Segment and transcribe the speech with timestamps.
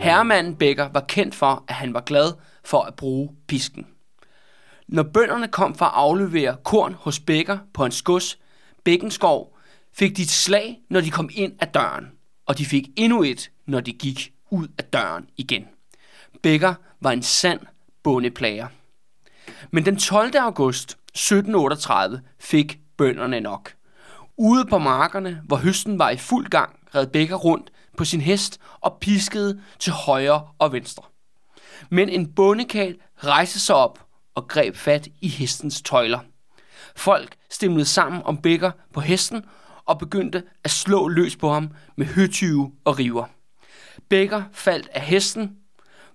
[0.00, 2.32] Herremanden Bækker var kendt for, at han var glad
[2.64, 3.86] for at bruge pisken.
[4.88, 8.38] Når bønderne kom for at aflevere korn hos Bækker på hans gods,
[8.84, 9.58] Bækkenskov,
[9.92, 12.06] fik de et slag, når de kom ind ad døren,
[12.46, 15.68] og de fik endnu et, når de gik ud af døren igen.
[16.42, 17.60] Bækker var en sand
[18.02, 18.66] bondeplager.
[19.70, 20.36] Men den 12.
[20.36, 23.72] august 1738 fik bønderne nok.
[24.36, 28.60] Ude på markerne, hvor høsten var i fuld gang, red Bækker rundt på sin hest
[28.80, 31.02] og piskede til højre og venstre.
[31.90, 36.18] Men en bondekal rejste sig op og greb fat i hestens tøjler.
[36.96, 39.44] Folk stemlede sammen om Bækker på hesten
[39.84, 43.26] og begyndte at slå løs på ham med høtyve og river.
[44.08, 45.56] Bækker faldt af hesten,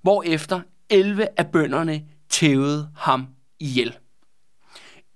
[0.02, 3.28] hvorefter 11 af bønderne tævede ham
[3.59, 3.98] ihjel.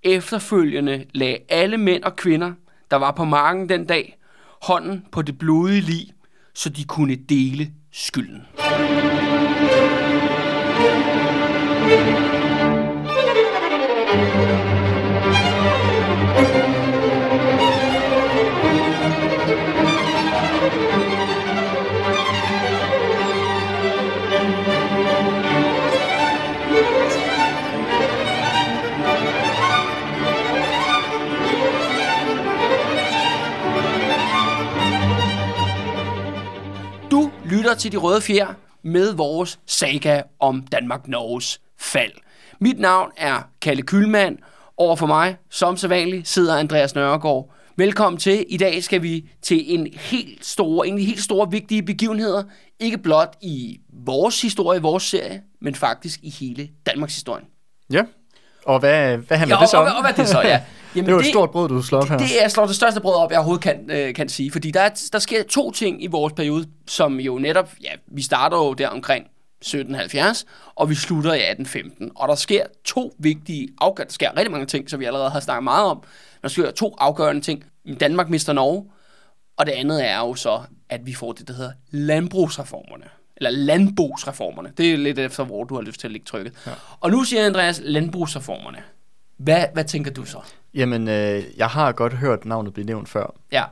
[0.04, 2.54] Efterfølgende lagde alle mænd og kvinder,
[2.94, 4.18] der var på marken den dag,
[4.62, 6.14] hånden på det blodige lig,
[6.54, 8.42] så de kunne dele skylden.
[37.64, 42.12] Lytter til De Røde Fjer med vores saga om Danmark-Norges fald.
[42.60, 44.38] Mit navn er Kalle Kylmand.
[44.78, 47.54] Over for mig, som så vanligt, sidder Andreas Nørregård.
[47.78, 48.46] Velkommen til.
[48.50, 52.44] I dag skal vi til en helt store, en helt store vigtige begivenheder.
[52.80, 57.44] Ikke blot i vores historie, vores serie, men faktisk i hele Danmarks historie.
[57.92, 58.04] Ja.
[58.66, 59.90] Og hvad, hvad handler Ja, det så og, om?
[59.90, 60.62] og, og hvad det så, ja.
[60.96, 62.18] Jamen, det er jo et stort brød, du slår op her.
[62.18, 64.52] Det, det er slår det største brød op, jeg overhovedet kan, øh, kan sige.
[64.52, 68.22] Fordi der, er, der sker to ting i vores periode, som jo netop, ja, vi
[68.22, 69.26] starter jo der omkring
[69.62, 72.12] 1770, og vi slutter i 1815.
[72.16, 75.40] Og der sker to vigtige afgørende, der sker rigtig mange ting, som vi allerede har
[75.40, 76.04] snakket meget om.
[76.42, 77.64] Der sker to afgørende ting.
[78.00, 78.86] Danmark mister Norge,
[79.58, 83.06] og det andet er jo så, at vi får det, der hedder landbrugsreformerne.
[83.38, 84.72] Eller landbrugsreformerne.
[84.78, 86.54] Det er lidt efter, hvor du har lyst til at lægge trykket.
[86.66, 86.72] Ja.
[87.00, 88.78] Og nu siger Andreas, landbrugsreformerne.
[89.38, 90.38] Hvad, hvad tænker du så?
[90.76, 93.34] Jamen, øh, jeg har godt hørt navnet blive nævnt før.
[93.52, 93.64] Ja,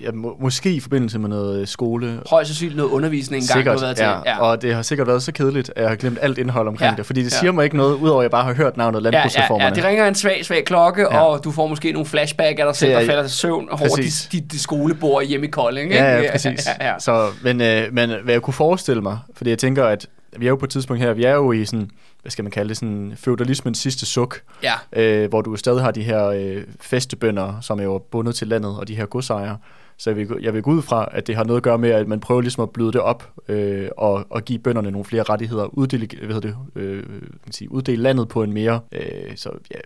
[0.00, 2.20] Jeg, må, måske i forbindelse med noget øh, skole.
[2.30, 4.04] højst sandsynligt noget undervisning engang, Sikkert, du har været til.
[4.04, 4.38] ja, ja.
[4.40, 6.96] Og det har sikkert været så kedeligt, at jeg har glemt alt indhold omkring Ja,
[6.96, 7.06] det.
[7.06, 7.36] Fordi det ja.
[7.38, 9.76] siger mig ikke noget, udover at jeg bare har hørt navnet ja, ja, ja, landbrugsreformerne.
[9.76, 11.14] det ringer en svag, svag klokke, ja.
[11.16, 11.22] Ja.
[11.24, 13.78] og du får måske nogle flashback af dig selv, er- der falder til søvn over
[13.78, 14.28] Præcis.
[14.32, 15.92] dit, dit skolebord hjemme i Kolding.
[15.92, 16.04] Ikke?
[16.04, 16.66] Ja, ja, præcis.
[16.80, 16.98] Ja, ja.
[16.98, 20.06] Så, men, øh, men hvad jeg kunne forestille mig, fordi jeg tænker, at
[20.38, 21.90] vi er jo på et tidspunkt her, vi er jo i sådan,
[22.24, 24.74] hvad skal man kalde det, sådan feudalismens sidste suk, ja.
[24.92, 28.78] øh, hvor du stadig har de her øh, festebønder, som er jo bundet til landet,
[28.78, 29.58] og de her godsejere.
[29.96, 31.90] Så jeg vil, jeg vil gå ud fra, at det har noget at gøre med,
[31.90, 35.22] at man prøver ligesom at bløde det op øh, og, og give bønderne nogle flere
[35.22, 37.02] rettigheder, uddele, hvad det, øh,
[37.44, 39.78] kan sige, uddele landet på en mere, øh, så, ja,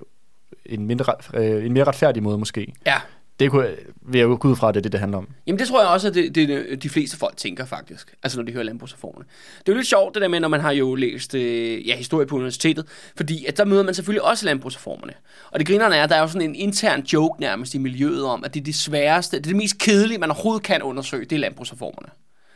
[0.67, 2.73] en, mindre, øh, en mere retfærdig måde måske.
[2.87, 2.95] ja.
[3.41, 3.69] Det kunne,
[4.03, 5.29] vil jeg jo gå ud fra, at det er det, det handler om.
[5.47, 8.45] Jamen det tror jeg også, at det, det, de fleste folk tænker faktisk, altså når
[8.45, 9.25] de hører landbrugsreformerne.
[9.59, 11.97] Det er jo lidt sjovt det der med, når man har jo læst øh, ja,
[11.97, 12.85] historie på universitetet,
[13.17, 15.13] fordi at der møder man selvfølgelig også landbrugsreformerne.
[15.51, 18.25] Og det grinerne er, at der er jo sådan en intern joke nærmest i miljøet
[18.25, 21.25] om, at det er det sværeste, det er det mest kedelige, man overhovedet kan undersøge,
[21.25, 22.09] det er landbrugsreformerne.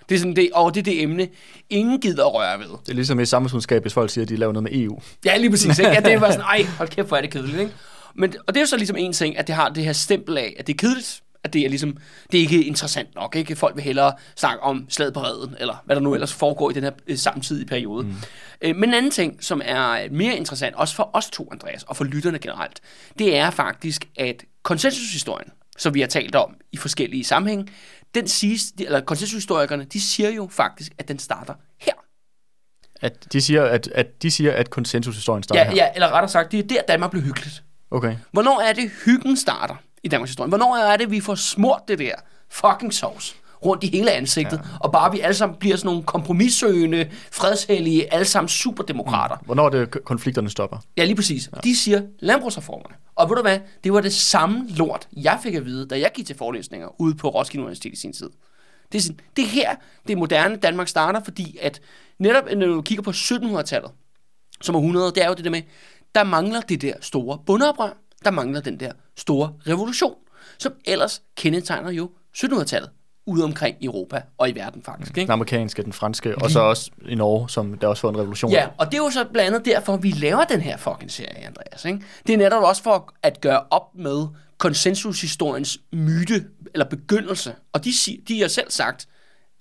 [0.09, 1.29] Det er sådan det, og det er det emne,
[1.71, 2.67] ingen gider at røre ved.
[2.67, 5.01] Det er ligesom i samfundskunskab, hvis folk siger, at de laver noget med EU.
[5.25, 5.79] Ja, lige præcis.
[5.79, 5.91] Ikke?
[5.91, 7.61] Ja, det var sådan, ej, hold kæft, hvor er det kedeligt.
[7.61, 7.73] Ikke?
[8.15, 10.39] Men, og det er jo så ligesom en ting, at det har det her stempel
[10.39, 11.97] af, at det er kedeligt, at det er ligesom,
[12.33, 13.37] det er ikke interessant nok.
[13.37, 13.57] Ikke?
[13.57, 16.73] Folk vil hellere snakke om slaget på redden, eller hvad der nu ellers foregår i
[16.75, 18.05] den her øh, samtidige periode.
[18.05, 18.15] Mm.
[18.63, 21.97] Øh, men en anden ting, som er mere interessant, også for os to, Andreas, og
[21.97, 22.81] for lytterne generelt,
[23.19, 25.49] det er faktisk, at konsensushistorien,
[25.79, 27.67] som vi har talt om i forskellige sammenhænge,
[28.15, 31.93] den siges, eller konsensushistorikerne, de siger jo faktisk, at den starter her.
[33.01, 35.77] At de siger, at, at, de siger, at konsensushistorien starter Ja, her.
[35.77, 37.63] ja, eller rettere sagt, det er der, Danmark blev hyggeligt.
[37.93, 38.17] Okay.
[38.33, 40.49] Hvornår er det, hyggen starter i Danmarks historie?
[40.49, 42.15] Hvornår er det, vi får smurt det der
[42.51, 44.79] fucking sovs rundt i hele ansigtet, ja.
[44.81, 49.37] og bare vi alle sammen bliver sådan nogle kompromissøgende, fredshellige, alle sammen superdemokrater.
[49.37, 49.45] Mm.
[49.45, 50.79] Hvornår er det, konflikterne stopper?
[50.97, 51.51] Ja, lige præcis.
[51.55, 51.61] Ja.
[51.61, 52.95] De siger landbrugsreformerne.
[53.15, 53.59] Og ved du hvad?
[53.85, 57.15] Det var det samme lort, jeg fik at vide, da jeg gik til forelæsninger ude
[57.15, 58.31] på Roskilde Universitet i sin tid.
[58.93, 59.75] Det er, sådan, det er her,
[60.09, 61.81] det moderne Danmark starter, fordi at
[62.19, 63.91] netop når du kigger på 1700-tallet,
[64.61, 65.63] som er 100, det er jo det der med,
[66.15, 67.91] der mangler det der store bundeoprør,
[68.25, 70.15] der mangler den der store revolution,
[70.59, 72.91] som ellers kendetegner jo 1700-tallet.
[73.27, 75.11] ude omkring Europa og i verden faktisk.
[75.11, 75.27] Ikke?
[75.27, 78.51] Den amerikanske, den franske, og så også i Norge, som der også får en revolution.
[78.51, 81.47] Ja, og det er jo så blandt andet derfor, vi laver den her fucking serie,
[81.47, 81.85] Andreas.
[81.85, 82.01] Ikke?
[82.27, 84.27] Det er netop også for at gøre op med
[84.59, 86.45] konsensushistoriens myte,
[86.75, 87.55] eller begyndelse.
[87.73, 87.91] Og de,
[88.29, 89.09] de har selv sagt,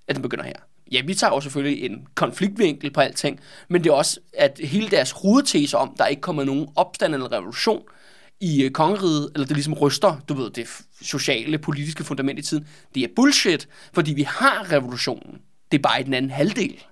[0.08, 0.56] at den begynder her.
[0.92, 3.40] Ja, vi tager jo selvfølgelig en konfliktvinkel på alting,
[3.70, 7.32] men det er også, at hele deres hovedtese om, der ikke kommer nogen opstand eller
[7.32, 7.82] revolution
[8.42, 10.68] i øh, kongeriget, eller det ligesom ryster, du ved, det
[11.02, 15.42] sociale, politiske fundament i tiden, det er bullshit, fordi vi har revolutionen.
[15.72, 16.84] Det er bare i den anden halvdel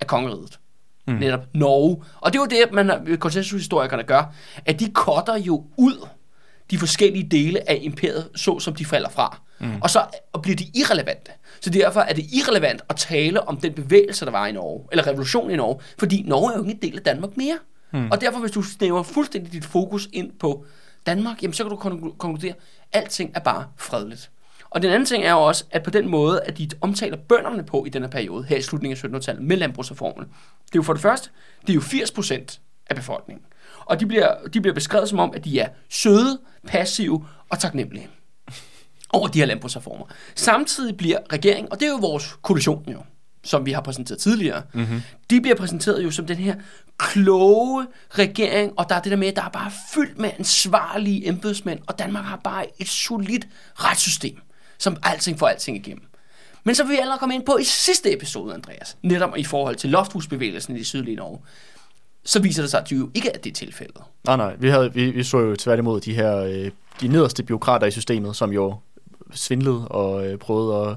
[0.00, 0.58] af kongeriget.
[1.06, 1.14] Mm.
[1.14, 2.02] Netop Norge.
[2.20, 4.34] Og det er jo det, man har- konsensushistorikerne gør,
[4.66, 6.08] at de cutter jo ud
[6.70, 9.40] de forskellige dele af imperiet, så som de falder fra.
[9.60, 9.82] Mm.
[9.82, 11.30] Og så og bliver de irrelevante.
[11.64, 15.06] Så derfor er det irrelevant at tale om den bevægelse, der var i Norge, eller
[15.06, 17.58] revolutionen i Norge, fordi Norge er jo ikke en del af Danmark mere.
[17.92, 18.10] Mm.
[18.10, 20.64] Og derfor, hvis du snæver fuldstændig dit fokus ind på
[21.06, 22.54] Danmark, jamen så kan du konklu- konkludere,
[22.92, 24.30] at alting er bare fredeligt.
[24.70, 27.62] Og den anden ting er jo også, at på den måde, at de omtaler bønderne
[27.62, 30.92] på i denne periode, her i slutningen af 1700-tallet, med landbrugsreformen, det er jo for
[30.92, 31.30] det første,
[31.60, 33.44] det er jo 80 procent af befolkningen.
[33.84, 38.08] Og de bliver, de bliver beskrevet som om, at de er søde, passive og taknemmelige
[39.14, 40.04] over de her landbrugsreformer.
[40.34, 42.98] Samtidig bliver regeringen, og det er jo vores koalition jo,
[43.44, 45.02] som vi har præsenteret tidligere, mm-hmm.
[45.30, 46.54] de bliver præsenteret jo som den her
[46.98, 51.28] kloge regering, og der er det der med, at der er bare fyldt med ansvarlige
[51.28, 54.36] embedsmænd, og Danmark har bare et solidt retssystem,
[54.78, 56.04] som alting får alting igennem.
[56.64, 59.76] Men så vil vi allerede komme ind på i sidste episode, Andreas, netop i forhold
[59.76, 61.38] til lofthusbevægelsen i det sydlige Norge,
[62.24, 64.02] så viser det sig, at det jo ikke er det tilfældet.
[64.24, 64.54] Nej, nej.
[64.58, 66.70] Vi, havde, vi, vi så jo tværtimod de her øh,
[67.00, 68.76] de nederste byråkrater i systemet, som jo
[69.34, 70.96] svindlede og øh, prøvede at,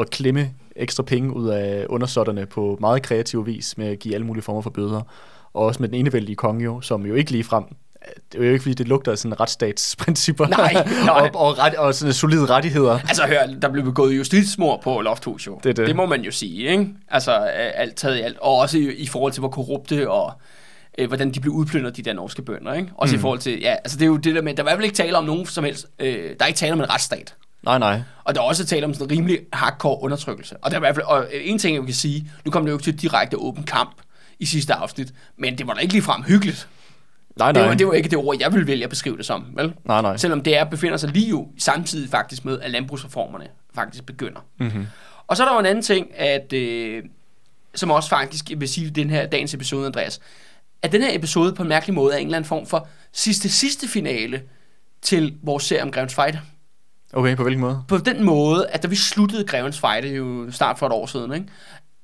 [0.00, 4.26] at klemme ekstra penge ud af undersåtterne på meget kreativ vis med at give alle
[4.26, 5.02] mulige former for bøder.
[5.54, 7.64] Og også med den enevældige konge jo, som jo ikke lige frem
[8.32, 10.72] det er jo ikke, fordi det lugter af sådan retsstatsprincipper Nej,
[11.06, 11.30] nej.
[11.34, 12.98] og, og, ret, og sådan solide rettigheder.
[13.08, 15.60] Altså hør, der blev begået justitsmord på Lofthus jo.
[15.64, 15.86] Det det.
[15.86, 16.88] det må man jo sige, ikke?
[17.08, 18.38] Altså øh, alt taget i alt.
[18.38, 20.32] Og også i, i forhold til, hvor korrupte og
[20.98, 22.88] øh, hvordan de blev udplyndret, de der norske bønder, ikke?
[22.96, 23.18] Også mm.
[23.18, 24.96] i forhold til, ja, altså det er jo det der med, der var vel ikke
[24.96, 27.34] tale om nogen som helst, øh, der er ikke tale om en retsstat.
[27.62, 28.02] Nej, nej.
[28.24, 30.56] Og der er også tale om sådan en rimelig hardcore undertrykkelse.
[30.56, 32.64] Og der er i hvert fald, og øh, en ting, jeg kan sige, nu kom
[32.64, 33.96] det jo ikke til direkte åben kamp
[34.38, 36.68] i sidste afsnit, men det var da ikke ligefrem hyggeligt.
[37.36, 37.68] Nej, Det nej.
[37.68, 39.74] var, det var ikke det ord, jeg ville vælge at beskrive det som, vel?
[39.84, 40.16] Nej, nej.
[40.16, 44.40] Selvom det er, befinder sig lige jo samtidig faktisk med, at landbrugsreformerne faktisk begynder.
[44.60, 44.86] Mm-hmm.
[45.26, 47.02] Og så er der jo en anden ting, at, øh,
[47.74, 50.20] som også faktisk vil sige i den her dagens episode, Andreas,
[50.82, 53.48] at den her episode på en mærkelig måde er en eller anden form for sidste
[53.48, 54.42] sidste finale
[55.02, 56.38] til vores serie om Grevens Fight.
[57.12, 57.82] Okay, på hvilken måde?
[57.88, 61.34] På den måde, at da vi sluttede Grevens er jo snart for et år siden,
[61.34, 61.46] ikke?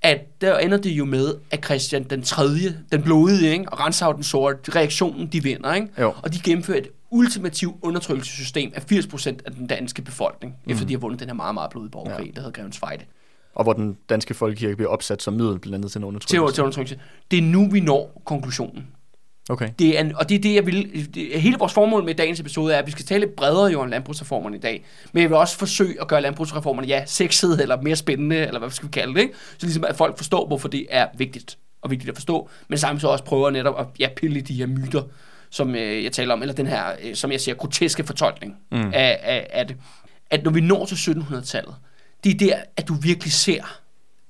[0.02, 3.64] at der ender det jo med, at Christian den tredje, den blodige, ikke?
[3.72, 5.88] og Renshav den sorte, reaktionen, de vinder, ikke?
[6.00, 6.14] Jo.
[6.22, 10.72] og de gennemfører et ultimativt undertrykkelsessystem af 80% af den danske befolkning, mm.
[10.72, 12.32] efter de har vundet den her meget, meget blodige borgerkrig, ja.
[12.32, 13.06] der hedder Grevens Fight.
[13.54, 16.54] Og hvor den danske folkekirke bliver opsat som middel blandt andet til en til, undertrykkelse.
[16.54, 17.00] til undertrykkelse.
[17.30, 18.86] Det er nu, vi når konklusionen.
[19.48, 19.68] Okay.
[19.78, 21.08] Det er, og det er det, jeg vil...
[21.14, 23.88] Det, hele vores formål med dagens episode er, at vi skal tale bredere jo om
[23.88, 24.84] landbrugsreformerne i dag.
[25.12, 28.70] Men jeg vil også forsøge at gøre landbrugsreformerne, ja, sexede eller mere spændende, eller hvad
[28.70, 29.34] skal vi kalde det, ikke?
[29.58, 33.00] Så ligesom at folk forstår, hvorfor det er vigtigt og vigtigt at forstå, men samtidig
[33.00, 35.02] så også prøver netop at ja, pille de her myter,
[35.50, 38.90] som øh, jeg taler om, eller den her, øh, som jeg siger, groteske fortolkning mm.
[38.94, 39.76] af, af, af det.
[40.30, 41.74] At når vi når til 1700-tallet,
[42.24, 43.80] det er der, at du virkelig ser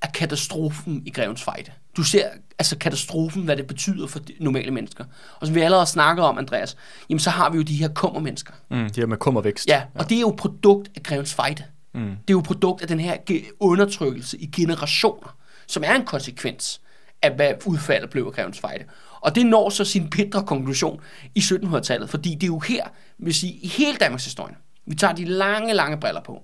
[0.02, 1.70] af katastrofen i Grevens Fejde.
[1.96, 5.04] Du ser altså katastrofen, hvad det betyder for normale mennesker.
[5.40, 6.76] Og som vi allerede har snakket om, Andreas,
[7.08, 8.52] jamen så har vi jo de her kummermennesker.
[8.70, 9.68] Mm, de her med kummervækst.
[9.68, 11.64] Ja, og det er jo produkt af Grevens Fejde.
[11.94, 12.00] Mm.
[12.00, 13.16] Det er jo produkt af den her
[13.60, 16.80] undertrykkelse i generationer, som er en konsekvens
[17.22, 18.84] af, hvad udfaldet blev af Grevens Fejde.
[19.20, 21.00] Og det når så sin bitre konklusion
[21.34, 22.84] i 1700-tallet, fordi det er jo her,
[23.18, 24.54] vil sige, i hele Danmarks historie,
[24.86, 26.42] vi tager de lange, lange briller på.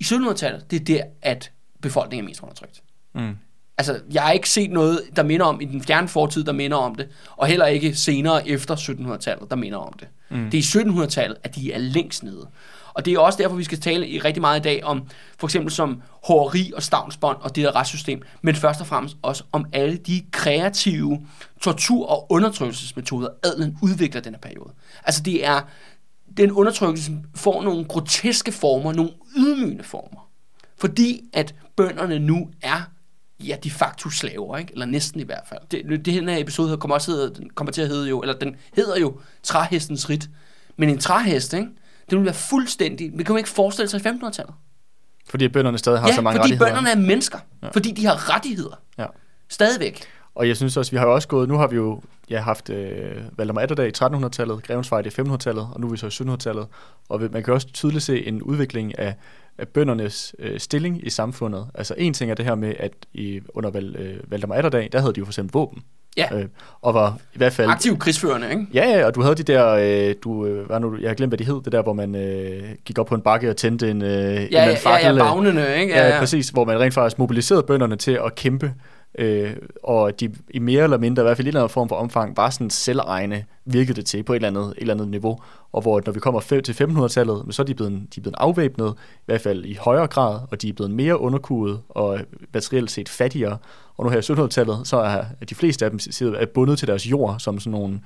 [0.00, 2.82] I 1700-tallet, det er der, at befolkningen er mest undertrykt.
[3.14, 3.36] Mm.
[3.80, 6.76] Altså, jeg har ikke set noget, der minder om, i den fjerne fortid, der minder
[6.76, 10.08] om det, og heller ikke senere efter 1700-tallet, der minder om det.
[10.30, 10.50] Mm.
[10.50, 12.48] Det er i 1700-tallet, at de er længst nede.
[12.94, 15.02] Og det er også derfor, vi skal tale i rigtig meget i dag om,
[15.38, 19.44] for eksempel som håreri og stavnsbånd og det der retssystem, men først og fremmest også
[19.52, 21.26] om alle de kreative
[21.60, 24.70] tortur- og undertrykkelsesmetoder, adelen udvikler den her periode.
[25.04, 25.60] Altså, det er
[26.36, 30.28] den undertrykkelse, får nogle groteske former, nogle ydmygende former.
[30.78, 32.80] Fordi at bønderne nu er
[33.46, 34.72] ja, de facto slaver, ikke?
[34.72, 35.60] eller næsten i hvert fald.
[35.70, 38.56] Det, det her episode kommer, også hedder, den kommer til at hedde jo, eller den
[38.76, 40.28] hedder jo træhestens rit.
[40.76, 41.66] Men en træhest, ikke?
[42.10, 44.54] det vil være fuldstændig, vi kan jo ikke forestille sig i 1500-tallet.
[45.28, 46.70] Fordi bønderne stadig har Ja, så mange fordi rettigheder.
[46.80, 47.38] bønderne er mennesker.
[47.62, 47.68] Ja.
[47.68, 48.80] Fordi de har rettigheder.
[48.98, 49.06] Ja.
[49.48, 50.02] Stadigvæk.
[50.34, 52.70] Og jeg synes også, vi har jo også gået, nu har vi jo ja, haft
[52.70, 56.28] øh, Valdemar Atterdag i 1300-tallet, Grevens Fight i 1500-tallet, og nu er vi så i
[56.30, 56.66] 1700-tallet.
[57.08, 59.14] Og vi- man kan også tydeligt se en udvikling af,
[59.60, 61.66] af bøndernes øh, stilling i samfundet.
[61.74, 65.00] Altså en ting er det her med, at i, under Val, øh, Valdemar Atterdag, der
[65.00, 65.82] havde de jo for eksempel våben.
[66.16, 66.26] Ja.
[66.34, 66.44] Øh,
[66.82, 67.70] og var i hvert fald...
[67.70, 68.66] Aktiv krigsførende, ikke?
[68.74, 71.30] Ja, ja, og du havde de der, øh, du, øh, hvad nu, jeg har glemt,
[71.30, 73.90] hvad de hed, det der, hvor man øh, gik op på en bakke og tændte
[73.90, 75.06] en, øh, Ja, en ja, fakkel.
[75.06, 75.94] ja, øh, bagnene, ikke?
[75.94, 78.72] Ja, ja, præcis, hvor man rent faktisk mobiliserede bønderne til at kæmpe,
[79.18, 81.88] øh, og de i mere eller mindre, i hvert fald i en eller anden form
[81.88, 85.08] for omfang, var sådan selvegne, virkede det til på et eller andet, et eller andet
[85.08, 85.38] niveau,
[85.72, 88.94] og hvor når vi kommer til 1500-tallet, så er de blevet, de er blevet afvæbnet,
[88.96, 92.20] i hvert fald i højere grad, og de er blevet mere underkuet og
[92.52, 93.58] materielt set fattigere,
[93.96, 96.00] og nu her i 1700-tallet, så er de fleste af dem
[96.34, 98.00] er bundet til deres jord som sådan nogle,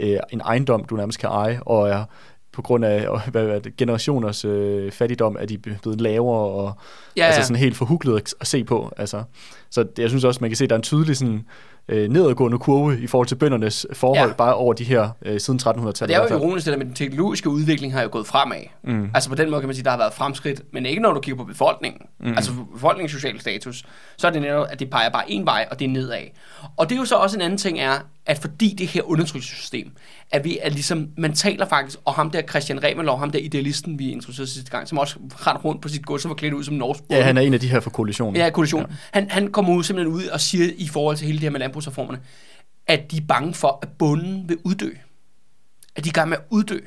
[0.00, 2.04] øh, en ejendom, du nærmest kan eje, og er
[2.52, 6.72] på grund af hvad, hvad, generationers øh, fattigdom, er de blevet lavere og
[7.16, 7.44] Ja, altså ja.
[7.44, 8.92] sådan helt forhuklet at, at se på.
[8.96, 9.22] Altså.
[9.70, 11.44] Så jeg synes også, man kan se, at der er en tydelig sådan,
[11.88, 14.34] øh, nedadgående kurve i forhold til bøndernes forhold, Ja.
[14.34, 16.00] bare over de her øh, siden 1300-tallet.
[16.00, 18.56] Og det er jo ironisk, med den teknologiske udvikling har jo gået fremad.
[18.84, 19.10] Mm.
[19.14, 21.20] Altså på den måde kan man sige, der har været fremskridt, men ikke når du
[21.20, 22.00] kigger på befolkningen.
[22.20, 22.28] Mm.
[22.28, 23.84] Altså befolkningens sociale status,
[24.16, 26.18] så er det netop, at det peger bare en vej, og det er nedad.
[26.76, 27.92] Og det er jo så også en anden ting er,
[28.26, 29.90] at fordi det her undertrykkelsessystem,
[30.30, 33.98] at vi er ligesom, man taler faktisk, og ham der Christian Remelov, ham der idealisten,
[33.98, 36.64] vi introducerede sidste gang, som også rendte rundt på sit gods, som var klædt ud
[36.64, 38.36] som norsk Ja, han er en af de her for koalitionen.
[38.36, 38.82] Ja, koalition.
[38.82, 38.96] Ja.
[39.12, 41.60] Han, han kommer ud simpelthen ud og siger i forhold til hele det her med
[41.60, 42.20] landbrugsreformerne,
[42.86, 44.90] at de er bange for, at bunden vil uddø.
[45.96, 46.78] At de er i gang med at uddø.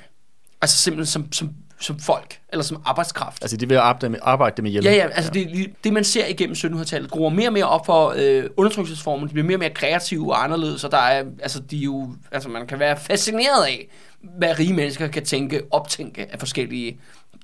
[0.61, 3.43] Altså simpelthen som, som, som folk, eller som arbejdskraft.
[3.43, 4.83] Altså, de vil arbejde med, arbejde dem ihjel.
[4.83, 5.39] Ja, ja, altså ja.
[5.39, 9.33] Det, det man ser igennem 1700-tallet, gror mere og mere op for øh, undertrykkelsesformen, de
[9.33, 12.49] bliver mere og mere kreative og anderledes, og der er, altså, de er jo, altså
[12.49, 13.87] man kan være fascineret af,
[14.37, 16.99] hvad rige mennesker kan tænke, optænke af forskellige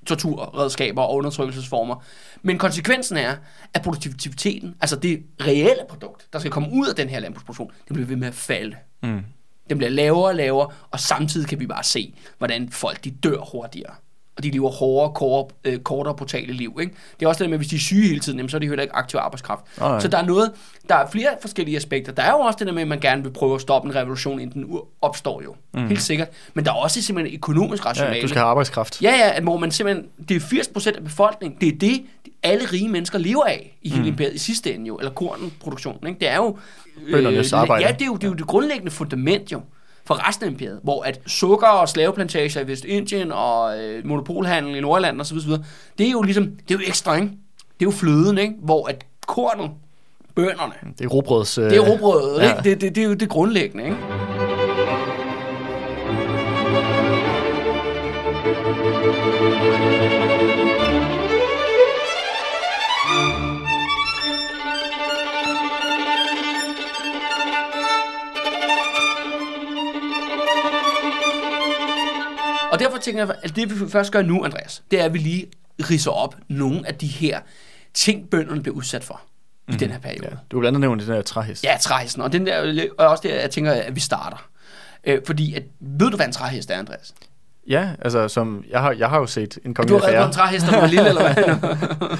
[0.06, 2.04] torturredskaber og undertrykkelsesformer.
[2.42, 3.36] Men konsekvensen er,
[3.74, 7.94] at produktiviteten, altså det reelle produkt, der skal komme ud af den her landbrugsproduktion, det
[7.94, 8.76] bliver ved med at falde.
[9.04, 9.22] Mm.
[9.70, 13.38] Den bliver lavere og lavere, og samtidig kan vi bare se, hvordan folk de dør
[13.52, 13.94] hurtigere.
[14.42, 16.78] Og de lever hårdere, kortere, øh, kortere brutale liv.
[16.82, 16.94] Ikke?
[17.20, 18.60] Det er også det med, at hvis de er syge hele tiden, jamen, så er
[18.60, 19.62] de heller ikke aktiv arbejdskraft.
[19.80, 20.00] Nej.
[20.00, 20.52] Så der er noget,
[20.90, 22.12] der er flere forskellige aspekter.
[22.12, 23.96] Der er jo også det der med, at man gerne vil prøve at stoppe en
[23.96, 25.56] revolution, inden den opstår jo.
[25.74, 25.88] Mm.
[25.88, 26.28] Helt sikkert.
[26.54, 28.16] Men der er også simpelthen økonomisk rationale.
[28.16, 29.02] ja, du skal have arbejdskraft.
[29.02, 32.02] Ja, ja, hvor man simpelthen, det er 80% af befolkningen, det er det,
[32.44, 34.08] alle rige mennesker lever af i hele mm.
[34.08, 36.20] imperiet i sidste ende jo, eller kornproduktionen, ikke?
[36.20, 36.58] Det er jo...
[37.12, 37.86] Bøndernes arbejde.
[37.86, 39.62] Ja, det er jo det, er jo det grundlæggende fundament jo,
[40.16, 44.80] for resten af imperiet, hvor at sukker og slaveplantager i Vestindien og øh, monopolhandel i
[44.80, 45.64] Nordland og så videre,
[45.98, 47.28] det er jo ligesom, det er jo ekstra, ikke?
[47.80, 48.54] Det er jo fløden, ikke?
[48.62, 49.72] Hvor at kornet,
[50.36, 51.58] bønderne, Det er robrøds...
[51.58, 52.50] Øh, det er robrødet, ja.
[52.50, 52.70] ikke?
[52.70, 53.98] Det, det, det er jo det grundlæggende, ikke?
[59.82, 60.21] Og derfor
[73.02, 75.48] tænker jeg, at det vi først gør nu, Andreas, det er, at vi lige
[75.90, 77.40] ridser op nogle af de her
[77.94, 79.22] ting, bønderne bliver udsat for
[79.68, 80.26] i den her periode.
[80.26, 81.64] Ja, du har blandt andet nævnt den der træhest.
[81.64, 82.22] Ja, træhesten.
[82.22, 84.48] Og den der, og også der, jeg tænker, at vi starter.
[85.04, 87.14] Øh, fordi, at, ved du, hvad en træhest er, Andreas?
[87.68, 90.24] Ja, altså som, jeg har, jeg har jo set en Du kongelig har reddet på
[90.24, 90.48] en affære.
[90.48, 92.18] træhest, du var lille, eller hvad?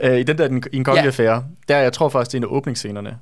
[0.00, 1.06] Øh, I den der, den, i en kongelig Ja.
[1.06, 3.18] affære, der jeg tror faktisk, det er en af åbningsscenerne.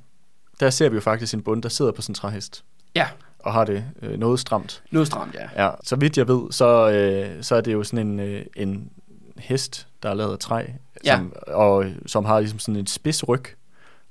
[0.59, 2.63] Der ser vi jo faktisk en bund, der sidder på en træhest.
[2.95, 3.07] ja,
[3.45, 4.83] Og har det øh, noget stramt.
[4.91, 5.65] noget stramt, ja.
[5.65, 8.89] Ja, så vidt jeg ved, så, øh, så er det jo sådan en, øh, en
[9.37, 10.63] hest, der er lavet af træ,
[11.05, 11.15] Ja.
[11.17, 13.43] som, og som har ligesom sådan en spids ryg,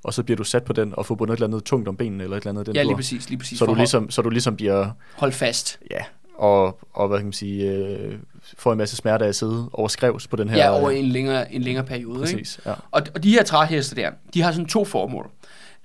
[0.03, 1.97] og så bliver du sat på den og får bundet et eller andet tungt om
[1.97, 2.65] benene, eller et eller andet.
[2.65, 2.95] Den Ja, lige dur.
[2.95, 3.59] præcis, lige præcis.
[3.59, 5.79] så, du For ligesom, så du ligesom bliver, Hold fast.
[5.91, 5.99] ja,
[6.37, 8.15] og, og hvad kan man sige, øh,
[8.57, 10.57] får en masse smerte af at sidde over skrevs på den her.
[10.57, 12.19] Ja, over øh, en længere, en længere periode.
[12.27, 12.37] Ikke?
[12.37, 12.73] Præcis, ja.
[12.91, 15.29] Og, og de her træheste der, de har sådan to formål.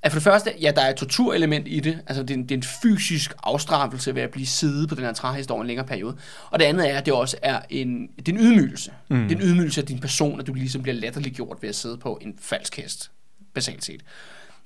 [0.02, 1.98] At for det første, ja, der er et torturelement i det.
[2.06, 5.04] Altså, det er, en, det er en fysisk afstraffelse ved at blive siddet på den
[5.04, 6.16] her træhest over en længere periode.
[6.50, 8.92] Og det andet er, at det også er en, det er en ydmygelse.
[9.08, 9.28] Mm.
[9.28, 11.96] Det er en ydmygelse af din person, at du ligesom bliver latterliggjort ved at sidde
[11.96, 13.10] på en falsk hest,
[13.54, 14.02] basalt set.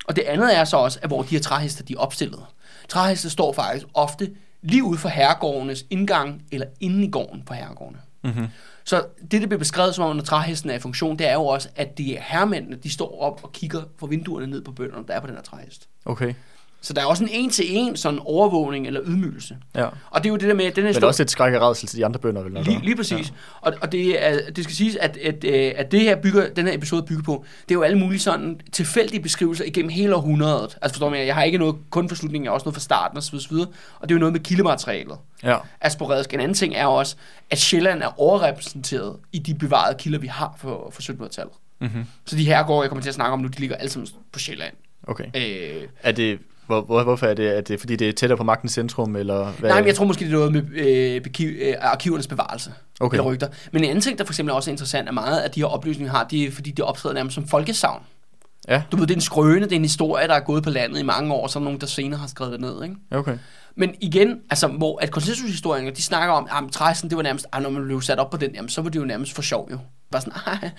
[0.05, 2.41] Og det andet er så også, at hvor de her træheste, de er opstillet.
[2.89, 4.31] Træheste står faktisk ofte
[4.63, 7.99] lige ude for herregårdenes indgang, eller inde i gården på herregårdene.
[8.25, 8.47] Mm-hmm.
[8.85, 11.47] Så det, der bliver beskrevet som om, når træhesten er i funktion, det er jo
[11.47, 15.15] også, at de hermændene, de står op og kigger fra vinduerne ned på bønderne, der
[15.15, 15.89] er på den her træhest.
[16.05, 16.35] Okay,
[16.85, 19.57] så der er også en en-til-en sådan overvågning eller ydmygelse.
[19.75, 19.85] ja.
[20.11, 21.53] Og det er jo det der med, at den her Men stor- også et skræk
[21.55, 22.53] og til de andre bønder, vel?
[22.53, 23.29] Lige, lige præcis.
[23.31, 23.35] Ja.
[23.61, 26.67] Og, og det, er, det skal siges, at, at, øh, at det her bygger, den
[26.67, 30.79] her episode bygger på, det er jo alle mulige sådan tilfældige beskrivelser igennem hele århundredet.
[30.83, 32.81] Altså forstår man, jeg har ikke noget kun for slutningen, jeg har også noget fra
[32.81, 33.35] starten osv.
[33.37, 33.53] osv.
[33.55, 33.69] Og
[34.03, 35.17] det er jo noget med kildematerialet.
[35.43, 36.35] Ja, Asporadisk.
[36.35, 37.17] En anden ting er også,
[37.51, 41.53] at Sjælland er overrepræsenteret i de bevarede kilder, vi har for, for 1700-tallet.
[41.81, 42.05] mm-hmm.
[42.27, 44.09] Så de her går, jeg kommer til at snakke om nu, de ligger alle sammen
[44.33, 44.75] på Sjælland.
[45.07, 45.25] okay.
[45.37, 47.57] Øh, Er det, Hvor, hvor, hvorfor er det?
[47.57, 49.71] Er det fordi, det er tættere på magtens centrum, eller hvad?
[49.71, 52.73] Nej, men jeg tror måske, det er noget med øh, bekiv, øh, arkivernes bevarelse.
[53.01, 53.17] Okay.
[53.17, 53.49] Eller rygter.
[53.73, 55.67] Men en anden ting, der for eksempel også er interessant, er meget, at de her
[55.67, 58.03] oplysninger har, de, fordi de optræder nærmest som folkesavn.
[58.69, 60.71] Ja, Du ved, det er en skrøne, det er en historie, der er gået på
[60.71, 62.97] landet i mange år, så er der nogen, der senere har skrevet det ned, ikke?
[63.11, 63.39] okay.
[63.77, 67.63] Men igen, altså, hvor at konsensushistorikere, de snakker om, at træsen, det var nærmest, ah,
[67.63, 69.69] når man blev sat op på den, jamen, så var det jo nærmest for sjov
[69.73, 69.79] jo.
[70.11, 70.71] Bare sådan, ah,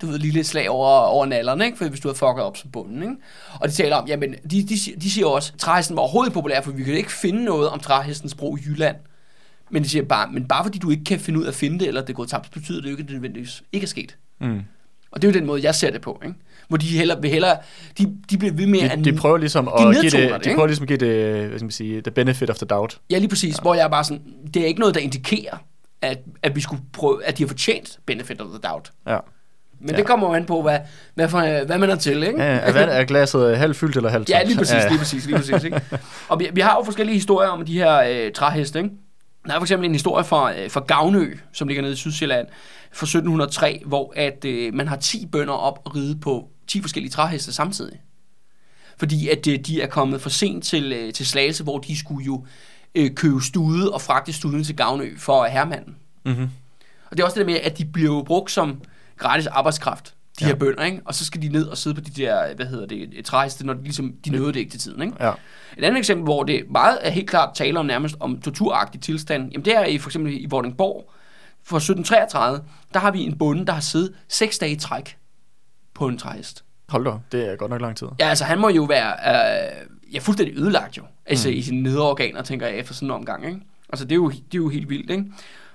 [0.00, 1.78] du ved, lille slag over, over nallerne, ikke?
[1.78, 3.14] For hvis du havde fucket op som bunden, ikke?
[3.60, 6.60] Og de taler om, jamen, de, de, de siger også, at træhesten var overhovedet populær,
[6.60, 8.96] for vi kan ikke finde noget om træhestens brug i Jylland.
[9.70, 11.78] Men de siger bare, men bare fordi du ikke kan finde ud af at finde
[11.78, 14.16] det, eller det gået tabt, betyder det jo ikke, at det nødvendigvis ikke er sket.
[14.40, 14.60] Mm.
[15.10, 16.36] Og det er jo den måde, jeg ser det på, ikke?
[16.68, 17.56] Hvor de heller, vil hellere,
[17.98, 18.98] de, de bliver ved med at...
[18.98, 21.46] De, de prøver ligesom at de give det, det, de prøver ligesom at give det,
[21.48, 22.98] hvad skal man sige, the benefit of the doubt.
[23.10, 23.56] Ja, lige præcis.
[23.56, 23.62] Ja.
[23.62, 24.22] Hvor jeg er bare sådan,
[24.54, 25.56] det er ikke noget, der indikerer,
[26.02, 28.92] at, at vi skulle prøve, at de har fortjent benefit of the doubt.
[29.06, 29.16] Ja.
[29.80, 29.92] Men Ja.
[29.92, 29.98] ja.
[29.98, 30.78] det kommer jo an på, hvad,
[31.14, 32.42] hvad, for, hvad man er til, ikke?
[32.42, 35.36] Ja, er, vand, er glasset halvt fyldt eller halvt Ja, lige præcis, lige præcis, lige
[35.36, 35.64] præcis.
[35.64, 35.80] Ikke?
[36.28, 38.90] Og vi, vi har jo forskellige historier om de her øh, træheste, ikke?
[39.46, 42.46] Der er for eksempel en historie fra, øh, fra Gavnø, som ligger nede i Sydsjælland,
[42.92, 47.10] fra 1703, hvor at, øh, man har 10 bønder op og ride på 10 forskellige
[47.10, 48.00] træheste samtidig.
[48.98, 52.24] Fordi at øh, de er kommet for sent til, øh, til Slagelse, hvor de skulle
[52.24, 52.46] jo
[52.94, 55.96] øh, købe stude og fragte studen til Gavnø for hermanden.
[56.24, 56.48] Mm-hmm.
[57.10, 58.82] Og det er også det der med, at de bliver jo brugt som
[59.16, 60.46] gratis arbejdskraft, de Ja.
[60.46, 60.52] ja.
[60.52, 61.00] her bønder, ikke?
[61.04, 63.74] Og så skal de ned og sidde på de der, hvad hedder det, træheste, når
[63.74, 65.14] de, ligesom, de nåede det ikke til tiden, ikke?
[65.20, 65.32] Ja.
[65.78, 69.52] Et andet eksempel, hvor det meget er helt klart taler om nærmest om torturagtig tilstand,
[69.52, 71.10] jamen det er i for eksempel i Vordingborg.
[71.62, 72.60] For 1733,
[72.94, 75.16] der har vi en bonde, der har siddet seks dage i træk
[75.94, 76.64] på en træhest.
[76.88, 78.06] Hold da, det er godt nok lang tid.
[78.20, 81.02] Ja, altså han må jo være øh, ja, fuldstændig ødelagt jo.
[81.26, 81.54] Altså mm.
[81.54, 83.60] i sine nederorganer, tænker jeg, efter sådan en omgang, ikke?
[83.88, 85.24] Altså det er jo, det er jo helt vildt, ikke?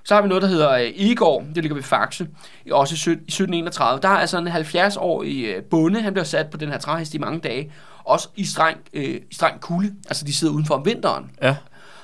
[0.03, 2.27] Så har vi noget, der hedder øh, Egård, det ligger ved Faxe,
[2.71, 4.01] også i, syt- i 1731.
[4.01, 7.17] Der er altså en 70-årig øh, bonde, han bliver sat på den her træhest i
[7.17, 7.71] mange dage,
[8.03, 11.31] også i streng, øh, i streng kulde, altså de sidder udenfor om vinteren.
[11.41, 11.55] Ja,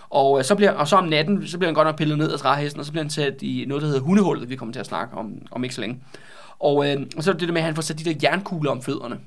[0.09, 2.31] Og, øh, så bliver, og så om natten, så bliver han godt nok pillet ned
[2.31, 4.79] af træhesten, og så bliver han sat i noget, der hedder hundehullet, vi kommer til
[4.79, 5.99] at snakke om, om ikke så længe.
[6.59, 8.71] Og, øh, og så er det det med, at han får sat de der jernkugler
[8.71, 9.17] om fødderne.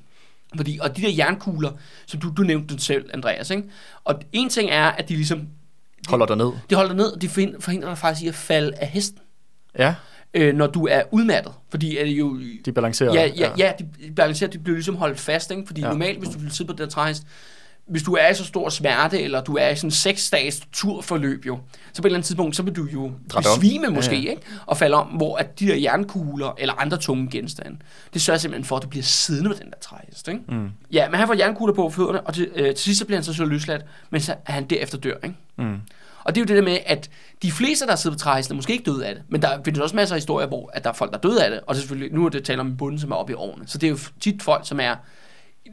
[0.57, 1.71] Fordi, og de der jernkugler,
[2.07, 3.63] som du, du nævnte den selv, Andreas, ikke?
[4.05, 5.49] Og en ting er, at de ligesom,
[6.09, 6.53] holder dig ned.
[6.71, 9.19] de holder dig ned, og de forhindrer dig faktisk i at falde af hesten,
[9.79, 9.95] Ja,
[10.35, 11.53] øh, når du er udmattet.
[11.71, 12.41] Fordi er det jo...
[12.65, 13.13] de balancerer.
[13.13, 15.63] Ja, ja, ja, de balancerer, de bliver ligesom holdt fast, ikke?
[15.67, 15.87] Fordi Ja.
[15.87, 15.93] ja.
[15.93, 17.23] normalt, hvis du vil sidde på den der træhest,
[17.89, 20.63] hvis du er i så stor smerte, eller du er i sådan en seks dages
[20.73, 21.59] turforløb jo,
[21.93, 23.59] så på et eller andet tidspunkt, så vil du jo Dræt om.
[23.61, 24.43] besvime måske, Ja, ikke?
[24.67, 27.77] Og falde om, hvor at de der jernkugler, eller andre tunge genstande,
[28.15, 30.41] det sørger simpelthen for, at du bliver siddende på den der træhest, ikke?
[30.49, 30.69] Mm.
[30.93, 33.25] Ja, men han får jernkugler på fødderne, og til, øh, til sidst så bliver han
[33.25, 35.37] så så løsladt, men så er han derefter dør, ikke?
[35.59, 35.77] Mm.
[36.25, 37.11] Og det er jo det der med, at
[37.43, 39.25] de fleste, der sidder på træhesten, er måske ikke døde af det.
[39.29, 41.45] Men der findes også masser af historier, hvor at der er folk, der er døde
[41.45, 41.61] af det.
[41.61, 43.35] Og det er selvfølgelig, nu er det tale om en bonde, som er oppe i
[43.35, 43.65] årene.
[43.69, 44.95] Så det er jo tit folk, som er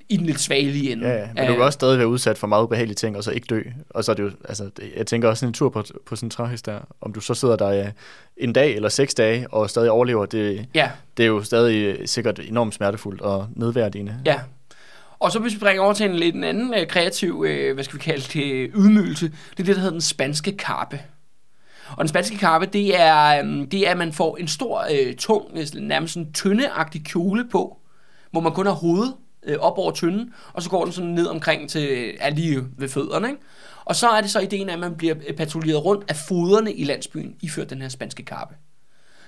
[0.09, 1.07] i den lidt svagelige ende.
[1.07, 3.31] Ja, ja, men du kan også stadig være udsat for meget ubehagelige ting, og så
[3.31, 3.61] ikke dø.
[3.89, 6.31] Og så er det jo, altså, jeg tænker også en tur på, på sådan en
[6.31, 7.87] træhest der, om du så sidder der øh,
[8.37, 12.07] en dag eller seks dage, og stadig overlever, det, Ja, det er jo stadig øh,
[12.07, 14.15] sikkert enormt smertefuldt og nedværdigende.
[14.25, 14.39] ja.
[15.19, 17.83] Og så hvis vi springer over til en lidt en anden øh, kreativ, øh, hvad
[17.83, 20.99] skal vi kalde det, ydmygelse, det er det, der hedder den spanske karpe.
[21.89, 25.15] Og den spanske karpe, det er, øhm, det er at man får en stor, øh,
[25.15, 25.43] tung,
[25.75, 27.77] nærmest en tyndeagtig kjole på,
[28.31, 29.13] hvor man kun har hovedet
[29.45, 32.89] øh, op over tynden, og så går den sådan ned omkring til, ja, lige ved
[32.89, 33.41] fødderne, ikke?
[33.85, 36.83] Og så er det så ideen, at man bliver øh, patruljeret rundt af foderne i
[36.83, 38.55] landsbyen, iført den her spanske karpe.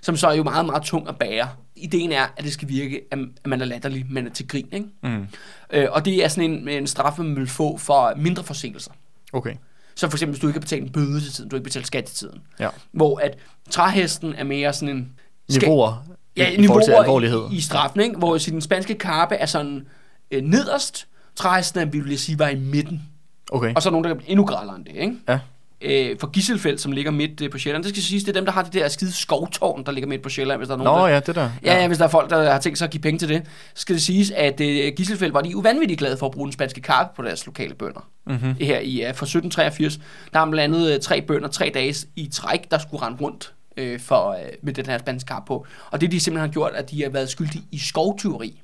[0.01, 1.49] Som så er jo meget, meget tung at bære.
[1.75, 4.87] Ideen er, at det skal virke, at man er latterlig, men er til grin, ikke?
[5.03, 5.27] Mm.
[5.73, 8.91] Øh, og det er sådan en, en straf, man vil få for mindre forsinkelser.
[9.33, 9.55] Okay.
[9.95, 11.87] Så for eksempel, hvis du ikke har betalt en bøde til tiden, du ikke betalt
[11.87, 12.41] skat til tiden.
[12.59, 12.69] Ja.
[12.91, 13.37] Hvor at
[13.69, 15.11] træhesten er mere sådan en...
[15.49, 16.03] Niveauer
[16.37, 17.41] Ja, i, i forhold til niveauer alvorlighed.
[17.51, 18.17] i, i straffen, ikke?
[18.17, 19.87] Hvor så den spanske karpe er sådan
[20.31, 23.01] øh, nederst, træhesten er, vil sige, var i midten.
[23.51, 23.73] Okay.
[23.75, 25.15] Og så er nogen, der er endnu grælere end det, ikke?
[25.27, 25.39] Ja.
[25.81, 28.45] Øh, for Gisselfeldt, som ligger midt øh, på Sjælland, det skal siges, det er dem,
[28.45, 30.99] der har det der skide skovtårn, der ligger midt på Sjælland, hvis der er nogen,
[30.99, 31.13] Nå der...
[31.13, 31.49] ja, det der.
[31.63, 33.41] Ja, ja, hvis der er folk, der har tænkt sig at give penge til det,
[33.75, 36.53] så skal det siges, at øh, Gisselfeldt var de uvanvittigt glade for at bruge den
[36.53, 38.09] spanske karpe på deres lokale bønder.
[38.25, 38.55] Mm-hmm.
[38.61, 39.97] Her i uh, fra 1783,
[40.33, 43.17] der har man blandt andet uh, tre bønder tre dage i træk, der skulle rende
[43.21, 45.65] rundt uh, for, uh, med den her spanske karpe på.
[45.91, 48.61] Og det de simpelthen har gjort, at de har været skyldige i skovtyveri.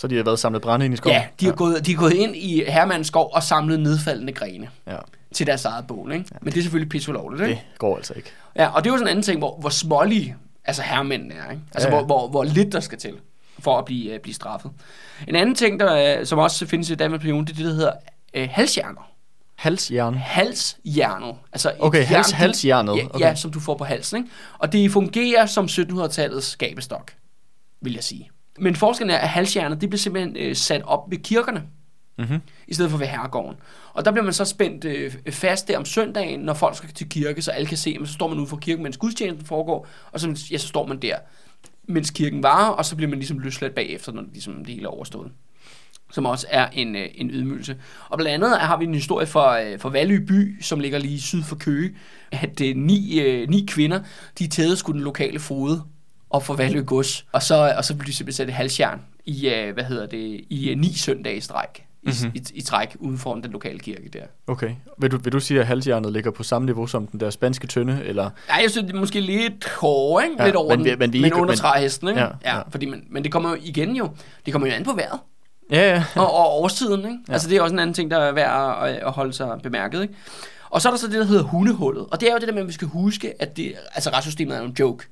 [0.00, 1.16] Så de har været samlet brænde ind i skoven?
[1.16, 4.68] Ja, de har, Gået, de er gået ind i Hermans skov og samlet nedfaldende grene
[4.86, 4.96] ja.
[5.34, 6.12] til deres eget bål.
[6.12, 6.24] Ikke?
[6.42, 7.54] Men det er selvfølgelig pisse ulovligt, ikke?
[7.54, 8.30] Det går altså ikke.
[8.56, 11.50] Ja, og det er jo sådan en anden ting, hvor, hvor smålige altså hermændene er.
[11.50, 11.62] Ikke?
[11.74, 12.02] Altså Ja, ja.
[12.04, 13.14] Hvor, hvor, hvor lidt der skal til
[13.58, 14.70] for at blive, uh, blive straffet.
[15.28, 17.72] En anden ting, der, uh, som også findes i Danmarks Union, det er det, der
[17.74, 17.92] hedder
[18.38, 19.10] uh, halsjerner.
[19.56, 20.14] Halsjern.
[20.14, 21.34] halsjernet.
[21.52, 23.20] Altså et Okay, hals- jern, halsjernet, Ja, okay.
[23.20, 24.16] ja, som du får på halsen.
[24.18, 24.30] Ikke?
[24.58, 27.12] Og det fungerer som 1700-tallets gabestok,
[27.80, 28.30] vil jeg sige.
[28.58, 31.62] Men forskellen er, at halsjernet det bliver simpelthen øh, sat op ved kirkerne.
[32.18, 32.40] Mm-hmm.
[32.66, 33.56] i stedet for ved herregården.
[33.92, 37.08] Og der bliver man så spændt øh, fast der om søndagen, når folk skal til
[37.08, 39.86] kirke, så alle kan se, men så står man ude for kirken, mens gudstjenesten foregår,
[40.12, 41.16] og så, ja, så står man der,
[41.88, 44.84] mens kirken varer, og så bliver man ligesom løsladt bagefter, når det, ligesom, det hele
[44.84, 45.30] er overstået
[46.12, 47.76] som også er en, øh, en ydmygelse.
[48.08, 51.20] Og blandt andet har vi en historie fra, øh, fra Valø by, som ligger lige
[51.20, 51.94] syd for Køge,
[52.32, 54.00] at øh, ni, øh, ni kvinder,
[54.38, 55.82] de tædede skulle den lokale fode
[56.30, 59.48] op for Valø gods, og så, og så blev de simpelthen sat i halsjern i,
[59.48, 61.86] øh, hvad hedder det, i øh, ni søndage i stræk.
[62.02, 62.14] I, Mhm.
[62.22, 62.30] mm-hmm.
[62.34, 64.22] i, i, træk uden for den lokale kirke der.
[64.46, 64.70] Okay.
[64.98, 67.66] Vil du, vil du sige, at halsjernet ligger på samme niveau som den der spanske
[67.66, 68.30] tønde, eller?
[68.48, 70.36] Nej, jeg synes, det er måske lidt hårdere, ikke?
[70.42, 72.20] Ja, lidt over men den, men vi- men under træhesten, ikke?
[72.20, 72.56] Ja, Ja, ja.
[72.56, 72.62] ja.
[72.70, 74.10] Fordi, men, men det kommer jo igen jo,
[74.46, 75.18] det kommer jo an på vejret.
[75.70, 76.04] Ja, ja.
[76.16, 76.98] og, og årstiden.
[77.00, 77.08] Ikke?
[77.10, 77.14] Ja.
[77.28, 77.32] Ja.
[77.32, 80.02] Altså det er også en anden ting, der er værd at, at holde sig bemærket.
[80.02, 80.14] Ikke?
[80.70, 82.06] Og så er der så det, der hedder hundehullet.
[82.10, 84.56] Og det er jo det der med, at vi skal huske, at det, altså retssystemet
[84.56, 85.06] er jo en joke,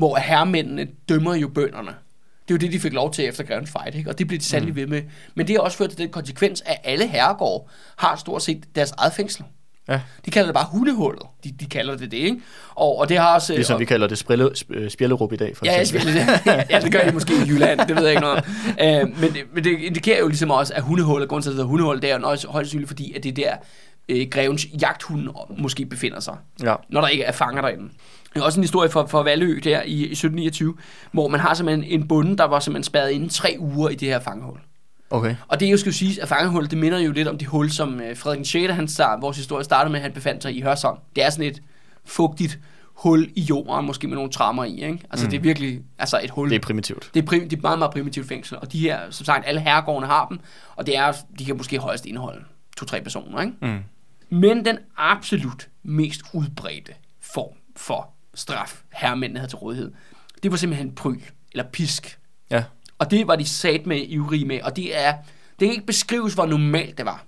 [0.00, 1.88] hvor herremændene dømmer jo bønderne.
[2.48, 4.10] Det er jo det, de fik lov til efter Grevens Fight, ikke?
[4.10, 5.02] og det bliver de sandelig ved med.
[5.34, 7.64] Men det har også ført til den konsekvens, at alle herregårde
[7.96, 9.44] har stort set deres eget fængsel.
[9.88, 10.00] Ja.
[10.26, 11.22] De kalder det bare hundehullet.
[11.44, 12.40] De, de kalder det det, ikke?
[12.74, 13.52] Og, og det har også...
[13.54, 16.14] Ligesom og, vi kalder det sprille, sp- spjælderup i dag, for Ja, eksempel.
[16.14, 16.26] det.
[16.70, 18.44] ja, det gør de måske i Jylland, det ved jeg ikke noget om.
[18.86, 21.64] Øh, men, det, men det indikerer jo ligesom også, at hundehullet, grunden til at det
[21.66, 23.56] hundehullet, det er jo også højst sandsynligt, fordi at det er der
[24.08, 26.74] øh, grevens jagthund måske befinder sig, Ja.
[26.88, 27.88] når der ikke er fanger derinde.
[28.34, 30.74] Det er også en historie fra, fra Valø der i, i 1729,
[31.12, 34.08] hvor man har simpelthen en bonde, der var simpelthen spærret inde tre uger i det
[34.08, 34.58] her fangehul.
[35.10, 35.36] Okay.
[35.48, 37.70] Og det jo skal jo siges, at fangehullet, det minder jo lidt om de hul,
[37.70, 40.60] som øh, Frederik VI, han start, vores historie startede med, at han befandt sig i
[40.60, 40.98] Hørsholm.
[41.16, 41.62] Det er sådan et
[42.04, 42.58] fugtigt
[42.94, 44.98] hul i jorden, måske med nogle trammer i, ikke?
[45.10, 45.30] Altså Mm.
[45.30, 46.50] det er virkelig altså et hul.
[46.50, 47.10] Det er primitivt.
[47.14, 49.60] Det er, prim, det er meget, meget primitivt fængsel, og de her, som sagt, alle
[49.60, 50.40] herregårdene har dem,
[50.76, 52.44] og det er, de kan måske højst indeholde
[52.76, 53.52] to-tre personer, ikke?
[53.62, 53.78] Mm.
[54.38, 59.92] Men den absolut mest udbredte form for straf, herremændene havde til rådighed,
[60.42, 61.20] det var simpelthen pryl,
[61.52, 62.18] eller pisk.
[62.50, 62.64] Ja.
[62.98, 65.12] Og det var de sat med ivrige med, og det er,
[65.60, 67.24] det kan ikke beskrives, hvor normalt det var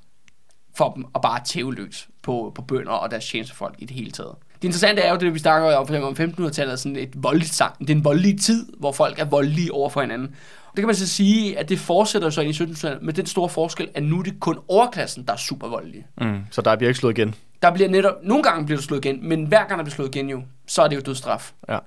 [0.76, 4.10] for dem at bare tæve løs på, på bønder og deres tjenestefolk i det hele
[4.10, 4.34] taget.
[4.54, 7.22] Det interessante er jo det, vi snakker om, for eksempel om 1500-tallet, er sådan et
[7.22, 7.78] voldeligt sang.
[7.78, 10.34] Det er en voldelig tid, hvor folk er voldelige over for hinanden.
[10.74, 13.48] Det kan man så sige, at det fortsætter så ind i 1700-tallet med den store
[13.48, 16.06] forskel, at nu er det kun overklassen, der er super voldelige.
[16.20, 16.38] Mm.
[16.50, 17.34] Så der bliver ikke slået igen.
[17.62, 20.14] Der bliver netop, nogle gange bliver du slået igen, men hver gang der bliver slået
[20.16, 21.52] igen jo, så er det jo dødsstraf.
[21.68, 21.78] Ja.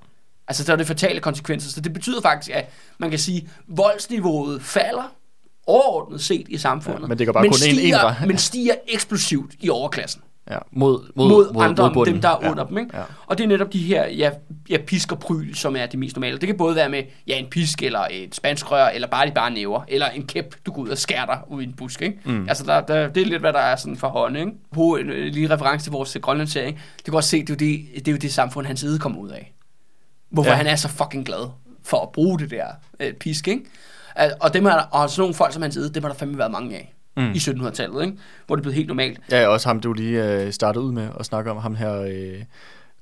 [0.48, 1.70] Altså, der er det fatale konsekvenser.
[1.70, 2.68] Så det betyder faktisk, at
[2.98, 5.12] man kan sige, at voldsniveauet falder
[5.66, 7.02] overordnet set i samfundet.
[7.02, 8.26] Ja, men det går bare kun en- stiger, en vej.
[8.26, 10.22] men stiger eksplosivt i overklassen.
[10.50, 10.58] Ja.
[10.72, 12.14] Mod, Mod, mod, mod andre, bunden.
[12.14, 12.50] dem der er ja.
[12.50, 12.78] under dem.
[12.78, 12.96] Ikke?
[12.96, 13.02] Ja.
[13.26, 14.30] Og det er netop de her ja,
[14.70, 16.38] ja, pisk og pryl, som er det mest normale.
[16.38, 19.32] Det kan både være med ja, en pisk, eller et spansk rør, eller bare de
[19.34, 22.02] bare næver, eller en kæp, du går ud og skærer dig ud i en busk.
[22.02, 22.18] Ikke?
[22.24, 22.48] Mm.
[22.48, 24.36] Altså, der, der, det er lidt, hvad der er sådan for hånd.
[24.36, 24.50] Ikke?
[24.72, 26.80] På en øh, lige reference til vores grønlandsserie, ikke?
[26.96, 28.98] det kan også se, det er, jo det, det er jo det samfund, hans side
[28.98, 29.52] kommer ud af.
[30.30, 30.52] Hvorfor Ja.
[30.52, 30.56] ja.
[30.56, 31.48] han er så fucking glad
[31.84, 32.66] for at bruge det der
[33.00, 33.48] øh, pisk.
[33.48, 33.64] Ikke?
[34.40, 36.38] Og, dem er der, og sådan nogle folk som hans side, dem har der fandme
[36.38, 37.32] været mange af Mm.
[37.32, 38.16] i 1700-tallet, ikke?
[38.46, 39.20] hvor det blev helt normalt.
[39.30, 42.42] Ja, også ham, du lige øh, startede ud med at snakke om, ham her øh,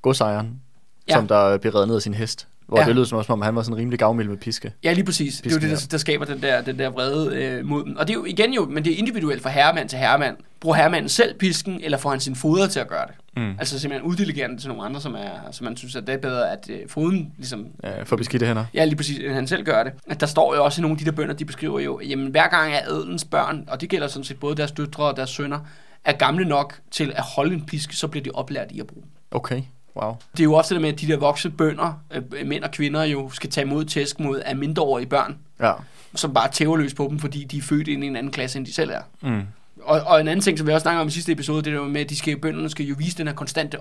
[0.02, 0.60] godsejeren,
[1.08, 1.14] Ja.
[1.14, 2.46] som der blev reddet ned af sin hest.
[2.66, 2.86] Hvor Ja.
[2.86, 4.72] det lød som om, han var sådan rimelig gavmild med piske.
[4.84, 5.36] Ja, lige præcis.
[5.44, 7.96] Det er jo det, der, der skaber den der, den der vrede øh, mod dem.
[7.96, 10.36] Og det er jo igen jo, men det er individuelt fra herremand til herremand.
[10.60, 13.14] Bruger herremanden selv pisken, eller får han sin foder til at gøre det?
[13.36, 13.50] Mm.
[13.58, 16.18] Altså simpelthen uddelegere den til nogle andre, som, er, som man synes, at det er
[16.18, 18.64] bedre, at øh, foden ligesom Ja, for beskidte hænder.
[18.74, 19.92] Ja, lige præcis, end han selv gør det.
[20.06, 22.26] At der står jo også i nogle af de der bønder, de beskriver jo, jamen
[22.30, 25.30] hver gang er adelens børn, og det gælder sådan set både deres døtre og deres
[25.30, 25.58] sønner,
[26.04, 29.04] er gamle nok til at holde en pisk, så bliver de oplært i at bruge.
[29.30, 29.62] Okay,
[29.96, 30.12] wow.
[30.32, 33.02] Det er jo også det med, at de der voksne bønder, øh, mænd og kvinder,
[33.04, 35.72] jo skal tage imod tæsk mod af mindreårige børn, Ja.
[36.14, 38.58] som bare tæver løs på dem, fordi de er født ind i en anden klasse,
[38.58, 39.00] end de selv er.
[39.22, 39.42] Mm.
[39.84, 41.74] Og, og en anden ting, som vi også snakker om i sidste episode, det er
[41.74, 43.78] jo med, at de skal, bønderne skal jo vise den her konstante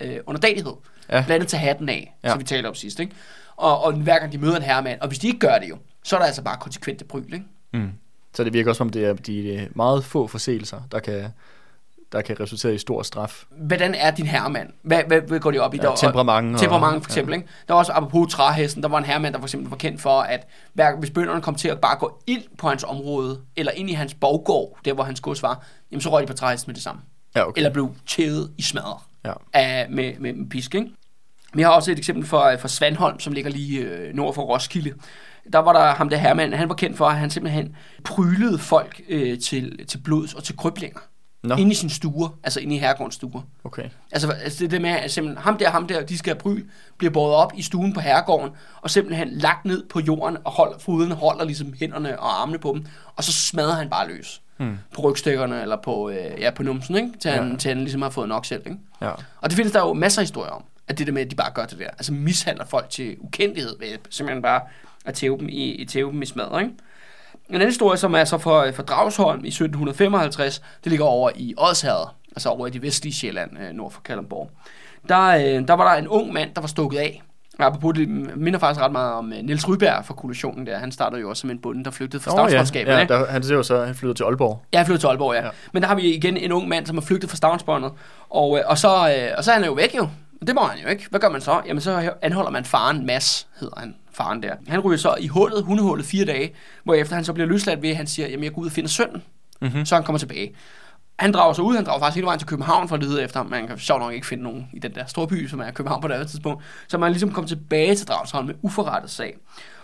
[0.00, 0.72] øh, øh, underdanighed.
[1.08, 1.12] Ja.
[1.12, 2.30] Blandt andet tage hatten af, ja.
[2.30, 3.00] Som vi talte om sidst.
[3.00, 3.12] Ikke?
[3.56, 5.78] Og, og hver gang de møder en herremand, og hvis de ikke gør det jo,
[6.04, 7.34] så er der altså bare konsekvente bryl.
[7.34, 7.44] Ikke?
[7.72, 7.90] Mm.
[8.34, 11.24] Så det virker også som, det er de meget få forseelser, der kan,
[12.12, 13.44] der kan resultere i stor straf.
[13.50, 14.68] Hvordan er din herremand?
[14.82, 15.76] Hvad, hvad, hvad går de op i?
[15.76, 17.32] Ja, Der- temperament og- Temperament for eksempel.
[17.32, 17.36] Ja.
[17.36, 17.48] Ikke?
[17.68, 20.20] Der var også, apropos træhesten, der var en herremand, der for eksempel var kendt for,
[20.20, 23.90] at hver, hvis bønderne kom til at bare gå ind på hans område, eller ind
[23.90, 26.74] i hans borggård, der hvor hans gods var, jamen så røg de på træhesten med
[26.74, 27.00] det samme.
[27.36, 27.58] Ja, okay.
[27.58, 29.00] Eller blev tævet i smadret.
[29.24, 29.32] Ja.
[29.52, 30.74] af, med, med, med pisk.
[30.74, 30.88] Ikke?
[31.54, 34.92] Vi har også et eksempel fra, fra Svandholm, som ligger lige øh, nord for Roskilde.
[35.52, 39.00] Der var der ham der hermand, han var kendt for, at han simpelthen prylede folk
[39.08, 40.98] øh, til, til blods og til krøblinger.
[41.48, 43.40] Nå, Inde i sin stue, altså inde i herregårdens stuer.
[43.64, 43.88] okay.
[44.12, 46.64] Altså, altså det der med, at simpelthen ham der, ham der, de skal bryl,
[46.98, 48.50] bliver båret op i stuen på herregården,
[48.82, 52.72] og simpelthen lagt ned på jorden, og holder, foderne holder ligesom hænderne og armene på
[52.74, 54.42] dem, og så smadrer han bare løs.
[54.56, 54.78] Hmm.
[54.94, 57.10] På rygstykkerne, eller på, øh, ja, på numsen, ikke?
[57.20, 57.56] Til, han, Ja.
[57.56, 58.78] til han ligesom har fået nok selv, ikke?
[59.00, 59.10] Ja.
[59.40, 61.36] Og det findes der jo masser af historier om, at det der med, at de
[61.36, 61.86] bare gør det der.
[61.88, 64.60] Altså mishandler folk til ukendelighed ved simpelthen bare
[65.04, 66.74] at tæve dem i, i, tæve dem i smadret, ikke?
[67.48, 71.54] En anden historie, som er så fra, fra Dragsholm i 1755, det ligger over i
[71.56, 72.06] Odsherred,
[72.36, 74.50] altså over i det vestlige Sjælland, øh, nord for Kalundborg.
[75.08, 77.22] Der, øh, der var der en ung mand, der var stukket af.
[77.58, 80.78] Og Apropos det minder faktisk ret meget om øh, Niels Ryberg fra kollisionen der.
[80.78, 82.92] Han startede jo også som en bonde, der flygtede fra Åh, ja, stavnsbåndskabet.
[82.92, 83.12] ja, ikke?
[83.14, 84.62] der, han ser jo så, han flyttede til Aalborg.
[84.72, 85.40] Jeg er flyttet til Aalborg, ja.
[85.40, 85.44] Ja.
[85.46, 85.50] ja.
[85.72, 87.92] Men der har vi igen en ung mand, som er flygtet fra stavnsbåndet.
[88.30, 90.08] Og, øh, og, så, øh, og så er han jo væk jo.
[90.46, 91.06] Det må han jo ikke.
[91.10, 91.60] Hvad gør man så?
[91.66, 94.54] Jamen så anholder man faren, Mads hedder han, faren der.
[94.68, 96.54] Han ryger så i hullet, hundehullet, fire dage,
[96.84, 98.88] hvorefter han så bliver løsladt ved, at han siger, jamen jeg går ud og finder
[98.88, 99.22] sønnen.
[99.60, 99.84] Mm-hmm.
[99.84, 100.54] Så han kommer tilbage.
[101.18, 103.38] Han drager så ud, han drager faktisk hele vejen til København for at lede efter
[103.40, 103.46] ham.
[103.46, 106.02] Man kan sjovt nok ikke finde nogen i den der store by, som er København
[106.02, 106.64] på det her tidspunkt.
[106.88, 109.36] Så man ligesom kommer tilbage til Dragsholm med uforrettet sag.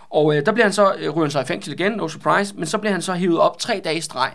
[0.09, 2.55] Og øh, der bliver han så, øh, ryger han så i fængsel igen, no surprise,
[2.55, 4.33] men så bliver han så hivet op tre dage i streg,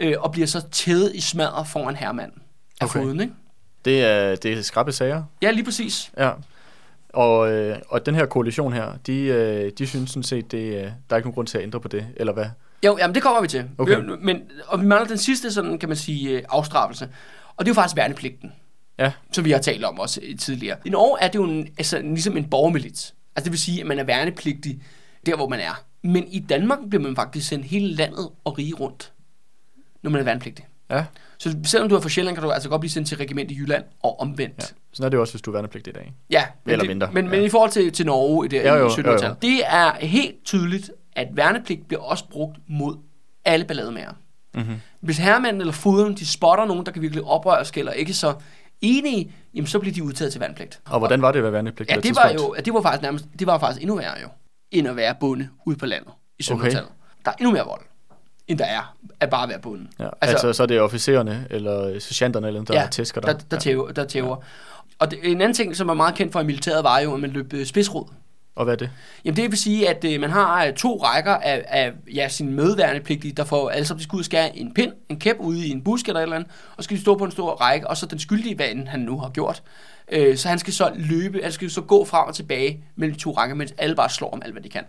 [0.00, 2.42] øh, og bliver så tædet i smadret foran herremanden
[2.80, 3.00] af okay.
[3.00, 3.32] foden, ikke?
[3.84, 5.22] Det er, det er skrappe sager.
[5.42, 6.10] Ja, lige præcis.
[6.18, 6.30] Ja.
[7.12, 10.72] Og, øh, og den her koalition her, de, øh, de synes sådan set, det, øh,
[10.82, 12.46] der er ikke nogen grund til at ændre på det, eller hvad?
[12.86, 13.64] Jo, jamen det kommer vi til.
[13.78, 13.96] Okay.
[13.96, 17.08] Vi- Men, og vi mangler den sidste, sådan kan man sige, øh, afstraffelse.
[17.56, 18.52] Og det er jo faktisk værnepligten,
[18.98, 20.76] Ja, som vi har talt om også øh, tidligere.
[20.84, 23.14] I Norge er det jo en, altså, ligesom en borgermilit.
[23.36, 24.82] Altså det vil sige, at man er værnepligtig
[25.26, 25.84] der, hvor man er.
[26.02, 29.12] Men i Danmark bliver man faktisk sendt hele landet og rige rundt,
[30.02, 30.66] når man er værnepligtig.
[30.90, 31.04] ja.
[31.38, 33.54] Så selvom du er fra Sjælland, kan du altså godt blive sendt til regiment i
[33.58, 34.58] Jylland og omvendt.
[34.58, 34.64] ja.
[34.92, 36.14] Sådan er det jo også, hvis du er værnepligtig i dag.
[36.30, 37.30] Ja, men, Eller det, mindre, men, ja.
[37.30, 39.92] men i forhold til, til Norge i, det, Jo, jo, i jo, 1700-tallet, det er
[40.06, 42.96] helt tydeligt, at værnepligt bliver også brugt mod
[43.44, 44.12] alle ballademager.
[44.54, 44.74] Mm-hmm.
[45.00, 48.34] Hvis herremanden eller foderen, de spotter nogen, der kan virkelig oprørsk eller ikke så
[48.80, 50.80] enige, jamen så bliver de udtaget til værnepligt.
[50.86, 51.96] Og hvordan var det at være værnepligtig?
[51.96, 54.28] Ja, det var jo, det var faktisk nærmest, det var faktisk endnu værre jo,
[54.70, 56.88] end at være bonde ude på landet i 1700-tallet.
[57.24, 57.82] Der er endnu mere vold,
[58.50, 59.86] end der er at bare være bonde.
[59.98, 63.50] Ja, altså, altså, så er det officererne, eller sergeanterne, eller der ja, tæsker der, dig.
[63.50, 64.36] der, tæver, der tæver.
[64.98, 67.20] Og det, en anden ting, som er meget kendt fra i militæret, var jo, at
[67.20, 68.04] man løb øh, spidsrod.
[68.54, 68.90] Og hvad er det?
[69.24, 72.52] Jamen det vil sige, at øh, man har øh, to rækker af, af ja, sine
[72.52, 75.70] medværnepligtige, der får alle sammen, de skal ud skære en pind, en kæp ude i
[75.70, 77.96] en busk eller et eller andet, og skal de stå på en stor række, og
[77.96, 79.62] så den skyldige, hvad end han nu har gjort.
[80.12, 83.20] Øh, så han skal så løbe, han skal så gå frem og tilbage mellem de
[83.20, 84.84] to rækker, mens alle bare slår om alt, hvad de kan.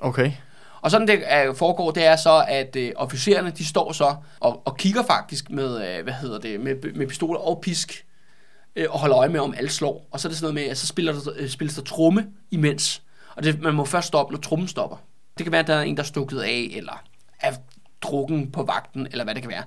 [0.00, 0.32] Okay.
[0.80, 4.62] Og sådan det øh, foregår, det er så, at øh, officererne, de står så og,
[4.64, 8.06] og kigger faktisk med, øh, hvad hedder det, med, med pistoler og pisk,
[8.76, 10.06] øh, og holder øje med, om alle slår.
[10.10, 12.26] Og så er det sådan noget med, at så spiller der, øh, spilles der tromme
[12.50, 13.02] imens.
[13.36, 14.96] Og det, man må først stoppe, når trommen stopper.
[15.38, 17.02] Det kan være, at der er en, der er stukket af, eller
[17.40, 17.52] er
[18.00, 19.62] drukken på vagten, eller hvad det kan være.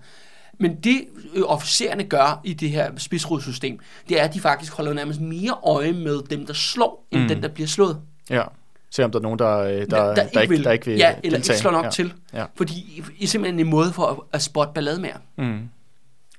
[0.59, 4.93] Men det øh, officererne gør i det her spidsrodssystem, det er, at de faktisk holder
[4.93, 7.23] nærmest mere øje med dem, der slår, end Mm.
[7.23, 7.27] mm.
[7.33, 8.01] den, der bliver slået.
[8.29, 8.43] Ja.
[8.91, 10.97] Se om der er nogen, der, øh, der, der, der, der, ikke, der ikke vil
[10.97, 11.53] ja, eller deltage.
[11.55, 11.89] ikke slår nok ja.
[11.89, 12.13] til.
[12.33, 12.45] Ja.
[12.55, 15.17] Fordi I er simpelthen en måde for at, at spotte ballade mere.
[15.37, 15.69] Mm.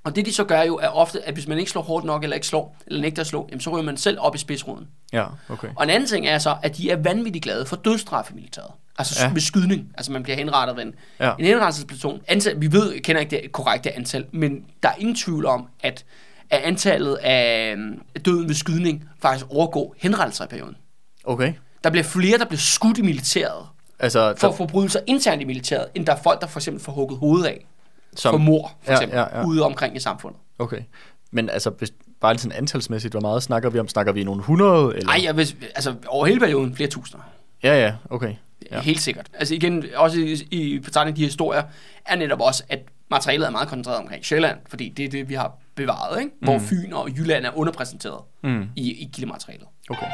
[0.05, 2.23] Og det de så gør jo, er ofte, at hvis man ikke slår hårdt nok,
[2.23, 4.89] eller ikke slår, eller nægter at slå, jamen, så ryger man selv op i spidsruden.
[5.13, 5.69] Ja, okay.
[5.77, 8.71] Og en anden ting er så, at de er vanvittigt glade for dødsstraf i militæret.
[8.99, 9.27] Altså Ja.
[9.27, 9.33] ja.
[9.33, 9.93] med skydning.
[9.95, 11.33] Altså man bliver henrettet ved en, Ja.
[11.39, 12.21] en henrettelsesplaton.
[12.29, 16.05] Antal, vi ved, kender ikke det korrekte antal, men der er ingen tvivl om, at,
[16.51, 20.77] at antallet af øhm, døden ved skydning faktisk overgår henrettelser i perioden.
[21.25, 21.53] Okay.
[21.85, 23.67] Der bliver flere, der bliver skudt i militæret,
[23.99, 26.93] Altså, for der, forbrydelser internt i militæret, end der er folk, der for eksempel får
[26.93, 27.67] hugget hovedet af.
[28.17, 29.47] som, for mor, for Ja, eksempel, ja, ja.
[29.47, 30.41] ude omkring i samfundet.
[30.59, 30.81] Okay.
[31.31, 33.89] Men altså, hvis, bare sådan antalsmæssigt, hvor meget snakker vi om?
[33.89, 34.95] Snakker vi nogle hundrede?
[34.97, 35.07] Eller?
[35.07, 37.25] Nej, jeg vil, altså over hele perioden flere tusinder.
[37.63, 38.35] Ja, ja, okay.
[38.71, 38.77] Ja.
[38.77, 38.81] Ja.
[38.81, 39.27] Helt sikkert.
[39.35, 41.63] Altså igen, også i, i betragtning af de historier,
[42.07, 42.79] er netop også, at
[43.11, 46.31] materialet er meget koncentreret omkring Sjælland, fordi det er det, vi har bevaret, ikke?
[46.43, 46.65] hvor Mm.
[46.65, 48.69] Fyn og Jylland er underpræsenteret Mm.
[48.77, 49.67] i, i kildematerialet.
[49.91, 50.07] Okay.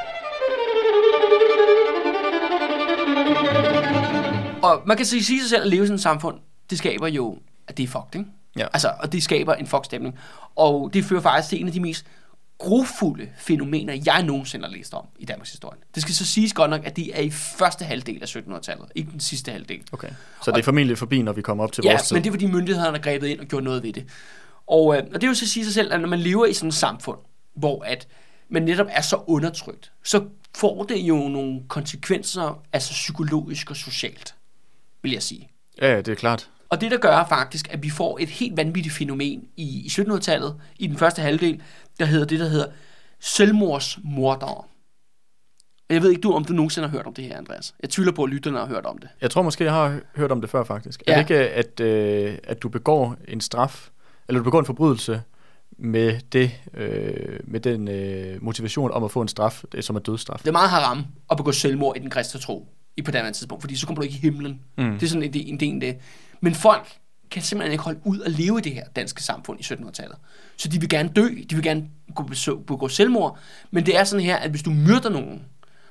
[4.63, 6.39] Og man kan sige, sige sig selv at leve i sådan et samfund,
[6.71, 8.31] det skaber jo, at det er fucked, ikke?
[8.57, 8.67] Ja.
[8.73, 10.19] Altså, og det skaber en fuck-stemning.
[10.57, 12.07] Og det fører faktisk til en af de mest
[12.59, 15.79] grufulde fænomener, jeg nogensinde har læst om i Danmarks historie.
[15.95, 19.11] Det skal så siges godt nok, at det er i første halvdel af 1700-tallet, ikke
[19.13, 19.81] den sidste halvdel.
[19.93, 20.09] Okay.
[20.45, 22.17] Så det er formentlig forbi, når vi kommer op til Ja, vores tid.
[22.17, 24.07] men det er fordi myndighederne har grebet ind og gjort noget ved det.
[24.67, 26.69] Og, øh, og det vil så sige sig selv, at når man lever i sådan
[26.69, 27.19] et samfund,
[27.57, 28.07] hvor at
[28.49, 30.25] man netop er så undertrykt, så
[30.59, 34.35] får det jo nogle konsekvenser, altså psykologisk og socialt,
[35.03, 35.49] vil jeg sige.
[35.83, 36.51] Ja, det er klart.
[36.69, 40.61] Og det, der gør faktisk, at vi får et helt vanvittigt fænomen i, i 1700-tallet,
[40.79, 41.63] i den første halvdel,
[41.99, 42.67] der hedder det, der hedder
[43.21, 44.65] selvmordsmordere.
[45.89, 47.75] Og Jeg ved ikke, du, om du nogensinde har hørt om det her, Andreas.
[47.83, 49.09] Jeg tvivler på, at lytterne har hørt om det.
[49.21, 51.03] Jeg tror måske, jeg har hørt om det før, faktisk.
[51.07, 51.13] Ja.
[51.13, 53.89] Er det ikke, at, øh, at du begår en straf,
[54.29, 55.23] eller du begår en forbrydelse
[55.79, 60.01] med, det, øh, med den øh, motivation om at få en straf, det, som er
[60.01, 60.39] dødsstraf?
[60.39, 63.63] Det er meget haram at begå selvmord i den kristne tro i på det tidspunkt,
[63.63, 64.61] fordi så kommer du ikke i himlen.
[64.79, 64.93] Mm.
[64.93, 65.97] Det er sådan en, en del af det.
[66.41, 66.99] Men folk
[67.31, 70.17] kan simpelthen ikke holde ud og leve i det her danske samfund i 1700-tallet.
[70.57, 71.89] Så de vil gerne dø, de vil gerne
[72.67, 73.39] begå selvmord,
[73.71, 75.43] men det er sådan her, at hvis du myrder nogen,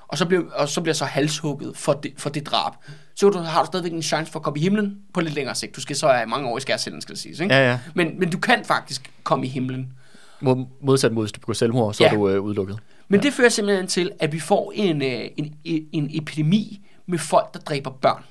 [0.07, 2.73] og så bliver, og så bliver så halshugget for det, for det drab,
[3.15, 5.55] så du, har du stadigvæk en chance for at komme i himlen på lidt længere
[5.55, 5.75] sigt.
[5.75, 7.39] Du skal så have mange år i skærsilden, skal det siges.
[7.39, 7.55] Ikke?
[7.55, 7.79] Ja, ja.
[7.95, 9.93] Men, men du kan faktisk komme i himlen.
[10.41, 12.09] Mod, modsat mod, hvis du begår selvmord, så Ja.
[12.09, 12.79] er du øh, udelukket.
[13.07, 13.23] Men ja.
[13.25, 15.55] det fører simpelthen til, at vi får en, øh, en,
[15.93, 18.23] en epidemi med folk, der dræber børn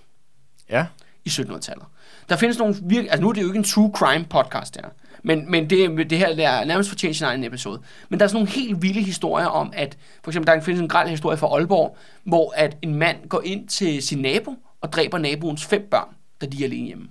[0.70, 0.86] Ja,
[1.24, 1.84] i 1700-tallet.
[2.28, 3.10] Der findes nogle virkelig...
[3.10, 4.88] Altså nu er det jo ikke en true crime podcast her.
[5.26, 7.80] Men, men det, det her det er nærmest fortjent sin egen episode.
[8.08, 9.96] Men der er sådan nogle helt vilde historier om, at...
[10.24, 13.68] For eksempel, der findes en græld historie fra Aalborg, hvor at en mand går ind
[13.68, 16.08] til sin nabo og dræber naboens fem børn,
[16.40, 17.08] da de er alene hjemme.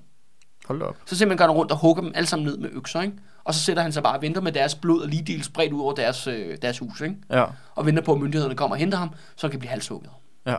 [0.68, 0.96] hold op.
[1.06, 3.14] Så simpelthen går han rundt og hugger dem alle sammen ned med økser, ikke?
[3.44, 5.82] Og så sætter han sig bare og venter med deres blod og ligedel spredt ud
[5.82, 7.16] over deres, øh, deres hus, ikke?
[7.32, 10.10] Ja, Og venter på, at myndighederne kommer og henter ham, så han kan blive halshugget.
[10.48, 10.56] ja.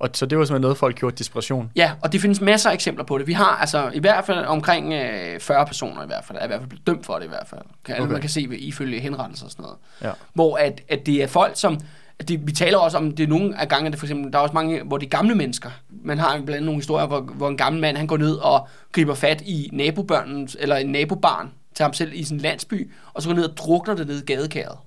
[0.00, 1.70] Og så det var simpelthen noget, folk gjorde desperation.
[1.76, 3.26] Ja, og det findes masser af eksempler på det.
[3.26, 6.46] Vi har altså i hvert fald omkring øh, 40 personer i hvert fald, er i
[6.46, 7.60] hvert fald blevet dømt for det i hvert fald.
[7.84, 8.12] Kan, okay.
[8.12, 9.78] Man kan se ifølge henrettelser og sådan noget.
[10.02, 10.10] Ja.
[10.34, 11.80] Hvor at, at det er folk, som...
[12.18, 14.38] At det, vi taler også om, det er nogle af gange, det for eksempel, der
[14.38, 15.70] er også mange, hvor det er gamle mennesker.
[16.04, 18.68] Man har blandt andet nogle historier, hvor, hvor en gammel mand, han går ned og
[18.92, 23.28] griber fat i nabobørnen, eller en nabobarn til ham selv i sin landsby, og så
[23.28, 24.78] går ned og drukner det ned i gadekæret.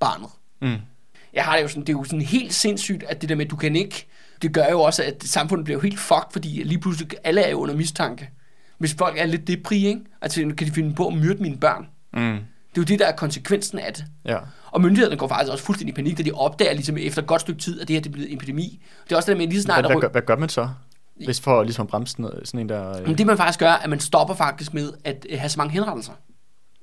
[0.00, 0.30] Barnet.
[0.60, 0.76] Mm.
[1.32, 3.44] Jeg har det jo sådan, det er jo sådan helt sindssygt, at det der med,
[3.44, 4.06] at du kan ikke,
[4.42, 7.50] det gør jo også, at samfundet bliver jo helt fucked, fordi lige pludselig alle er
[7.50, 8.30] jo under mistanke.
[8.78, 10.00] Hvis folk er lidt depri, ikke?
[10.22, 11.86] Altså, kan de finde på at myrde mine børn?
[12.12, 12.38] Mm.
[12.74, 14.04] Det er jo det, der er konsekvensen af det.
[14.24, 14.38] Ja.
[14.70, 17.40] Og myndighederne går faktisk også fuldstændig i panik, da de opdager ligesom efter et godt
[17.40, 18.82] stykke tid, at det her det er blevet en epidemi.
[19.04, 20.68] Det er også det der med, lige snart Hvad, hvad, gør, hvad gør man så?
[21.24, 22.98] Hvis for at ligesom at bremse sådan, en der...
[22.98, 23.06] Øh...
[23.06, 25.58] Men det man faktisk gør, er, at man stopper faktisk med at øh, have så
[25.58, 26.12] mange henrettelser.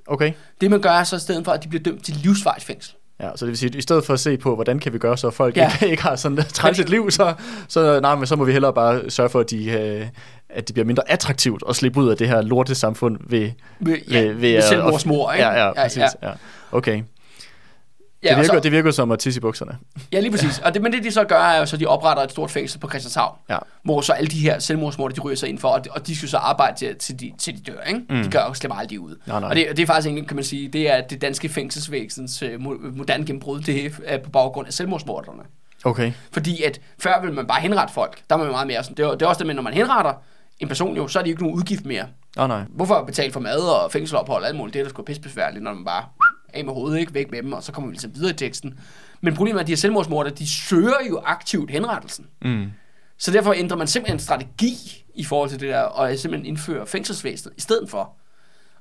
[0.06, 0.32] Okay.
[0.60, 2.94] Det man gør er så i stedet for, at de bliver dømt til livsvarigt fængsel.
[3.20, 4.98] Ja, så det vil sige, at i stedet for at se på, hvordan kan vi
[4.98, 5.70] gøre, så folk Ja.
[5.72, 7.34] ikke, ikke har sådan et træls et liv, så,
[7.68, 10.06] så, nej, men så må vi hellere bare sørge for, at de, øh,
[10.48, 13.96] at det bliver mindre attraktivt at slippe ud af det her lorte samfund ved, Ved,
[14.10, 15.44] ja, ved, ved at- selvmordsmor, ikke?
[15.44, 15.98] Ja, ja, præcis.
[15.98, 16.32] Ja, ja.
[16.72, 17.02] Okay.
[18.22, 19.78] Ja, Det virker, så- det virker som at tisse i bukserne.
[20.12, 20.58] Ja, lige præcis.
[20.58, 22.50] Og det, men det de så gør, er jo så, at de opretter et stort
[22.50, 23.58] fængsel på Christianshavn, Ja.
[23.82, 26.16] hvor så alle de her selvmordsmorder, de ryger sig ind for, og de, og de
[26.16, 28.00] skal så arbejde til, til, de, til de dør, ikke?
[28.10, 28.22] Mm.
[28.22, 29.16] De gør jo slipper aldrig ud.
[29.26, 29.48] Nej, nej.
[29.48, 32.96] Og det, det er faktisk egentlig, kan man sige, det er det danske fængselsvæsens mo-
[32.96, 35.42] moderne gennembrud, det er på baggrund af selvmordsmorderne.
[35.84, 36.12] Okay.
[36.32, 39.04] Fordi at før ville man bare henrette folk, der var man meget mere sådan, det
[39.04, 40.12] er, det er også det med, når man henretter
[40.58, 42.04] en person jo, så er det ikke nogen udgift mere.
[42.38, 42.62] Oh, nej.
[42.68, 44.74] Hvorfor betale for mad og fængselophold og alt muligt?
[44.74, 46.04] Det er da sgu pissebesværligt, når man bare
[46.54, 47.14] af med hovedet, ikke?
[47.14, 48.78] Væk med dem, og så kommer vi ligesom videre i teksten.
[49.20, 52.26] Men problemet er, at de her selvmordsmorder, de søger jo aktivt henrettelsen.
[52.42, 52.66] Mm.
[53.18, 56.84] Så derfor ændrer man simpelthen en strategi i forhold til det der, og simpelthen indfører
[56.84, 58.12] fængselsvæsenet i stedet for.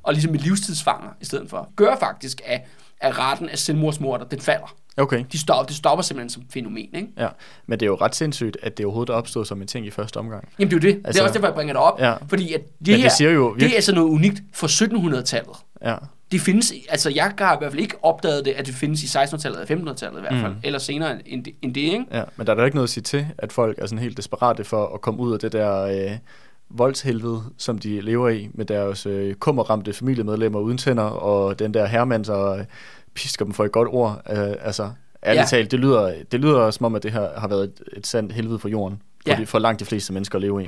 [0.04, 1.70] Og ligesom med livstidsfanger i stedet for.
[1.76, 2.62] Gør faktisk, at,
[3.02, 4.76] at retten af selvmordsmorder, den falder.
[4.98, 5.24] Okay.
[5.32, 7.08] De stopper, det stopper simpelthen som fænomen, ikke?
[7.18, 7.28] Ja.
[7.68, 9.90] Men det er jo ret sindssygt, at det overhovedet er opstået som en ting i
[9.90, 10.48] første omgang.
[10.60, 10.96] Jamen det er jo det.
[10.96, 12.00] Altså, det Altså- er også derfor, jeg bringer det op.
[12.00, 12.14] Ja.
[12.28, 14.68] Fordi at det Men det her, siger jo det er virke- altså noget unikt for
[14.68, 15.56] 1700-tallet.
[15.82, 15.96] Ja.
[16.32, 19.18] Det findes, altså jeg har i hvert fald ikke opdaget det, at det findes i
[19.18, 20.60] 1600-tallet eller 1500-tallet i hvert fald, Mm.
[20.64, 22.06] eller senere end det, end det ikke?
[22.12, 24.18] Ja, men der er da ikke noget at sige til, at folk er sådan helt
[24.18, 26.18] desperate for at komme ud af det der øh,
[26.70, 31.86] voldshelvede, som de lever i, med deres øh, kummerramte familiemedlemmer uden tænder, og den der
[31.86, 32.66] hermand, så øh,
[33.14, 34.22] pisker dem for et godt ord.
[34.30, 34.94] Øh, altså, ærligt
[35.26, 35.32] Ja.
[35.34, 35.46] ja.
[35.46, 38.34] talt, det lyder, det lyder som om, at det her har været et, et sandt
[38.34, 39.38] helvede for jorden, for, Ja.
[39.42, 40.68] de, for langt de fleste mennesker at leve i.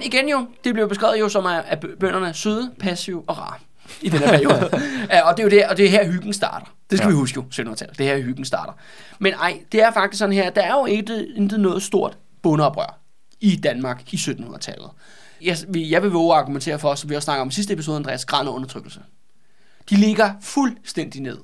[0.00, 3.54] Men igen jo, det bliver beskrevet jo som, at bønderne er søde, passive og rare
[4.02, 4.70] i den her periode.
[5.10, 6.66] Ja, og det er jo det, og det er her hyggen starter.
[6.90, 7.10] Det skal ja.
[7.10, 7.98] Vi huske jo, 1700-tallet.
[7.98, 8.72] Det er her hyggen starter.
[9.18, 12.98] Men ej, det er faktisk sådan her, der er jo ikke intet noget stort bondeoprør
[13.40, 14.90] i Danmark i 1700-tallet.
[15.42, 17.96] Jeg, jeg vil våge at argumentere for, som vi også snakker om i sidste episode,
[17.96, 19.00] Andreas, græn og undertrykkelse.
[19.90, 21.38] De ligger fuldstændig ned.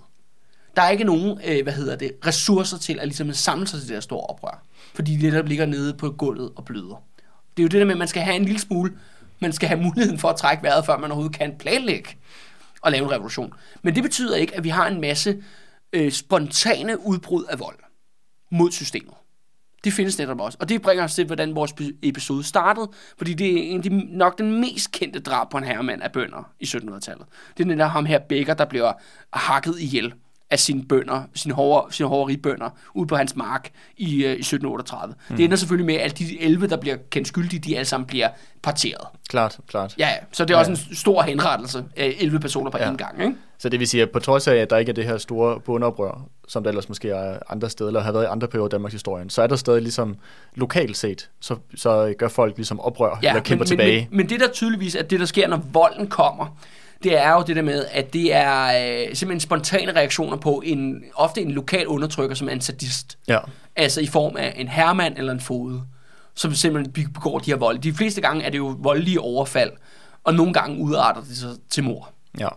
[0.76, 3.88] Der er ikke nogen, øh, hvad hedder det, ressourcer til at ligesom samle sig til
[3.88, 4.62] det her store oprør.
[4.94, 7.02] Fordi de netop ligger nede på gulvet og bløder.
[7.56, 8.98] Det er jo det der med, at man skal have en lille smule,
[9.40, 12.16] man skal have muligheden for at trække vejret, før man overhovedet kan planlægge
[12.80, 13.52] og lave en revolution.
[13.82, 15.42] Men det betyder ikke, at vi har en masse
[15.92, 17.78] øh, spontane udbrud af vold
[18.50, 19.14] mod systemet.
[19.84, 20.58] Det findes netop også.
[20.60, 24.16] Og det bringer os til, hvordan vores episode startede, fordi det er en af de,
[24.16, 27.26] nok den mest kendte drab på en herremand af bønder i 1700-tallet.
[27.56, 28.92] Det er den der ham her Bækker, der bliver
[29.32, 30.14] hakket ihjel
[30.50, 35.14] af sine bønder, sine, hårde, sine hårderi-bønder, ude på hans mark i, øh, i 1738.
[35.28, 35.36] Mm.
[35.36, 38.28] Det ender selvfølgelig med, at de 11, der bliver kendt skyldige, de alle sammen bliver
[38.62, 39.06] parteret.
[39.28, 39.94] Klart, klart.
[39.98, 40.14] Ja, ja.
[40.32, 40.60] Så det er Ja.
[40.60, 42.90] også en stor henrettelse af 11 personer på Ja.
[42.92, 43.34] én gang, ikke?
[43.58, 45.60] Så det vil sige, at på trods af, at der ikke er det her store
[45.60, 48.70] bundoprør, som der ellers måske er andre steder, eller har været i andre perioder af
[48.70, 50.16] Danmarks historie, så er der stadig ligesom
[50.54, 54.00] lokalt set, så, så gør folk ligesom oprør, ja, eller kæmper men, tilbage.
[54.00, 56.56] Men, men, men det der tydeligvis er det, der sker, når volden kommer,
[57.02, 61.04] det er jo det der med, at det er øh, simpelthen spontane reaktioner på en,
[61.14, 63.18] ofte en lokal undertrykker, som er en sadist.
[63.28, 63.38] ja,
[63.76, 65.82] Altså i form af en hermand eller en fode,
[66.34, 67.78] som simpelthen be- begår de her vold.
[67.78, 69.70] De fleste gange er det jo voldelige overfald,
[70.24, 72.08] og nogle gange udarter det sig til mor.
[72.40, 72.48] Ja.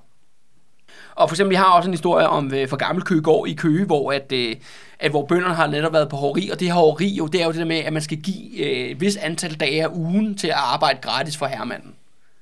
[1.15, 3.85] Og for eksempel, vi har også en historie om øh, for gammel Køgegård i Køge,
[3.85, 4.55] hvor, at, øh,
[4.99, 7.45] at, hvor bønderne har netop været på hoveri, og det her hoveri jo, det er
[7.45, 10.37] jo det der med, at man skal give øh, et vis antal dage af ugen
[10.37, 11.93] til at arbejde gratis for hermanden.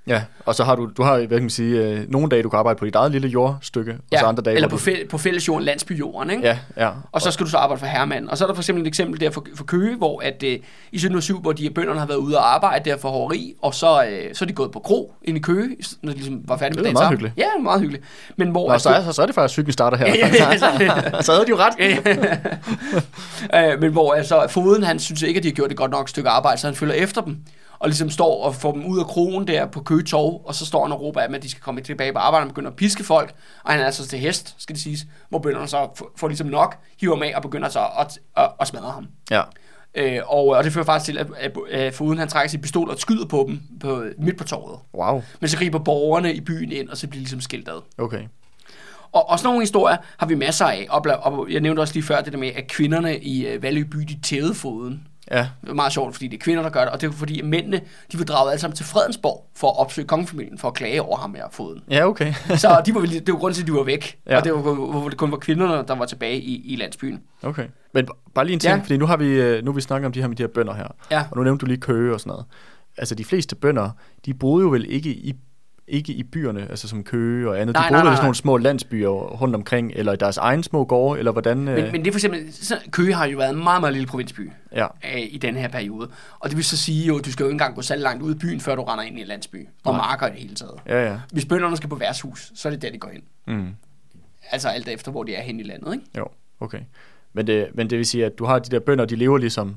[0.08, 2.50] Ja, og så har du, du har, hvad kan man sige, øh, nogle dage, du
[2.50, 4.92] kan arbejde på dit eget lille jordstykke, og så andre dage, eller på, du...
[4.92, 6.44] fæ- på fællesjorden, landsbyjorden, ikke?
[6.44, 6.90] Ja, ja.
[7.12, 8.30] Og så skal du så arbejde for herremanden.
[8.30, 10.50] Og så er der for eksempel et eksempel der for, for Køge, hvor at, øh,
[10.52, 10.56] i
[10.96, 14.04] 1707, hvor de her bønderne har været ude og arbejde der for hoveri, og så,
[14.12, 16.76] øh, så er de gået på kro ind i Køge, når de ligesom var færdige
[16.76, 17.34] med Det er dagens meget hyggeligt.
[17.38, 18.04] Ja, det er meget hyggeligt.
[18.38, 18.68] Men hvor...
[18.68, 20.06] Nå, at- så, er, så er det faktisk, cyklen starter her.
[20.16, 21.74] Ja, ja, ja, så- så havde de jo ret.
[23.74, 26.10] øh, men hvor altså, foden, han synes ikke, at de har gjort et godt nok
[26.10, 27.38] stykke arbejde, så han følger efter dem,
[27.80, 30.66] og ligesom står og får dem ud af krogen der på Køge Torv, og så
[30.66, 32.70] står han og råber af dem, at de skal komme tilbage på arbejde, og begynder
[32.70, 35.90] at piske folk, og han er altså til hest, skal det siges, hvor bønderne så
[35.96, 39.08] får, får ligesom nok, hiver ham af og begynder så at, at, at smadre ham.
[39.32, 39.42] Ja.
[39.96, 42.90] Øh, og, og det fører faktisk til, at, at, at foden han trækker sin pistol
[42.90, 44.80] og skyder på dem på, midt på torvet.
[44.94, 45.24] Wow.
[45.40, 47.82] Men så griber borgerne i byen ind, og så bliver ligesom skilt ad.
[47.98, 48.24] Okay.
[49.12, 50.88] Og, og sådan nogle historier har vi masser af.
[50.90, 53.84] Og, og jeg nævnte også lige før det der med, at kvinderne i uh, Valø
[53.84, 55.08] by, de tævede foden.
[55.32, 55.48] Ja.
[55.62, 57.42] Det er meget sjovt, fordi det er kvinder, der gør det, og det er fordi,
[57.42, 61.02] mændene, de var draget alle sammen til Fredensborg for at opsøge kongefamilien, for at klage
[61.02, 61.84] over ham her foden.
[61.90, 62.34] Ja, okay.
[62.64, 64.38] Så de var, vel- det var grunden til, at de var væk, Ja.
[64.38, 67.22] og det var, hvor det kun var kvinderne, der var tilbage i, i landsbyen.
[67.44, 67.66] okay.
[67.94, 68.76] Men bare lige en ting, Ja.
[68.76, 68.82] ja.
[68.84, 70.48] fordi nu har vi øh, nu har vi snakket om de her med de her
[70.48, 70.88] bønder her.
[71.12, 71.26] Ja.
[71.32, 72.46] Og nu nævnte du lige Køge og sådan noget.
[72.98, 73.90] Altså de fleste bønder,
[74.26, 75.34] de boede jo vel ikke i
[75.88, 77.74] ikke i byerne, altså som Køge og andet.
[77.74, 80.86] Nej, de boede i sådan nogle små landsbyer rundt omkring, eller i deres egen små
[80.86, 81.58] gårde, eller hvordan...
[81.58, 83.94] Men, øh, men det er for eksempel, så Køge har jo været en meget, meget
[83.94, 86.10] lille provinsby Ja, øh, i den her periode.
[86.40, 88.24] Og det vil så sige jo, at du skal jo ikke engang gå særlig langt
[88.24, 89.68] ud af byen, før du render ind i en landsby.
[89.84, 90.02] Og Nej.
[90.02, 90.74] marker i det hele taget.
[90.88, 91.20] ja, ja.
[91.32, 93.24] Hvis bønderne skal på værtshus, så er det der, de går ind.
[93.48, 93.68] Mm.
[94.52, 96.06] Altså alt efter, hvor de er hen i landet, ikke?
[96.18, 96.28] Jo,
[96.60, 96.80] okay.
[97.34, 99.76] Men det, men det vil sige, at du har de der bønder, de lever ligesom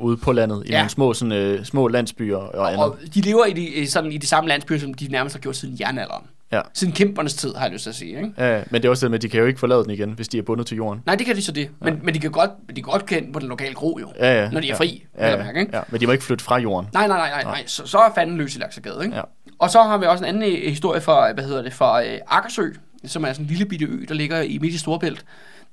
[0.00, 0.76] ude på landet, i Ja.
[0.76, 2.84] nogle små, sådan, øh, små landsbyer og andet.
[2.84, 5.40] Og de lever i de, i sådan, i de samme landsbyer, som de nærmest har
[5.40, 6.24] gjort siden jernalderen.
[6.52, 6.60] Ja.
[6.74, 8.32] Siden kæmpernes tid, har jeg lyst til at sige, ikke?
[8.38, 10.10] Ja, men det er også det med, at de kan jo ikke forlade den igen,
[10.12, 11.02] hvis de er bundet til jorden.
[11.06, 11.70] Nej, det kan de så det.
[11.80, 14.08] Men, men de kan godt, de kan godt kende på den lokale kro, jo.
[14.18, 14.50] Ja, ja.
[14.50, 14.78] Når de er ja.
[14.78, 15.76] fri, ja, ja, mærke, ikke?
[15.76, 16.88] ja, men de må ikke flytte fra jorden.
[16.92, 17.62] Nej, nej, nej, nej, nej.
[17.66, 19.16] Så, så er fanden løs i Laksegade, ikke?
[19.16, 19.22] Ja.
[19.58, 22.18] Og så har vi også en anden øh, historie fra, hvad hedder det, fra øh,
[22.26, 22.62] Akkersø,
[23.06, 25.24] som er sådan en lille bitte ø, der ligger i midt i Storbælt,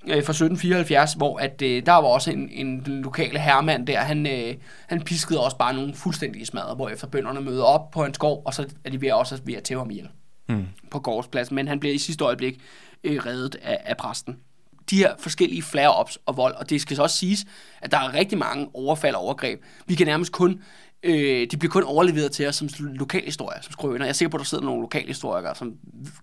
[0.08, 4.28] øh, fra 1774, hvor at, øh, der var også en, en lokale herremand der, han,
[4.28, 4.56] øh,
[4.88, 8.42] han piskede også bare nogle fuldstændige smadre, hvor efter bønderne møder op på en skov,
[8.46, 10.10] og så er de ved også ved at tæve ham ihjel
[10.50, 10.66] Mm.
[10.92, 12.62] på gårdspladsen, men han bliver i sidste øjeblik
[13.04, 14.38] øh, reddet af, af præsten.
[14.90, 17.46] De her forskellige flare-ups og vold, og det skal så også siges,
[17.82, 19.62] at der er rigtig mange overfald og overgreb.
[19.86, 20.62] Vi kan nærmest kun,
[21.06, 24.06] øh, de bliver kun overleveret til os som lokalhistorier, som skrøner.
[24.06, 25.74] Jeg er sikker på, at der sidder nogle lokalhistorikere, som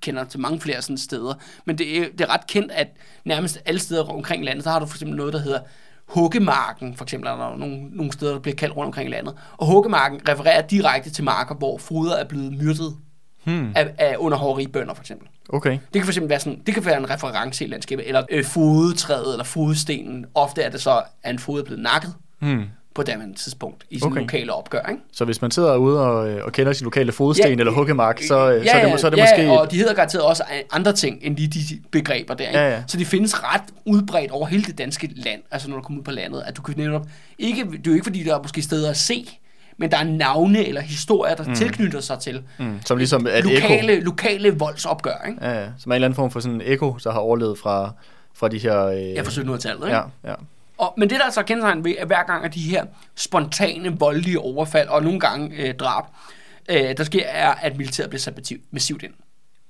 [0.01, 1.35] kender til mange flere sådan steder.
[1.65, 2.89] Men det er, det er ret kendt, at
[3.25, 5.61] nærmest alle steder omkring landet, så har du for eksempel noget, der hedder
[6.07, 9.35] Huggemarken, for eksempel, er der nogle, nogle steder, der bliver kaldt rundt omkring i landet.
[9.57, 12.97] Og Huggemarken refererer direkte til marker, hvor foder er blevet myrdet
[13.45, 13.73] Hmm.
[13.77, 15.29] af, af under hoveri-bønder, for eksempel.
[15.49, 15.71] Okay.
[15.71, 18.45] Det kan for eksempel være sådan, det kan være en reference i landskabet, eller øh,
[18.45, 20.27] fodetræet, eller fodstenen.
[20.35, 22.65] Ofte er det så, at en fod er blevet nakket Hmm.
[22.95, 24.21] På det tidspunkt i sådan Okay.
[24.21, 25.03] lokale opgør, ikke?
[25.13, 28.23] Så hvis man sidder ude og, øh, og kender sin lokale fodsten Ja, eller huggemark,
[28.23, 29.61] så, ja, øh, så, er det, så er det ja, måske...
[29.61, 32.59] og de hedder garanteret også andre ting, end lige de begreber der, ikke?
[32.59, 32.83] Ja, ja.
[32.87, 36.05] Så de findes ret udbredt over hele det danske land, altså når du kommer ud
[36.05, 37.07] på landet, at du kan netop,
[37.39, 39.39] ikke, det er jo ikke fordi, der er måske steder at se,
[39.77, 41.55] men der er navne eller historier, der mm.
[41.55, 45.39] tilknytter sig til Mm, som ligesom et lokale, lokale voldsopgør, ikke?
[45.47, 45.67] Ja, ja.
[45.79, 47.93] Som er en eller anden form for sådan en ekko, der har overlevet fra,
[48.35, 48.87] fra de her...
[48.87, 49.97] Øh, Ja, fra 1700-tallet, ikke?
[49.97, 50.35] ja, ja.
[50.83, 52.85] Og, men det der er så kendetegn ved, at hver gang af de her
[53.17, 56.05] spontane, voldelige overfald, og nogle gange øh, drab,
[56.71, 59.13] øh, der sker, er, at militæret bliver sat massiv- massivt ind.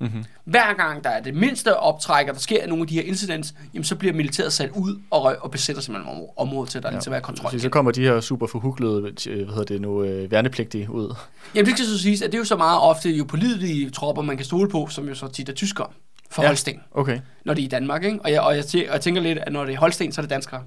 [0.01, 0.25] Mm-hmm.
[0.45, 3.55] Hver gang der er det mindste optræk, og der sker nogle af de her incidents,
[3.75, 6.89] jamen, så bliver militæret sat ud og, røg, og besætter simpelthen området, til, at der
[6.89, 6.95] ja.
[6.95, 7.53] ligesom er kontrol.
[7.53, 11.15] Så, så kommer de her super forhuglede, øh, hvad hedder det nu, øh, værnepligtige ud.
[11.55, 14.23] Jamen det skal så siges, at det er jo så meget ofte jo pålidelige tropper,
[14.23, 15.89] man kan stole på, som jo så tit er tyskere
[16.31, 16.49] for Ja.
[16.49, 18.05] Holsten, Okay, når de er i Danmark.
[18.05, 18.19] Ikke?
[18.25, 20.23] Og, jeg, og, jeg, og jeg tænker lidt, at når det er Holsten, så er
[20.23, 20.63] det danskere.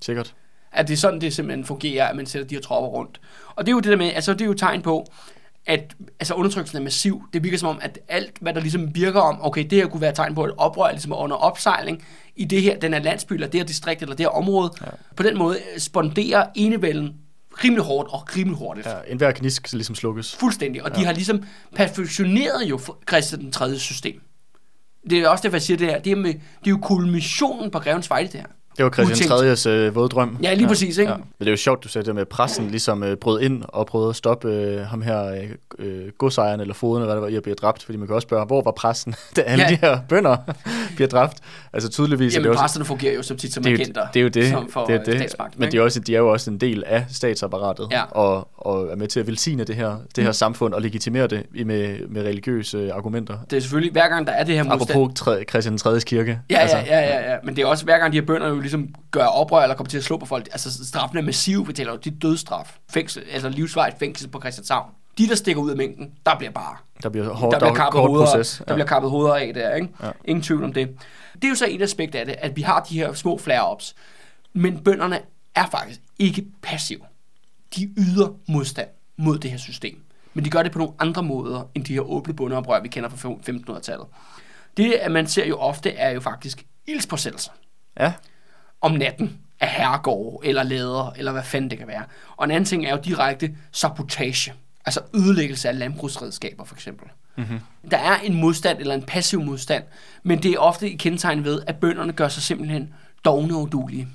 [0.00, 0.34] Sikkert.
[0.72, 3.20] At det er sådan, det simpelthen fungerer, at man sætter de her tropper rundt.
[3.54, 5.06] Og det er jo det der med, altså det er jo tegn på,
[5.66, 7.22] at altså undertrykkelsen er massiv.
[7.32, 10.00] Det virker som om, at alt, hvad der ligesom virker om, okay, det her kunne
[10.00, 12.04] være tegn på, at et oprør er ligesom under opsejling
[12.36, 14.70] i det her, den her landsby, eller det her distrikt, eller det her område.
[14.80, 14.86] Ja.
[15.16, 17.14] På den måde sponderer enevælden
[17.64, 18.86] rimelig hårdt og rimelig hurtigt.
[18.86, 18.94] Ja.
[19.06, 20.36] En hver knisk skal ligesom slukkes.
[20.36, 20.82] Fuldstændig.
[20.82, 21.00] Og ja.
[21.00, 21.42] de har ligesom
[21.76, 23.78] perfektioneret jo Christian den 3.
[23.78, 24.20] system.
[25.10, 25.98] Det er også derfor, jeg siger det her.
[25.98, 28.46] Det er, med, det er jo kulminationen på Grevens Fejde, det her.
[28.76, 29.66] Det var Christian Udtænkt.
[29.66, 30.36] 3.'s øh, våde drøm.
[30.42, 31.12] Ja, lige præcis, ikke?
[31.12, 33.62] Men det er jo sjovt, du sagde det med, at pressen ligesom øh, brød ind
[33.68, 35.38] og prøvede at stoppe øh, ham her, øh,
[35.78, 37.82] øh, godsejeren eller foden, eller hvad det var, i at blive dræbt.
[37.84, 39.70] Fordi man kan også spørge, hvor var pressen, da alle Ja.
[39.70, 39.76] ja.
[39.76, 40.36] de her bønder
[40.96, 41.36] bliver dræbt?
[41.72, 42.60] Altså tydeligvis er Jamen, det også...
[42.62, 44.06] præsterne fungerer jo som tit som Det er, jo, agenter.
[44.14, 45.14] det er jo det, som for det, er det.
[45.18, 48.02] statsmagten, men de er, også, de er jo også en del af statsapparatet, Ja.
[48.10, 50.34] og, og er med til at velsigne det her, det her Mm.
[50.34, 53.34] samfund og legitimere det med, med religiøse øh, argumenter.
[53.50, 56.00] Det er selvfølgelig, hver gang der er det her modstand, Apropos tre, Christian 3.
[56.00, 56.38] kirke.
[56.50, 56.76] Ja, altså.
[56.76, 59.24] ja, ja, ja, ja, men det er også hver gang de her bønder ligesom gør
[59.24, 60.48] oprør eller kommer til at slå på folk.
[60.52, 62.78] Altså straffen er massiv, vi taler jo, det er dødsstraf.
[62.90, 64.90] Fængsel, altså livsvarigt fængsel på Christianshavn.
[65.18, 67.92] De, der stikker ud af mængden, der bliver bare, Der bliver hårdt, der bliver kappet
[67.92, 68.62] kort hoveder, proces.
[68.68, 69.88] der bliver kappet hoveder af der, ikke?
[70.02, 70.10] Ja.
[70.24, 70.88] Ingen tvivl om det.
[71.34, 73.94] Det er jo så et aspekt af det, at vi har de her små flare-ups.
[74.52, 75.20] Men bønderne
[75.54, 77.00] er faktisk ikke passive.
[77.76, 80.02] De yder modstand mod det her system.
[80.34, 83.08] Men de gør det på nogle andre måder, end de her åbne bundeoprør, vi kender
[83.08, 84.06] fra 1500-tallet.
[84.76, 87.50] Det, at man ser jo ofte, er jo faktisk ildspåsættelser
[88.00, 88.12] Ja,
[88.82, 92.04] om natten af herregårde eller lader, eller hvad fanden det kan være.
[92.36, 94.52] Og en anden ting er jo direkte sabotage.
[94.86, 97.08] Altså ødelæggelse af landbrugsredskaber, for eksempel.
[97.36, 97.60] Mm-hmm.
[97.90, 99.84] Der er en modstand, eller en passiv modstand,
[100.22, 104.08] men det er ofte i kendetegn ved, at bønderne gør sig simpelthen dogne og udulige.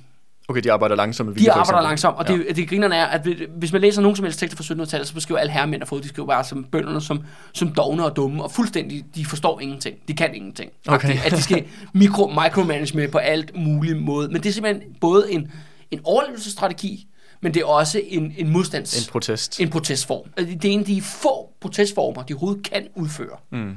[0.47, 3.27] Okay, de arbejder langsomt De arbejder langsomt, og det, det grinerne er, at
[3.57, 6.01] hvis man læser nogen som helst tekster fra 1700-tallet, så beskriver alle herremænd og fod,
[6.01, 7.23] de skriver bare som bønderne som,
[7.53, 9.97] som dogne og dumme, og fuldstændig, de forstår ingenting.
[10.07, 10.71] De kan ingenting.
[10.87, 11.17] Okay.
[11.25, 14.27] At de skal mikro, micromanage på alt muligt måde.
[14.27, 15.51] Men det er simpelthen både en,
[15.91, 17.07] en overlevelsesstrategi,
[17.41, 19.07] men det er også en, en modstands...
[19.07, 19.59] En protest.
[19.59, 20.29] en protestform.
[20.37, 23.37] Altså, Det er en af de få protestformer, de overhovedet kan udføre.
[23.51, 23.75] Mm.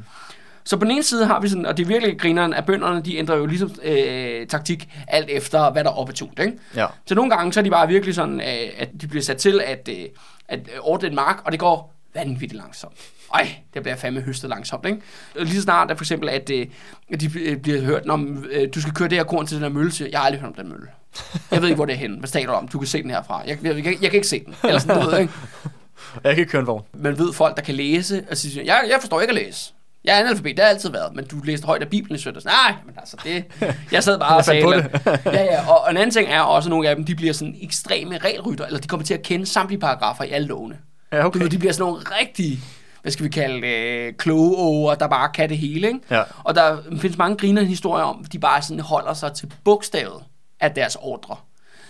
[0.71, 3.03] Så på den ene side har vi sådan, og det er virkelig grineren, at bønderne,
[3.03, 6.53] de ændrer jo ligesom øh, taktik alt efter, hvad der er opportunt, ikke?
[6.77, 6.87] Ja.
[7.07, 9.61] Så nogle gange, så er de bare virkelig sådan, øh, at de bliver sat til
[9.65, 10.05] at, øh,
[10.49, 12.95] at øh, ordne en mark, og det går vanvittigt langsomt.
[13.35, 14.99] Ej, det bliver fandme høstet langsomt, ikke?
[15.39, 16.67] Og Lige så snart er for eksempel, at, øh,
[17.13, 18.03] at de øh, bliver hørt,
[18.51, 20.41] øh, du skal køre det her korn til den her mølle, siger, jeg har aldrig
[20.41, 20.87] hørt om den mølle.
[21.51, 22.19] Jeg ved ikke, hvor det er henne.
[22.19, 22.69] Hvad taler du om?
[22.69, 23.43] Du kan se den herfra.
[23.47, 24.55] Jeg, jeg, jeg, jeg kan ikke se den.
[24.65, 25.33] Eller sådan noget, ikke?
[26.25, 26.83] Jeg kan ikke køre en vogn.
[26.95, 29.73] Man ved folk, der kan læse, og siger, jeg, jeg forstår ikke at læse.
[30.05, 32.45] Jeg er analfabet, det har altid været, men du læste højt af Bibelen i søndags.
[32.45, 33.45] Nej, men altså det...
[33.93, 34.63] Jeg sad bare og sagde...
[34.63, 34.73] på
[35.31, 37.57] ja, ja, og, en anden ting er også, at nogle af dem, de bliver sådan
[37.63, 40.79] ekstreme regelrytter, eller de kommer til at kende samtlige paragrafer i alle lovene.
[41.13, 41.41] Ja, Du okay.
[41.41, 42.61] ved, de bliver sådan nogle rigtige,
[43.03, 46.01] hvad skal vi kalde øh, kloge over, der bare kan det hele, ikke?
[46.11, 46.23] Ja.
[46.45, 50.23] Og der findes mange griner historier om, at de bare sådan holder sig til bogstavet
[50.61, 51.37] af deres ordre.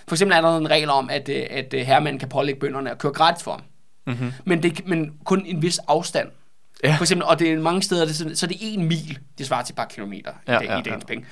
[0.08, 2.90] For eksempel er der en regel om, at, øh, at øh, herremanden kan pålægge bønderne
[2.90, 3.62] at køre gratis for ham.
[4.06, 4.32] Mm-hmm.
[4.44, 6.28] Men, det, men kun en vis afstand.
[6.84, 6.94] Ja.
[6.96, 9.18] For eksempel, og det er mange steder, det er sådan, så er det en mil,
[9.38, 11.06] det svarer til et par kilometer i, Ja, dag, ja, i dagens ja.
[11.06, 11.24] penge.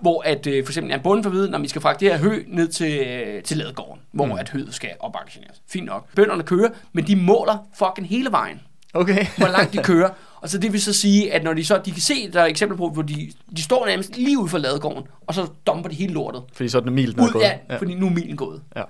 [0.00, 2.14] Hvor at, øh, for eksempel, en bonde får at vide, når vi skal fragte det
[2.14, 4.32] her hø ned til, øh, til ladegården, hvor mm.
[4.32, 5.62] at høet skal opaktioneres.
[5.68, 6.06] Fint nok.
[6.14, 8.60] Bønderne kører, men de måler fucking hele vejen,
[8.94, 9.26] Okay.
[9.36, 10.10] hvor langt de kører.
[10.40, 12.44] Og så det vil så sige, at når de så, de kan se, der er
[12.46, 15.94] eksempler på, hvor de, de står nærmest lige ude for ladegården, og så dumper de
[15.96, 16.42] hele lortet.
[16.52, 17.42] Fordi så er den mil, den er gået.
[17.42, 18.62] ja, ja, fordi nu er milen gået.
[18.76, 18.82] ja.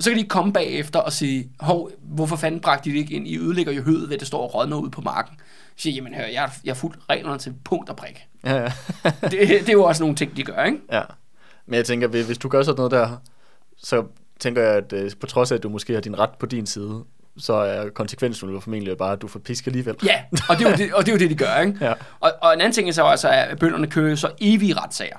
[0.00, 3.14] Og så kan de komme bagefter og sige, hov, hvorfor fanden bragte de det ikke
[3.14, 3.28] ind?
[3.28, 5.34] I ødelægger jo høet ved, at det står og rådner ud på marken.
[5.76, 8.26] Så siger, jamen hør, jeg, har- jeg har fulgt reglerne til punkt og prik.
[8.44, 8.72] Ja, ja.
[9.04, 10.78] Det, det er jo også nogle ting, de gør, ikke?
[10.92, 11.02] ja.
[11.66, 13.20] Men jeg tænker, hvis hvis du gør sådan noget der,
[13.78, 14.04] så
[14.38, 16.66] tænker jeg, at øh, på trods af, at du måske har din ret på din
[16.66, 17.04] side,
[17.38, 19.96] så er konsekvensen jo formentlig bare, at du får pisk alligevel.
[20.04, 21.76] Ja, og det er jo det, og det, er jo det de gør, ikke?
[21.80, 21.92] Ja.
[22.20, 25.16] Og, og en anden ting er så også, at bønderne kører så evige retssager.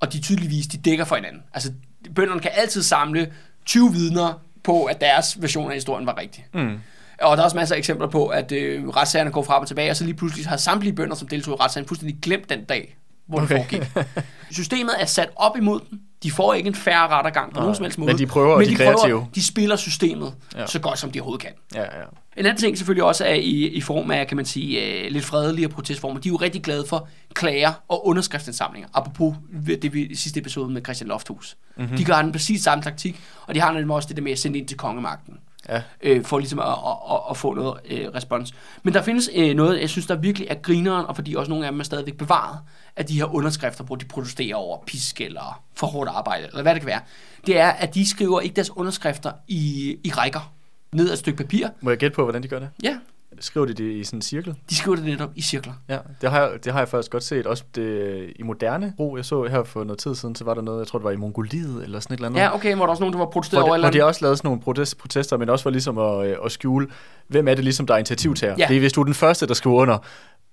[0.00, 1.42] Og de tydeligvis, de dækker for hinanden.
[1.54, 1.72] Altså,
[2.14, 3.32] bønderne kan altid samle
[3.70, 6.46] 20 vidner på, at deres version af historien var rigtig.
[6.54, 6.78] Mm.
[7.20, 9.90] Og der er også masser af eksempler på, at øh, retssagerne går frem og tilbage,
[9.90, 12.96] og så lige pludselig har samtlige bønder, som deltog i retssagen, fuldstændig glemt den dag,
[13.30, 13.58] hvor okay.
[13.70, 14.06] det foregik.
[14.50, 16.00] Systemet er sat op imod dem.
[16.22, 18.18] De får ikke en færre rettergang på nogen som helst men måde.
[18.18, 19.26] de prøver, men de er prøver, kreative.
[19.34, 20.66] de spiller systemet Ja.
[20.66, 21.52] så godt, som de overhovedet kan.
[21.74, 21.86] Ja, ja.
[22.36, 25.24] En anden ting selvfølgelig også er i, i form af, kan man sige, øh, lidt
[25.24, 26.20] fredelige protestformer.
[26.20, 28.88] De er jo rigtig glade for klager og underskriftsindsamlinger.
[28.94, 29.34] Apropos
[29.82, 31.56] det vi sidste episode med Christian Lofthus.
[31.76, 31.84] Mhm.
[31.84, 31.96] Mm-hmm.
[31.98, 34.38] De gør den præcis samme taktik, og de har nemlig også det der med at
[34.38, 35.34] sende ind til kongemagten
[35.68, 35.82] Ja.
[36.02, 36.74] øh, for ligesom at, at,
[37.10, 38.54] at, at få noget øh, respons.
[38.82, 41.66] Men der findes øh, noget, jeg synes, der virkelig er grineren, og fordi også nogle
[41.66, 42.58] af dem er stadigvæk bevaret,
[42.96, 46.74] af de her underskrifter, hvor de protesterer over pisk eller for hårdt arbejde, eller hvad
[46.74, 47.00] det kan være.
[47.46, 50.52] Det er, at de skriver ikke deres underskrifter i, i rækker
[50.92, 51.68] ned ad et stykke papir.
[51.80, 52.68] Må jeg gætte på, hvordan de gør det?
[52.82, 52.98] Ja,
[53.40, 54.54] Skriver de det i sådan en cirkel?
[54.70, 55.72] de skriver det netop i cirkler.
[55.88, 57.46] Ja, det har, jeg, det har jeg faktisk godt set.
[57.46, 60.62] Også det, i moderne brug, jeg så her for noget tid siden, så var der
[60.62, 62.40] noget, jeg tror det var i Mongoliet eller sådan et eller andet.
[62.40, 64.46] Ja, okay, hvor der også nogen, der var protesteret over hvor de også lavede sådan
[64.48, 66.86] nogle protest, protester, men også for ligesom at, øh, at skjule,
[67.28, 68.54] hvem er det ligesom, der er initiativtager.
[68.58, 68.66] Ja.
[68.68, 69.98] Det er, hvis du er den første, der skriver under,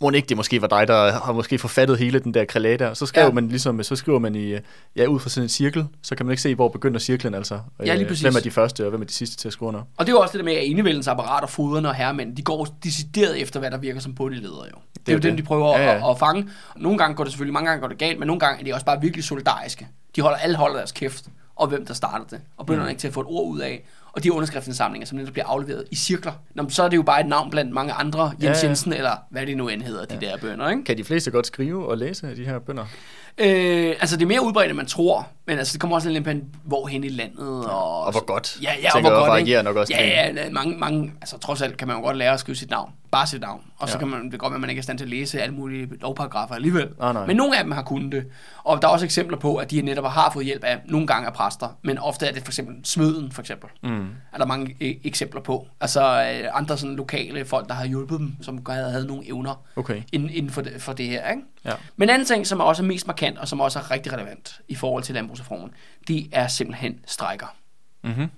[0.01, 2.93] må ikke det måske var dig, der har måske forfattet hele den der krelé der.
[2.93, 3.33] Så skriver Ja.
[3.33, 4.55] man ligesom, så skriver man i,
[4.95, 7.59] ja, ud fra sådan en cirkel, så kan man ikke se, hvor begynder cirklen altså.
[7.79, 8.21] Ja, lige Øh, præcis.
[8.21, 9.81] Hvem er de første, og hvem er de sidste til at skrive under.
[9.97, 12.35] Og det er jo også det der med, at enevældens apparat og foderne og herremænd,
[12.35, 14.77] de går decideret efter, hvad der virker som bundeledere jo.
[15.05, 15.37] Det er, er jo det.
[15.37, 15.91] de prøver Ja, ja, ja.
[15.97, 16.05] ja.
[16.05, 16.49] At, at, fange.
[16.75, 18.73] Nogle gange går det selvfølgelig, mange gange går det galt, men nogle gange er de
[18.73, 19.87] også bare virkelig solidariske.
[20.15, 22.41] De holder, alle holder deres kæft, og hvem der starter det.
[22.57, 22.89] Og bønderne Mm.
[22.89, 23.83] ikke til at få et ord ud af.
[24.11, 26.31] Og de underskriftsindsamlinger, som netop bliver afleveret i cirkler.
[26.55, 28.67] Nå, så er det jo bare et navn blandt mange andre, Jens Ja, ja, ja.
[28.67, 30.83] Jensen, eller hvad det nu end hedder, de der bønder, ikke?
[30.83, 32.85] Kan de fleste godt skrive og læse de her bønder?
[33.37, 36.23] Øh, altså det er mere udbredt, end man tror, men altså det kommer også lidt
[36.23, 36.31] på,
[36.63, 37.65] hvor hen i landet.
[37.65, 38.57] Og, Og hvor godt.
[38.63, 39.63] Ja, ja, og hvor godt, ikke?
[39.63, 42.33] nok også Ja, ja, ja, mange, mange, altså trods alt kan man jo godt lære
[42.33, 42.91] at skrive sit navn.
[43.11, 43.61] Bare sit navn.
[43.77, 43.99] Og så Ja.
[43.99, 45.41] kan man, det kan godt være, at man ikke er i stand til at læse
[45.41, 46.89] alle mulige lovparagrafer alligevel.
[46.99, 47.25] Nej, nej.
[47.25, 48.25] Men nogle af dem har kunnet det.
[48.63, 51.27] Og der er også eksempler på, at de netop har fået hjælp af nogle gange
[51.27, 53.69] af præster, men ofte er det for eksempel smøden, for eksempel.
[53.83, 54.07] Mm.
[54.33, 55.67] Er der mange e- eksempler på.
[55.81, 59.61] Altså øh, andre sådan lokale folk, der har hjulpet dem, som havde, havde nogle evner
[59.75, 60.01] Okay.
[60.11, 61.41] inden, inden for, det, for det her, ikke?
[61.65, 61.71] Ja.
[61.95, 64.59] Men en anden ting, som er også mest markant, og som også er rigtig relevant
[64.67, 65.71] i forhold til landbrugsreformen,
[66.07, 67.47] det er simpelthen strækker
[68.03, 68.29] Mm-hmm.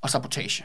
[0.00, 0.64] og sabotage.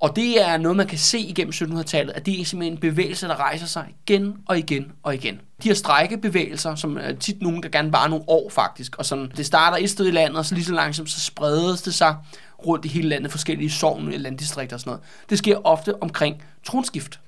[0.00, 3.28] Og det er noget, man kan se igennem 1700-tallet, at det er simpelthen en bevægelse,
[3.28, 5.34] der rejser sig igen og igen og igen.
[5.62, 9.32] De her strækkebevægelser, som er tit nogen, der gerne varer nogle år faktisk, og sådan,
[9.36, 12.16] det starter et sted i landet, og så lige så langsomt, så spredes det sig
[12.66, 15.04] rundt i hele landet, forskellige sogne, landdistrikter og sådan noget.
[15.30, 17.20] Det sker ofte omkring tronskift.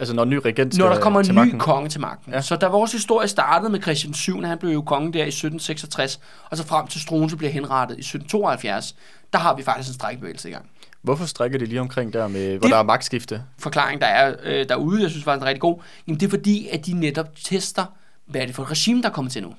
[0.00, 1.58] Altså når en ny regent Når der kommer en ny magten.
[1.58, 2.32] konge til magten.
[2.32, 2.40] Ja.
[2.40, 6.20] Så da vores historie startede med Christian 7, han blev jo konge der i 1766,
[6.50, 8.94] og så frem til Struensee bliver henrettet i 1772,
[9.32, 10.66] der har vi faktisk en strækbevægelse i gang.
[11.02, 13.42] Hvorfor strikker de lige omkring der, med, hvor Det- der er magtskifte?
[13.58, 16.68] Forklaring, der er øh, derude, jeg synes faktisk er rigtig god, jamen det er fordi,
[16.68, 17.84] at de netop tester,
[18.26, 19.54] hvad er det for et regime, der er kommet til nu.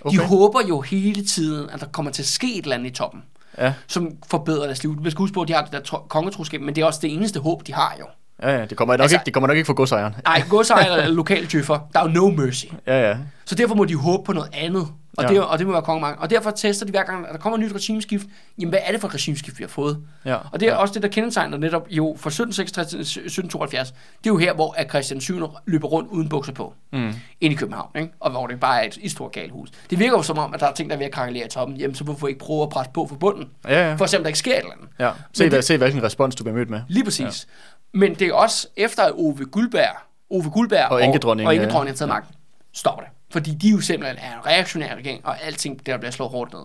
[0.00, 0.18] Okay.
[0.18, 2.94] De håber jo hele tiden, at der kommer til at ske et eller andet i
[2.94, 3.22] toppen,
[3.58, 5.00] Ja, som forbedrer deres liv.
[5.02, 7.00] Man skal huske på, at de har det der tro- kongetroskab, men det er også
[7.02, 8.04] det eneste håb, de har jo.
[8.42, 8.64] Ja, ja.
[8.64, 10.14] Det kommer nok, Altså- ikke, det kommer nok ikke fra godsejeren.
[10.24, 12.64] Nej, godsejer eller lokale tøffer, der er jo no mercy.
[12.86, 13.16] Ja, ja.
[13.44, 14.88] Så derfor må de håbe på noget andet.
[15.18, 15.28] Og, Ja.
[15.30, 16.20] det, og det må være kongemagt.
[16.20, 18.26] Og derfor tester de hver gang, at der kommer et nyt regimeskift.
[18.58, 19.98] Jamen, hvad er det for et regimeskift, vi har fået?
[20.24, 20.36] ja.
[20.52, 20.78] Og det er ja.
[20.78, 23.88] også det, der kendetegner netop jo fra 1766 til 1772.
[23.90, 25.40] Det er jo her, hvor at Christian 7.
[25.66, 26.74] løber rundt uden bukser på.
[26.92, 27.12] Mm.
[27.40, 28.12] Ind i København, ikke?
[28.20, 29.68] Og hvor det bare er et, et stort galehus.
[29.90, 31.48] Det virker jo som om, at der er ting, der er ved at krakkelere i
[31.48, 31.76] toppen.
[31.76, 33.48] Jamen, så hvorfor ikke prøve at presse på for bunden?
[33.68, 33.94] Ja, ja.
[33.94, 34.88] For at se, om der ikke sker et eller andet.
[34.98, 35.10] ja.
[35.32, 36.80] Se, Men det- se, hvilken respons du bliver mødt med.
[36.88, 37.20] Lige præcis.
[37.20, 37.52] Ja.
[37.92, 39.96] Men det er også efter, at Ove Guldberg,
[40.30, 42.34] Ove Guldberg Og og, og enkedronningen har taget magten,
[42.72, 43.12] stopper det.
[43.30, 46.62] Fordi de jo simpelthen er en reaktionær regering, og alting der bliver slået hårdt ned.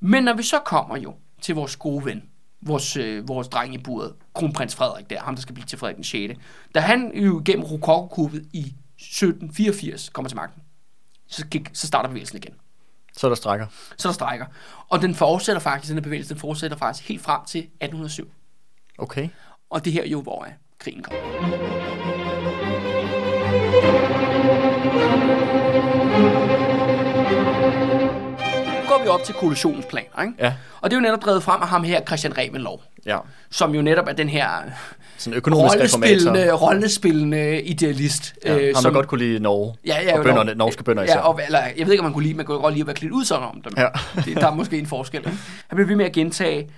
[0.00, 2.22] Men når vi så kommer jo til vores gode ven,
[2.60, 5.96] vores, øh, vores dreng i buret, kronprins Frederik der, ham der skal blive til Frederik
[5.96, 6.34] den 6.
[6.74, 10.62] Da han jo gennem rokokokuppet i 1784 kommer til magten,
[11.26, 12.54] så, gik, så starter bevægelsen igen.
[13.12, 13.66] Så er der strækker.
[13.96, 14.46] Så der strækker.
[14.88, 18.32] Og den fortsætter faktisk, den her bevægelse, den fortsætter faktisk helt frem til 1807.
[18.98, 19.28] Okay.
[19.70, 21.20] Og det her er jo, hvor øh, krigen kommer.
[28.82, 30.34] Nu går vi op til koalitionens planer, ikke?
[30.38, 30.52] Ja.
[30.80, 33.18] Og det er jo netop drevet frem af ham her, Christian Revenlov, Ja.
[33.50, 34.48] som jo netop er den her
[35.18, 38.34] Sådan økonomisk rollespillende, rollespillende idealist.
[38.44, 38.56] Ja.
[38.58, 39.74] øh, Ham, der godt kunne lide Norge.
[39.86, 40.54] Ja, ja, og bønderne, Norge.
[40.58, 41.14] norske bønder især.
[41.14, 42.86] Ja, og, eller, jeg ved ikke, om man kunne lide, man kunne godt lide at
[42.86, 43.72] være klædt ud sådan om dem.
[43.76, 43.86] Ja.
[44.24, 45.18] det, der er måske en forskel.
[45.20, 45.30] Ikke?
[45.68, 46.68] Han bliver ved med at gentage,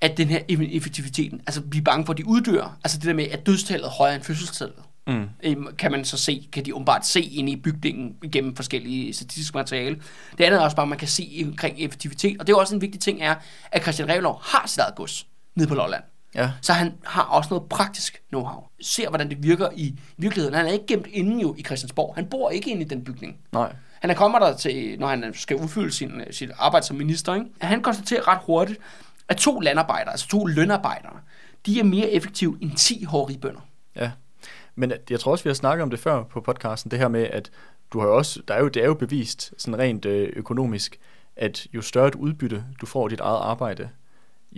[0.00, 2.78] at den her effektiviteten, altså vi er bange for, at de uddør.
[2.84, 4.82] Altså det der med, at dødstallet er højere end fødselstallet.
[5.06, 5.28] Mm.
[5.42, 9.56] Øhm, kan man så se, kan de umiddelbart se ind i bygningen gennem forskellige statistiske
[9.56, 10.00] materiale.
[10.38, 12.40] Det andet er også bare, at man kan se omkring effektivitet.
[12.40, 13.34] Og det er også en vigtig ting, er,
[13.72, 16.02] at Christian Revlov har sit eget gods nede på Lolland.
[16.34, 16.50] Ja.
[16.62, 18.76] Så han har også noget praktisk know-how.
[18.80, 20.54] Ser, hvordan det virker i virkeligheden.
[20.54, 22.14] Han er ikke gemt inde jo i Christiansborg.
[22.14, 23.36] Han bor ikke inde i den bygning.
[23.52, 23.72] Nej.
[24.00, 27.34] Han er kommer der til, når han skal udfylde sin, sit arbejde som minister.
[27.34, 27.46] Ikke?
[27.60, 28.78] Han konstaterer ret hurtigt,
[29.28, 31.20] at to landarbejdere, altså to lønarbejdere,
[31.66, 33.60] de er mere effektive end 10 hårde bønder.
[33.96, 34.10] Ja.
[34.74, 37.22] Men jeg tror også, vi har snakket om det før på podcasten, det her med,
[37.22, 37.50] at
[37.92, 40.98] du har jo også, der er jo, det er jo bevist sådan rent øh, økonomisk,
[41.36, 43.88] at jo større et udbytte du får af dit eget arbejde,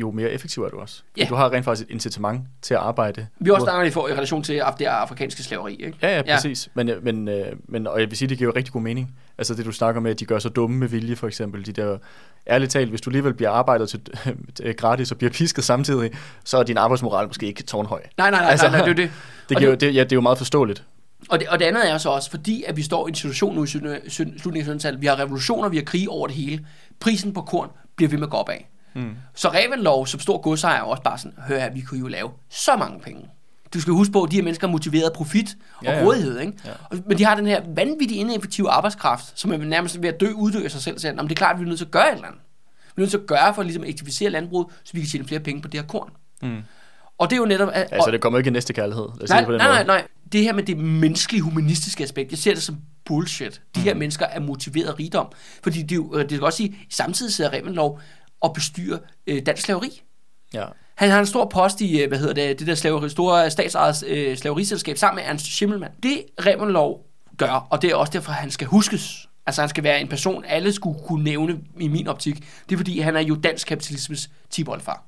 [0.01, 1.03] jo mere effektiv er du også.
[1.17, 1.27] Ja.
[1.31, 3.27] Du har rent faktisk et incitament til at arbejde.
[3.41, 5.75] Vi har også snakket i for- i relation til det afrikanske slaveri.
[5.75, 5.99] Ikke?
[6.03, 6.67] Ja, ja, præcis.
[6.67, 6.71] Ja.
[6.75, 9.15] Men, øh, men, øh, men, og jeg vil sige, det giver jo rigtig god mening.
[9.39, 11.67] Altså det, du snakker med, at de gør sig dumme med vilje, for eksempel.
[11.67, 11.99] De der,
[12.51, 14.01] ærligt talt, hvis du alligevel bliver arbejdet til,
[14.63, 16.11] øh, gratis og bliver pisket samtidig,
[16.45, 18.03] så er din arbejdsmoral måske ikke tårnhøj.
[18.19, 19.11] Nej, nej, nej, Altså, nej, nej, det er det.
[19.49, 20.85] Det, giver, det, ja, det er jo meget forståeligt.
[21.31, 23.55] Og det, og det andet er så også, fordi at vi står i en situation
[23.55, 26.67] nu i slutningen af 1700-tallet, vi har revolutioner, vi har krige over det hele,
[27.01, 28.55] prisen på korn bliver ved med at gå opad.
[28.95, 29.17] Mm.
[29.35, 32.31] Så Revenlov som stor godsejer er også bare sådan, hør her, vi kunne jo lave
[32.51, 33.29] så mange penge.
[33.75, 36.05] Du skal huske på, at de her mennesker er motiveret af profit og Ja, ja,
[36.05, 36.41] rådighed.
[36.41, 36.53] Ikke?
[36.65, 36.71] Ja.
[37.07, 40.65] Men de har den her vanvittige ineffektive arbejdskraft, som er nærmest ved at dø, uddø
[40.65, 40.99] af sig selv.
[40.99, 42.41] Så det er klart, at vi er nødt til at gøre et eller andet.
[42.97, 45.09] Vi er nødt til at gøre for ligesom at ligesom effektivisere landbruget, så vi kan
[45.09, 46.11] tjene flere penge på det her korn.
[46.43, 46.63] Mm.
[47.19, 47.69] Og det er jo netop...
[47.73, 49.09] At, Altså, det kommer ikke i næste kærlighed.
[49.21, 49.87] Lad nej, på nej, den nej, måde.
[49.87, 50.07] nej.
[50.33, 53.61] det her med det menneskelige, humanistiske aspekt, jeg ser det som bullshit.
[53.75, 55.27] De her mennesker er motiveret af rigdom.
[55.63, 58.01] Fordi det, er det kan også sige, samtidig sidder Revendlov
[58.41, 60.03] og bestyrer øh, dansk slaveri.
[60.55, 60.65] Ja.
[60.95, 64.05] Han har en stor post i, øh, hvad hedder det, det der slaveri, store statsejet
[64.07, 65.95] øh, slaveriselskab sammen med Ernst Schimmelmann.
[66.03, 69.29] Det Revendlov gør, og det er også derfor, han skal huskes.
[69.47, 72.37] Altså han skal være en person, alle skulle kunne nævne i min optik.
[72.69, 75.05] Det er fordi, han er jo dansk kapitalismes tiboldfar.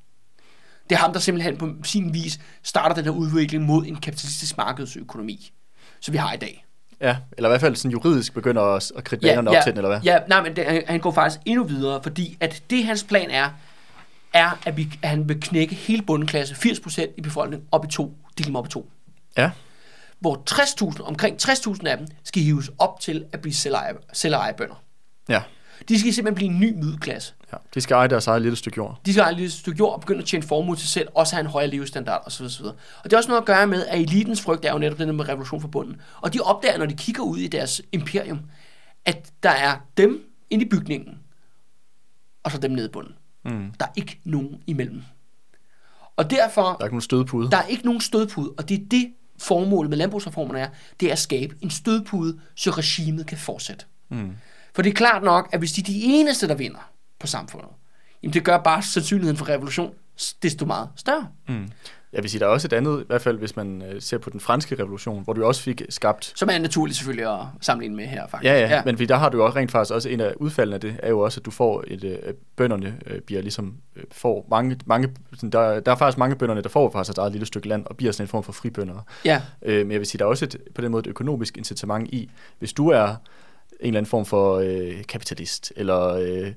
[0.90, 4.56] Det er ham, der simpelthen på sin vis starter den her udvikling mod en kapitalistisk
[4.56, 5.50] markedsøkonomi,
[6.00, 6.64] som vi har i dag.
[7.00, 9.78] Ja, eller i hvert fald sådan juridisk begynder at, at kridte banerne op til den,
[9.78, 10.00] eller hvad?
[10.04, 13.50] Ja, nej, men det, han, går faktisk endnu videre, fordi at det hans plan er,
[14.32, 18.16] er, at, vi, at han vil knække hele bundklasse, 80% i befolkningen, op i to,
[18.38, 18.90] dele dem op i to.
[19.36, 19.50] Ja,
[20.20, 24.82] Hvor 60.000, omkring 60.000 af dem, skal hives op til at blive selveje, selveje bønder.
[25.28, 25.42] ja,
[25.88, 27.34] De skal simpelthen blive en ny middelklasse.
[27.52, 27.56] Ja.
[27.74, 29.00] De skal eje deres eget lille stykke jord.
[29.06, 31.08] De skal have et lille stykke jord og begynde at tjene formue til sig selv,
[31.14, 32.44] også have en højere levestandard osv.
[32.44, 32.64] osv.
[32.64, 32.74] Og
[33.04, 35.28] det er også noget at gøre med, at elitens frygt er jo netop den med
[35.28, 36.00] revolution for bunden.
[36.20, 38.40] Og de opdager, når de kigger ud i deres imperium,
[39.04, 40.20] at der er dem
[40.50, 41.18] inde i bygningen,
[42.42, 43.14] og så dem nede i bunden.
[43.44, 43.72] Mm.
[43.80, 45.02] Der er ikke nogen imellem.
[46.16, 47.50] Og derfor, Der er ikke nogen stødpude.
[47.50, 50.68] der er ikke nogen stødpude, og det er det formålet med landbrugsreformerne er,
[51.00, 53.84] det er at skabe en stødpude, så regimet kan fortsætte.
[54.08, 54.32] Mm.
[54.74, 56.90] For det er klart nok, at hvis de er de eneste, der vinder
[57.20, 57.70] på samfundet,
[58.22, 59.94] jamen det gør bare sandsynligheden for revolution
[60.42, 61.28] desto meget større.
[61.48, 61.70] Mm.
[62.12, 64.18] Jeg vil sige, der er også et andet, i hvert fald hvis man øh, ser
[64.18, 67.96] på den franske revolution, hvor du også fik skabt Som er naturligt selvfølgelig at sammenligne
[67.96, 68.50] med her, faktisk.
[68.50, 70.74] Ja, ja, ja, men der har du jo også rent faktisk også en af udfaldene
[70.74, 74.04] af det, er jo også, at du får et, øh, bønderne øh, bliver ligesom, øh,
[74.12, 77.32] får mange, mange sådan, der, der er faktisk mange bønderne, der får faktisk et eget
[77.32, 79.06] lille stykke land, og bliver sådan en form for fribønder.
[79.24, 79.42] ja.
[79.62, 82.08] Øh, men jeg vil sige, der er også et, på den måde et økonomisk incitament
[82.08, 83.14] i, hvis du er
[83.88, 86.52] eller anden form for øh, kapitalist, eller øh,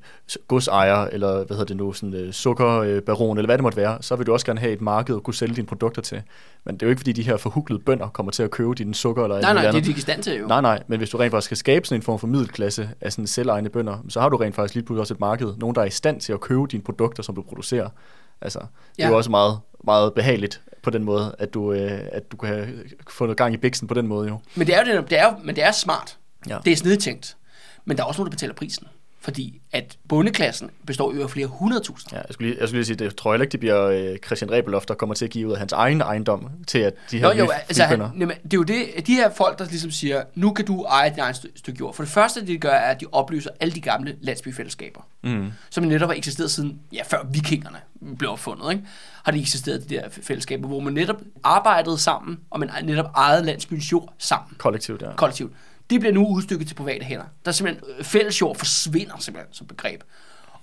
[0.47, 4.15] godsejer, eller hvad hedder det nu, sådan øh, sukkerbaron, eller hvad det måtte være, så
[4.15, 6.21] vil du også gerne have et marked at kunne sælge dine produkter til.
[6.65, 8.95] Men det er jo ikke, fordi de her forhuglede bønder kommer til at købe dine
[8.95, 9.84] sukker eller Nej, nej, muligt det er andet.
[9.86, 10.47] de ikke i stand til jo.
[10.47, 13.11] Nej, nej, men hvis du rent faktisk skal skabe sådan en form for middelklasse af
[13.11, 15.53] sådan selvejende bønder, så har du rent faktisk lige pludselig også et marked.
[15.57, 17.89] Nogen, der er i stand til at købe dine produkter, som du producerer.
[18.41, 18.65] Altså, det
[19.03, 19.09] er Ja.
[19.09, 22.67] jo også meget, meget behageligt på den måde, at du, øh, at du kan have
[23.09, 24.38] fundet gang i biksen på den måde jo.
[24.55, 26.17] Men det er jo det, det er, jo- men det er smart.
[26.49, 26.57] Ja.
[26.65, 27.37] Det er snedtænkt.
[27.85, 28.87] Men der er også nogen, der betaler prisen.
[29.23, 32.13] Fordi at bundeklassen består jo af flere hundredtusind.
[32.13, 34.17] Ja, jeg skulle lige, jeg skulle lige sige, det tror jeg ikke, det bliver øh,
[34.25, 37.19] Christian Rebeloff, der kommer til at give ud af hans egen ejendom til at de
[37.19, 39.91] her Nå, jo, altså, han, jamen, det er jo det, de her folk, der ligesom
[39.91, 41.95] siger, nu kan du eje dit eget stykke jord.
[41.95, 45.01] For det første, det de gør, er, at de opløser alle de gamle landsbyfællesskaber.
[45.23, 45.51] Mm.
[45.69, 47.77] som netop har eksisteret siden, ja, før vikingerne
[48.17, 48.83] blev opfundet, ikke?
[49.23, 53.45] har de eksisteret, de der fællesskaber, hvor man netop arbejdede sammen, og man netop ejede
[53.45, 55.15] landsbyens jord sammen, Kollektivt, ja.
[55.15, 55.53] kollektivt.
[55.93, 57.23] Det bliver nu udstykket til private hænder.
[57.45, 60.03] Der er simpelthen, øh, fælles jord forsvinder simpelthen som begreb.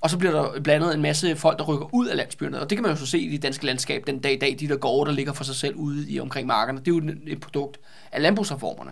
[0.01, 2.61] Og så bliver der blandet en masse folk, der rykker ud af landsbyerne.
[2.61, 4.57] Og det kan man jo så se i det danske landskab den dag i dag.
[4.61, 6.79] De der gårde, der ligger for sig selv ude i omkring markerne.
[6.79, 7.79] Det er jo et- produkt
[8.13, 8.91] af landbrugsreformerne.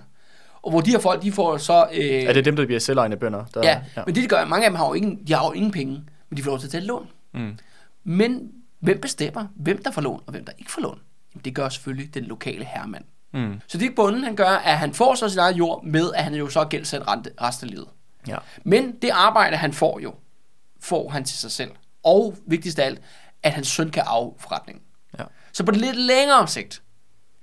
[0.63, 1.87] Og hvor de her folk, de får så...
[1.93, 3.45] Øh, Er det dem, der bliver selvejende bønder?
[3.55, 5.47] Der, Ja, ja, men det de gør, mange af dem har jo ingen, de har
[5.47, 5.93] jo ingen penge,
[6.31, 7.07] men de får lov til at tage et lån.
[7.35, 7.59] Mm.
[8.05, 10.99] Men hvem bestemmer, hvem der får lån, og hvem der ikke får lån?
[11.35, 13.05] Jamen, det gør selvfølgelig den lokale herremand.
[13.35, 13.61] Mm.
[13.67, 16.25] Så det ikke bunden, han gør, at han får så sin eget jord med, at
[16.25, 17.03] han jo så er gældsat
[17.43, 17.89] resten af livet.
[18.29, 18.37] Ja.
[18.65, 20.15] Men det arbejde, han får jo,
[20.81, 21.71] får han til sig selv.
[22.05, 23.01] Og vigtigst af alt,
[23.43, 24.83] at hans søn kan arve forretningen.
[25.19, 25.25] Ja.
[25.53, 26.83] Så på det lidt længere sigt,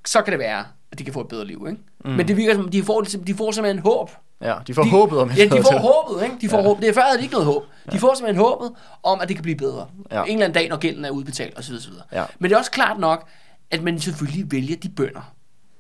[0.06, 1.66] så kan det være, at de kan få et bedre liv.
[1.70, 1.82] Ikke?
[2.06, 2.12] Mm.
[2.12, 4.12] Men det virker som, de får, de får simpelthen håb.
[4.42, 5.80] ja, de får de, håbet om Ja, de får til.
[5.80, 6.36] håbet, ikke?
[6.42, 6.64] De får Ja.
[6.64, 6.68] ja.
[6.70, 6.82] håb.
[6.82, 7.64] Det er før havde de ikke noget håb.
[7.92, 8.72] De får simpelthen håbet
[9.04, 9.88] om, at det kan blive bedre.
[10.12, 10.18] Ja.
[10.18, 10.24] Ja.
[10.24, 11.74] En eller anden dag, når gælden er udbetalt osv.
[11.76, 11.94] osv.
[12.12, 12.26] Ja.
[12.40, 13.28] Men det er også klart nok,
[13.72, 15.34] at man selvfølgelig vælger de bønder,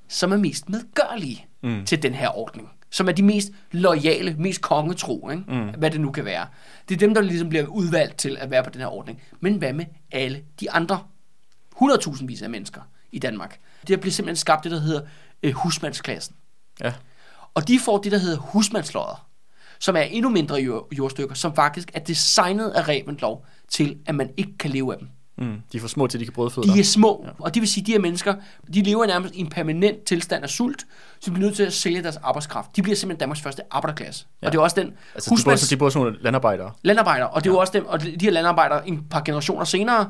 [0.07, 1.85] som er mest medgørlige Mm.
[1.85, 2.69] til den her ordning.
[2.89, 5.43] Som er de mest loyale, mest kongetro, ikke?
[5.47, 5.69] Mm.
[5.77, 6.47] hvad det nu kan være.
[6.89, 9.21] Det er dem, der ligesom bliver udvalgt til at være på den her ordning.
[9.39, 10.99] Men hvad med alle de andre
[11.75, 12.81] 100.000 af mennesker
[13.11, 13.59] i Danmark?
[13.87, 15.01] Der bliver simpelthen skabt det, der hedder
[15.43, 16.35] øh, husmandsklassen.
[16.81, 16.93] Ja.
[17.53, 19.27] Og de får det, der hedder husmandslodder,
[19.79, 23.37] som er endnu mindre jord, jordstykker, som faktisk er designet af Reventlow
[23.69, 25.07] til, at man ikke kan leve af dem.
[25.37, 25.55] Mm.
[25.71, 27.27] De er for små til, de kan brødføde De er små, Ja.
[27.29, 27.33] ja.
[27.39, 28.33] og det vil sige, at de her mennesker,
[28.73, 30.81] de lever nærmest i en permanent tilstand af sult,
[31.19, 32.75] så de bliver nødt til at sælge deres arbejdskraft.
[32.75, 34.25] De bliver simpelthen Danmarks første arbejderklasse.
[34.41, 34.45] Ja.
[34.45, 34.47] Ja.
[34.47, 35.69] Og det er også den Altså, de bor, husmands...
[35.69, 36.71] de bor sådan nogle landarbejdere.
[36.83, 40.09] landarbejdere, og det er jo også dem, og de her landarbejdere en par generationer senere,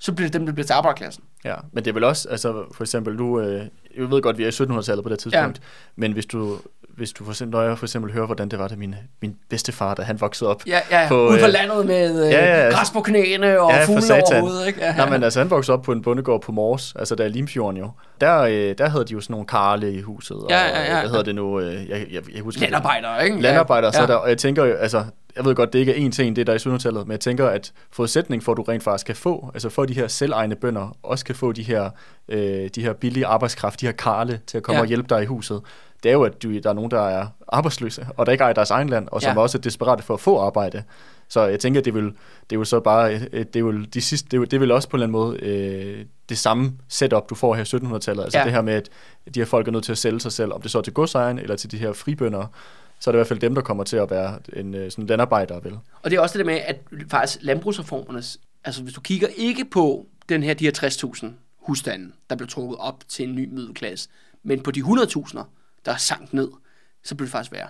[0.00, 1.24] så bliver det dem, der bliver til arbejderklassen.
[1.44, 3.66] Ja, men det er vel også, altså for eksempel, du, øh,
[3.96, 5.64] jeg ved godt, vi er i 1700-tallet på det tidspunkt, ja.
[5.96, 6.58] men hvis du,
[6.96, 9.36] hvis du for eksempel, når jeg for eksempel hører, hvordan det var, da min, min
[9.50, 12.38] bedstefar, da han voksede op, Ja, ja, På, ude på øh, landet med øh, ja,
[12.44, 14.66] ja, altså- græs på knæene og Ja, fugle over hovedet.
[14.66, 14.80] Ikke?
[14.80, 17.28] Ja, Nej, men altså, han voksede op på en bondegård på Mors, altså der er
[17.28, 17.90] Limfjorden jo.
[18.20, 21.00] Der, øh, der havde de jo sådan nogle karle i huset, og Ja, ja, ja.
[21.00, 23.40] hvad hedder det nu, øh, jeg, jeg, jeg husker Landarbejdere, ikke?
[23.40, 23.92] Landarbejdere, ja.
[23.92, 24.06] så ja.
[24.06, 25.04] der, og jeg tænker jo, altså,
[25.36, 27.12] jeg ved godt, det ikke er en til en, det der er i 1700-tallet, men
[27.12, 30.08] jeg tænker, at forudsætning for, at du rent faktisk kan få, altså for de her
[30.08, 31.90] selvegne bønder, også kan få de her,
[32.28, 34.80] øh, de her billige arbejdskraft, de her karle til at komme Ja.
[34.82, 35.60] og hjælpe dig i huset,
[36.02, 38.52] det er jo, at du, der er nogen, der er arbejdsløse, og der ikke ejer
[38.52, 39.42] deres egen land, og som Ja.
[39.42, 40.82] også er desperate for at få arbejde.
[41.28, 42.12] Så jeg tænker, det vil,
[42.50, 44.96] det jo så bare, øh, det jo de sidste, det jo- det vel også på
[44.96, 45.56] en eller anden måde
[46.00, 48.22] øh, det samme setup, du får her i 1700-tallet.
[48.22, 48.44] Altså Ja.
[48.44, 48.88] det her med, at
[49.34, 50.92] de her folk er nødt til at sælge sig selv, om det så er til
[50.92, 52.46] godsejeren eller til de her fribønder,
[53.00, 55.06] så er det i hvert fald dem, der kommer til at være en øh, sådan
[55.06, 55.78] landarbejder, vel?
[56.02, 56.76] Og det er også det med, at
[57.10, 61.26] faktisk landbrugsreformernes, altså hvis du kigger ikke på den her, de her 60.000
[61.60, 64.08] husstande, der blev trukket op til en ny middelklasse,
[64.42, 65.38] men på de 100.000,
[65.84, 66.48] der sank ned,
[67.04, 67.68] så blev det faktisk værre.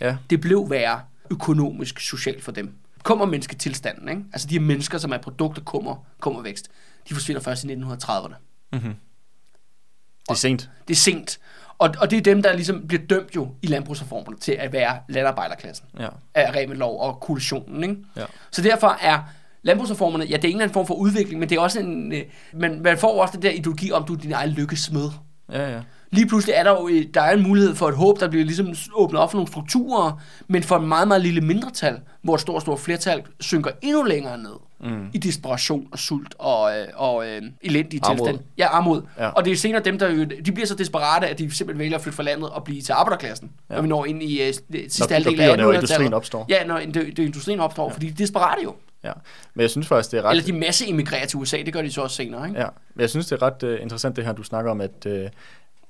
[0.00, 1.00] Ja, Det blev værre
[1.30, 2.74] økonomisk, socialt for dem.
[3.02, 4.22] Kommer mennesketilstanden, ikke?
[4.32, 6.68] Altså de her mennesker, som er produkter kummer, kummervækst,
[7.08, 8.34] de forsvinder først i 1930'erne.
[8.72, 10.70] det er sent.
[10.88, 11.38] Det er sent.
[11.78, 14.98] Og, og det er dem, der ligesom bliver dømt jo i landbrugsreformerne til at være
[15.08, 16.08] landarbejderklassen Ja.
[16.34, 17.82] af Revenlov og koalitionen.
[17.82, 17.96] Ikke?
[18.16, 18.24] Ja.
[18.50, 19.22] Så derfor er
[19.62, 22.12] landbrugsreformerne, ja, det er en eller anden form for udvikling, men det er også en,
[22.12, 25.10] øh, men man får også den der ideologi om, du er din egen lykkesmed.
[25.52, 25.82] Ja, ja.
[26.12, 28.44] Lige pludselig er der jo øh, der er en mulighed for et håb, der bliver
[28.44, 32.40] ligesom åbnet op for nogle strukturer, men for en meget, meget lille mindretal, hvor et
[32.40, 35.06] stort, stort flertal synker endnu længere ned mm.
[35.12, 38.18] i desperation og sult og, øh, og øh, elendige Armod.
[38.18, 38.38] tilstand.
[38.58, 39.02] Ja, armod.
[39.18, 39.28] Ja.
[39.28, 41.96] Og det er senere dem, der jo, de bliver så desperate, at de simpelthen vælger
[41.96, 43.74] at flytte fra landet og blive til arbejderklassen, ja.
[43.74, 45.74] når vi når ind i øh, sidste Når- halvdel af byerne og 1800-tallet.
[45.74, 46.46] industrien opstår.
[46.48, 47.94] Ja, når det, det, industrien opstår, ja.
[47.94, 48.74] fordi de er desperate jo.
[49.04, 49.12] ja.
[49.54, 50.30] Men jeg synes faktisk, det er ret...
[50.30, 52.60] Eller de masse immigrerer til USA, det gør de så også senere, ikke?
[52.60, 55.06] Ja, men jeg synes, det er ret uh, interessant det her, du snakker om, at,
[55.06, 55.12] uh,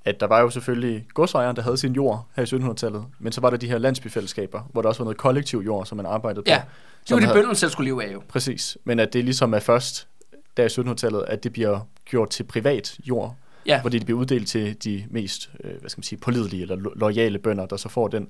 [0.04, 3.40] at der var jo selvfølgelig godsejeren, der havde sin jord her i 1700-tallet, men så
[3.40, 6.42] var der de her landsbyfællesskaber, hvor der også var noget kollektiv jord, som man arbejdede
[6.46, 6.64] Ja, på.
[7.08, 8.22] det var det, bønderne selv skulle leve af jo.
[8.28, 10.08] Præcis, men at det ligesom er først
[10.56, 13.36] der i 1700-tallet, at det bliver gjort til privat jord,
[13.66, 13.80] Ja.
[13.82, 16.92] fordi det bliver uddelt til de mest, øh, hvad skal man sige, pålidelige eller lo-
[16.96, 18.28] loyale bønder, der så får den,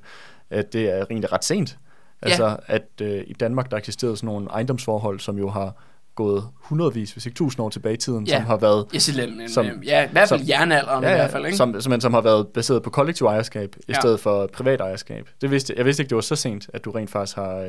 [0.50, 1.78] at det er egentlig ret sent.
[2.22, 5.74] Altså, at øh, i Danmark, der eksisterede sådan nogle ejendomsforhold, som jo har
[6.14, 8.36] gået hundredvis, hvis ikke tusind år tilbage i tiden, Ja.
[8.36, 9.14] som har været som,
[9.48, 11.56] Som- ja, i hvert fald som- jernalderen i hvert fald, ikke?
[11.56, 13.94] Som, som, som har været baseret på kollektiv ejerskab, i Ja.
[13.94, 15.28] stedet for privat ejerskab.
[15.40, 17.56] Det vidste, jeg vidste ikke, det var så sent, at du rent faktisk har...
[17.56, 17.66] Øh,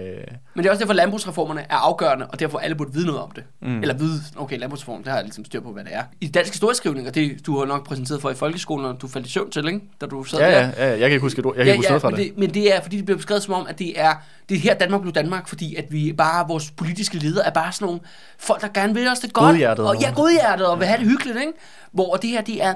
[0.53, 3.21] Men det er også derfor, at landbrugsreformerne er afgørende, og derfor alle burde vide noget
[3.21, 3.43] om det.
[3.61, 3.81] Mm.
[3.81, 6.03] Eller vide, okay, landbrugsreformen, det har jeg ligesom styr på, hvad det er.
[6.21, 9.27] I dansk historieskrivning, og det du har nok præsenteret for i folkeskolen, og du faldt
[9.27, 9.79] i søvn til, ikke?
[10.01, 10.51] Da du sad ja, der.
[10.77, 12.25] ja, ja, jeg kan ikke huske, ord- jeg kan ikke huske noget fra men det.
[12.29, 12.37] det.
[12.37, 14.13] Men det er, fordi det bliver beskrevet som om, at det er,
[14.49, 17.71] det er her Danmark blev Danmark, fordi at vi bare, vores politiske ledere er bare
[17.71, 17.99] sådan nogle
[18.39, 19.43] folk, der gerne vil os det godt.
[19.45, 21.53] Godhjertede Og, ja, godhjertet, og vil have det hyggeligt, ikke?
[21.91, 22.73] Hvor det her, det er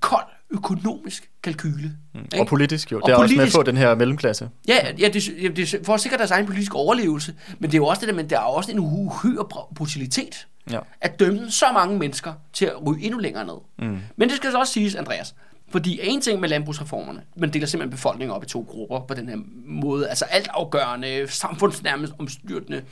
[0.00, 1.92] kold økonomisk kalkyle.
[2.38, 2.96] Og politisk jo.
[3.00, 4.48] Og det er også med at politisk- få den her mellemklasse.
[4.68, 7.74] Ja, ja det, ja, det er for at sikre deres egen politiske overlevelse, men det
[7.74, 10.78] er jo også det der, men der er også en uhyre br- brutalitet Ja.
[11.00, 13.54] at dømme så mange mennesker til at ryge endnu længere ned.
[13.88, 13.98] Mm.
[14.16, 15.34] Men det skal så også siges, Andreas,
[15.70, 19.28] fordi en ting med landbrugsreformerne, man deler simpelthen befolkningen op i to grupper på den
[19.28, 22.82] her måde, altså alt afgørende, samfundsnærmest omstyrtende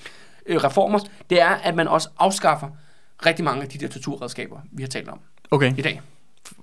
[0.49, 0.99] øh, reformer,
[1.31, 2.69] det er, at man også afskaffer
[3.27, 5.21] rigtig mange af de der torturredskaber, vi har talt om
[5.51, 6.01] Okay, i dag.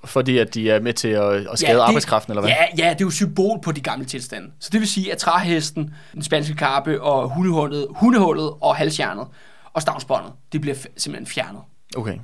[0.05, 2.49] fordi at de er med til at, at skade det, arbejdskraften, eller hvad?
[2.49, 4.51] Ja, ja, det er jo symbol på de gamle tilstande.
[4.59, 9.27] Så det vil sige, at træhesten, den spanske karpe og hundehullet, hundehullet og halsjernet
[9.73, 11.61] og stavnsbåndet, det bliver simpelthen fjernet.
[11.97, 12.17] Okay.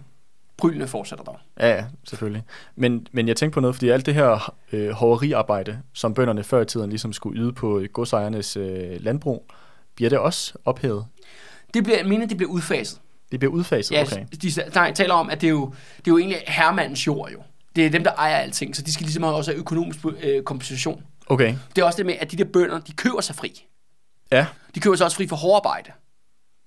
[0.57, 1.39] Prylene fortsætter dog.
[1.59, 2.43] Ja, ja, selvfølgelig.
[2.75, 6.61] Men, men jeg tænker på noget, fordi alt det her øh, hoveriarbejde, som bønderne før
[6.61, 9.45] i tiden ligesom skulle yde på godsejernes øh, landbrug,
[9.95, 11.05] bliver det også ophævet?
[11.73, 12.99] Det bliver, jeg mener, det bliver udfaset.
[13.31, 14.25] Det bliver udfaset, Ja, okay.
[14.41, 15.65] de, der taler om, at det er, jo,
[15.97, 17.39] det er jo egentlig herremandens jord jo.
[17.75, 21.03] Det er dem, der ejer alting, så de skal ligesom også have økonomisk øh, kompensation.
[21.27, 23.65] Okay, Det er også det med, at de der bønder, de køber sig fri.
[24.31, 24.45] ja.
[24.75, 25.91] De køber sig også fri for hårdarbejde.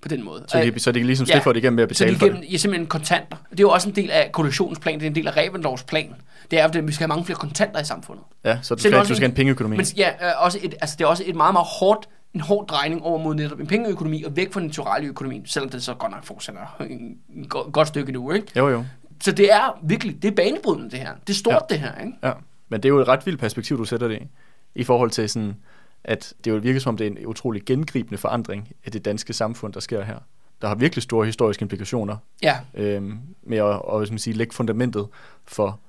[0.03, 0.45] På den måde.
[0.49, 1.45] Så de, så de kan ligesom slippe Ja.
[1.45, 2.53] for det igennem med at Så betale de for giver det?
[2.53, 3.37] ja, simpelthen kontanter.
[3.51, 5.83] Det er jo også en del af koalitionens plan, det er en del af Revenlovs
[5.83, 6.15] plan.
[6.51, 8.25] Det er at vi skal have mange flere kontanter i samfundet.
[8.45, 9.77] Ja, så Selv skal, også du skal have en- en pengeøkonomi.
[9.77, 12.67] Men ja, øh, også et, altså, det er også et meget, meget hårdt, en hård
[12.69, 15.95] drejning over mod netop en pengeøkonomi og væk fra den naturale økonomi, selvom det så
[15.95, 18.47] godt nok fortsætter en, en go- godt stykke nu, ikke?
[18.57, 18.85] Jo, jo.
[19.23, 21.15] Så det er virkelig, det er banebrydende det her.
[21.27, 21.59] Det er stort Ja.
[21.75, 22.13] det her, ikke?
[22.23, 22.33] Ja,
[22.69, 24.27] men det er jo et ret vildt perspektiv, du sætter det i.
[24.75, 25.57] I forhold til sådan,
[26.05, 29.33] at det jo virker som om, det er en utrolig gengribende forandring af det danske
[29.33, 30.19] samfund, der sker her.
[30.63, 35.09] Der har virkelig store historiske implikationer Ja, øhm, med at, at man sige, lægge fundamentet
[35.45, 35.81] for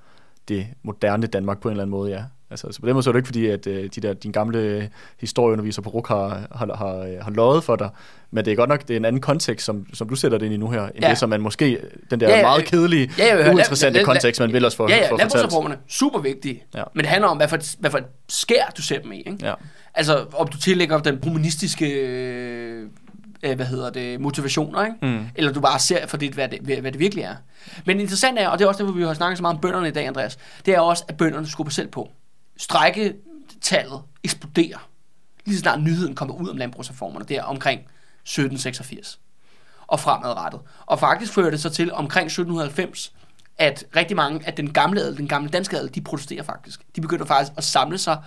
[0.48, 2.24] det moderne Danmark på en eller anden måde, ja.
[2.54, 4.32] Altså, så på den måde så er det ikke fordi, at øh, de der, din
[4.32, 4.90] gamle
[5.20, 7.90] historieunderviser på RUK har, har, har, har løjet for dig,
[8.32, 10.46] men det er godt nok det er en anden kontekst, som, som du sætter det
[10.46, 11.10] ind i nu her, end Ja.
[11.10, 11.78] det, som man måske,
[12.12, 14.66] den der Ja, ja, meget kedelige, ja, ja, ja, uinteressante la- la- kontekst, man vil
[14.66, 15.80] også få, ja, ja få fortalt.
[15.88, 16.64] super vigtige.
[16.76, 16.84] Ja.
[16.94, 19.38] Men det handler om, hvad for, hvad for et skær du sætter dem i, ikke?
[19.42, 19.54] Ja.
[19.96, 22.88] Altså, om du tillægger den humanistiske øh,
[23.44, 24.98] øh, hvad hedder det, motivationer, ikke?
[25.18, 25.26] Mm.
[25.36, 27.36] Eller du bare ser for det, hvad det, hvad det virkelig er.
[27.86, 29.62] Men interessant er, og det er også det, hvor vi har snakket så meget om
[29.62, 32.10] bønderne i dag, Andreas, det er også, at bønderne skubber selv på.
[32.58, 34.88] Strækketallet eksploderer.
[35.46, 39.20] lige så snart nyheden kommer ud om landbrugsreformerne, der omkring 1786
[39.88, 40.62] og fremadrettet.
[40.86, 43.14] Og faktisk fører det så til omkring 1790,
[43.58, 46.82] at rigtig mange af den gamle adel, den gamle danske adel, de protesterer faktisk.
[46.96, 48.18] De begynder faktisk at samle sig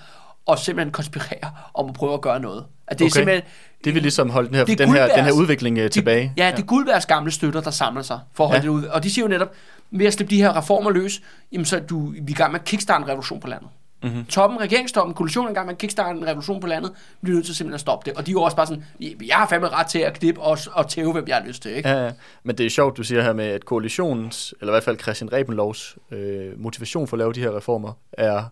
[0.46, 2.64] og simpelthen konspirere om at prøve at gøre noget.
[2.86, 3.18] At det er Okay.
[3.18, 3.42] simpelthen...
[3.84, 6.32] Det vil ligesom holde den her, er den her, den her udvikling øh, tilbage.
[6.36, 8.70] Ja, det er Guldbergs gamle støtter, der samler sig for at holde Ja.
[8.72, 8.76] ja.
[8.78, 8.84] det ud.
[8.84, 9.54] Og de siger jo netop,
[9.90, 11.22] ved at slippe de her reformer løs,
[11.52, 13.68] jamen så er du, vi er i gang med at kickstarte en revolution på landet.
[14.02, 14.12] Mhm.
[14.12, 14.26] Mm-hmm.
[14.26, 16.92] Toppen, regeringstoppen, koalitionen er i gang med at kickstarte en revolution på landet,
[17.22, 18.18] bliver nødt til simpelthen at stoppe det.
[18.18, 20.58] Og de er jo også bare sådan, jeg har fandme ret til at knippe og,
[20.72, 21.88] og tæve, hvem jeg har lyst til, ikke?
[21.88, 22.12] Ja, ja.
[22.44, 25.32] Men det er sjovt, du siger her med, at koalitionens, eller i hvert fald Christian
[25.32, 28.44] Rebenlovs øh, motivation for at lave de her reformer, er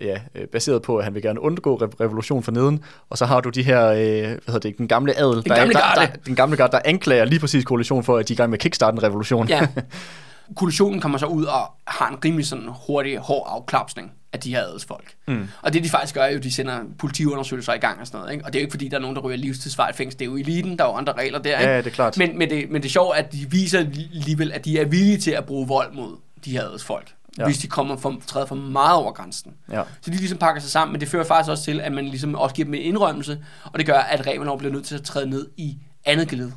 [0.00, 3.26] ja, øh, baseret på, at han vil gerne undgå re- revolution for neden, og så
[3.26, 6.00] har du de her, øh, hvad hedder det, den gamle adel, den gamle der, garde.
[6.00, 8.50] der, den gamle garde, der anklager lige præcis koalition for, at de er i gang
[8.50, 9.48] med at kickstarte en revolution.
[9.48, 9.68] Ja.
[10.56, 14.62] Koalitionen kommer så ud og har en rimelig sådan hurtig, hård afklapsning af de her
[14.62, 15.14] adelsfolk.
[15.28, 15.48] Mm.
[15.62, 18.20] Og det de faktisk gør, er jo, at de sender politiundersøgelser i gang og sådan
[18.20, 18.32] noget.
[18.32, 18.44] Ikke?
[18.44, 20.18] Og det er jo ikke fordi, der er nogen, der ryger livstidsvej i fængsel.
[20.18, 21.58] Det er jo eliten, der er jo andre regler der.
[21.58, 21.72] Ikke?
[21.72, 22.18] Ja, det er klart.
[22.18, 25.18] Men, men, det, men det er sjovt, at de viser alligevel, at de er villige
[25.18, 27.14] til at bruge vold mod de her adelsfolk.
[27.38, 27.44] Ja.
[27.44, 29.52] Hvis de kommer for, træder for meget over grænsen.
[29.72, 29.82] Ja.
[30.00, 32.34] Så de ligesom pakker sig sammen, men det fører faktisk også til, at man ligesom
[32.34, 35.30] også giver dem en indrømmelse, og det gør, at Revenov bliver nødt til at træde
[35.30, 36.50] ned i andet geled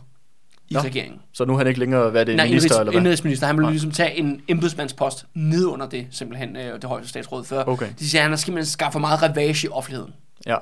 [0.69, 0.79] i Nå.
[0.79, 1.19] regeringen.
[1.33, 3.01] Så nu er han ikke længere, hvad er det, Nej, minister, indrigs, eller hvad?
[3.01, 3.47] indrigsminister.
[3.47, 3.71] Han vil Nej.
[3.71, 7.63] ligesom tage en embedsmandspost ned under det, simpelthen øh, det højeste statsråd før.
[7.63, 7.87] Okay.
[7.99, 10.13] De siger, at han simpelthen skaffet for meget ravage i offentligheden.
[10.45, 10.55] Ja.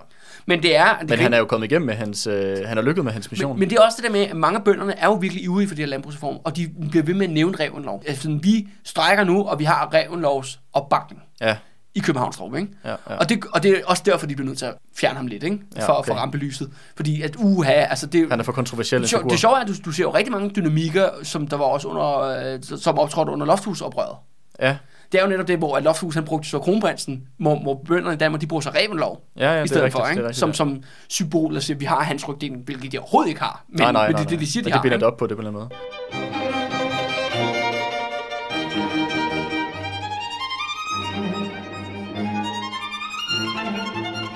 [0.46, 0.98] Men det er...
[1.00, 3.32] Det Men han er jo kommet igennem med hans, øh, han har lykket med hans
[3.32, 3.52] mission.
[3.52, 5.44] men, men det er også det der med, at mange af bønderne er jo virkelig
[5.44, 8.04] ivrige for de her landbrugsreformer, og de bliver ved med at nævne Revenlov.
[8.08, 11.56] Altså, vi strækker nu, og vi har Revenlovs opbakning ja,
[11.96, 12.68] i Københavnstrup, ikke?
[12.86, 12.96] ja, ja.
[13.16, 15.44] Og, det, og det er også derfor, de bliver nødt til at fjerne ham lidt,
[15.44, 15.60] ikke?
[15.76, 16.00] Ja, For okay.
[16.12, 16.70] at få rampelyset.
[16.96, 19.68] Fordi at, uha, altså det, Han er for kontroversiel det, sjov- det sjove er, at
[19.68, 22.20] du, du ser jo rigtig mange dynamikker, som der var også under,
[22.54, 24.16] øh, som optrådte under Loftusoprøret.
[24.62, 24.78] Ja,
[25.12, 28.14] Det er jo netop det, hvor at Lofthus han brugte så kronprinsen, hvor, hvor bønderne
[28.14, 29.98] i Danmark, de bruger så Revenlov ja, ja i det er stedet rigtigt.
[30.00, 30.22] for, det ikke?
[30.24, 30.54] rigtigt, som, ja.
[30.54, 33.64] som symbol, altså vi har hans rygdelen, hvilket de overhovedet ikke har.
[33.70, 34.82] Men, nej, nej, men nej, det er det, de siger, de det har.
[34.82, 35.78] binder det op på det på en eller anden
[36.12, 36.25] måde.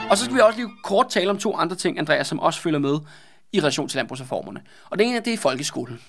[0.09, 2.61] Og så skal vi også lige kort tale om to andre ting, Andreas, som også
[2.61, 2.97] følger med
[3.53, 4.61] i relation til landbrugsreformerne.
[4.89, 5.99] Og det ene, det er folkeskolen.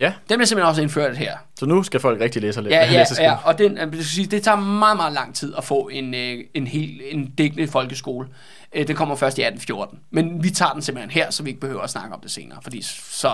[0.00, 1.36] Ja, Den bliver simpelthen også indført her.
[1.58, 2.76] så nu skal folk rigtig læse og læse.
[2.76, 6.14] Ja, ja, ja og den, sige, det tager meget, meget lang tid at få en,
[6.14, 8.28] øh, en helt en dækkende folkeskole.
[8.72, 9.98] Øh, Den kommer først i 1814.
[10.10, 12.58] Men vi tager den simpelthen her, så vi ikke behøver at snakke om det senere,
[12.62, 13.30] fordi så,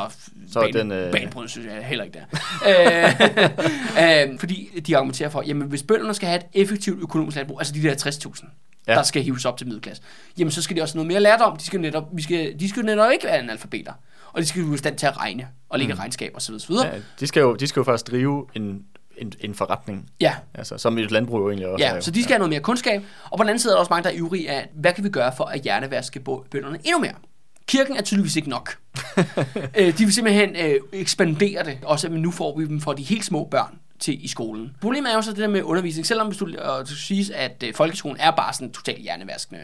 [0.52, 2.24] Så er ban, den, øh, banbrydende synes jeg heller ikke der.
[4.26, 7.60] øh, øh, fordi de argumenterer for, jamen hvis bønderne skal have et effektivt økonomisk landbrug,
[7.60, 8.46] altså de der 60.000,
[8.86, 8.92] Ja.
[8.92, 8.98] ja.
[8.98, 10.02] der skal hives op til middelklasse,
[10.38, 11.56] jamen så skal de også have noget mere lærdom.
[11.56, 13.92] De skal netop, vi skal, de skal netop ikke være analfabeter.
[14.32, 16.00] Og de skal jo i stand til at regne og lægge mm.
[16.00, 16.54] regnskab osv.
[16.54, 16.72] osv.
[16.72, 16.86] Ja.
[16.86, 18.84] Ja, de, skal jo, de skal jo faktisk drive en,
[19.16, 20.34] en, en forretning, ja.
[20.54, 21.88] altså, som et landbrug jo egentlig også er.
[21.88, 22.00] Ja, jo.
[22.00, 23.02] så de skal have noget mere kundskab.
[23.30, 25.04] Og på den anden side er der også mange, der er ivrige af, hvad kan
[25.04, 27.14] vi gøre for at hjernevaske bønderne endnu mere?
[27.66, 28.76] Kirken er tydeligvis ikke nok.
[29.78, 33.02] øh, de vil simpelthen øh, ekspandere det, også at nu får vi dem for de
[33.02, 34.76] helt små børn til i skolen.
[34.80, 36.06] Problemet er jo så det der med undervisning.
[36.06, 39.60] Selvom hvis du, og du siger, at øh, folkeskolen er bare sådan totalt hjernevaskende.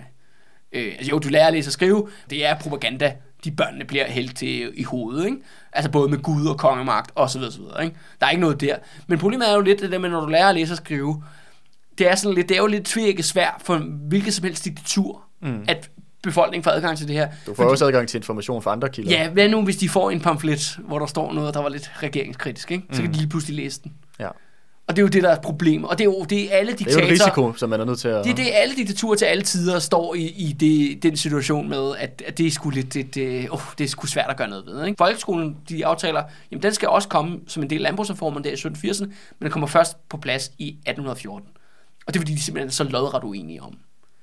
[0.73, 2.09] Øh, altså jo, du lærer at læse og skrive.
[2.31, 3.13] Det er propaganda,
[3.45, 5.25] de børnene bliver hældt til i hovedet.
[5.25, 5.37] Ikke?
[5.73, 7.41] Altså både med Gud og kongemagt osv.
[7.41, 7.63] osv.
[7.83, 7.97] Ikke?
[8.21, 8.77] Der er ikke noget der.
[9.07, 11.23] Men problemet er jo lidt det der med, når du lærer at læse og skrive,
[11.99, 13.79] det er, sådan lidt, det er jo lidt tvækket svært for
[14.09, 15.65] hvilket som helst diktatur, mm.
[15.69, 15.91] at
[16.23, 17.29] befolkningen får adgang til det her.
[17.47, 19.11] Du får jo også adgang til information fra andre kilder.
[19.11, 21.91] Ja, hvad nu hvis de får en pamflet, hvor der står noget, der var lidt
[22.03, 22.85] regeringskritisk, ikke?
[22.93, 23.93] så kan de lige pludselig læse den.
[24.21, 24.29] Ja.
[24.87, 25.85] Og det er jo det, der er et problem.
[25.85, 27.05] Og det er jo det er alle Det er diktatorer...
[27.07, 28.25] jo en risiko, som man er nødt til at...
[28.25, 31.97] Det er det, alle diktaturer til alle tider står i, i det, den situation med,
[31.99, 34.49] at, at det er sgu lidt, det, det, oh, det er sgu svært at gøre
[34.49, 34.87] noget ved.
[34.87, 34.97] Ikke?
[34.99, 38.55] Folkeskolen, de aftaler, jamen den skal også komme som en del af landbrugsreformen der i
[38.55, 41.49] 1780'erne, men den kommer først på plads i 1814.
[42.07, 43.75] Og det er fordi, de simpelthen er så lodret uenige om,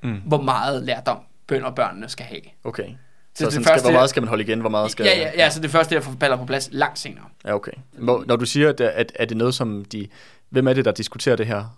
[0.04, 0.22] Mm.
[0.26, 1.18] hvor meget lærdom
[1.48, 2.42] bønder og børnene skal have.
[2.64, 2.84] Okay.
[3.40, 4.60] Så det sådan, første- skal, hvor meget skal man holde igen?
[4.60, 5.06] Hvor meget skal...
[5.06, 7.26] Ja, ja, ja, så det første der falder på plads langt senere.
[7.46, 7.72] Ja, okay.
[7.92, 10.08] Hvor, når du siger, at, at er det noget, som de...
[10.50, 11.78] Hvem er det, der diskuterer det her?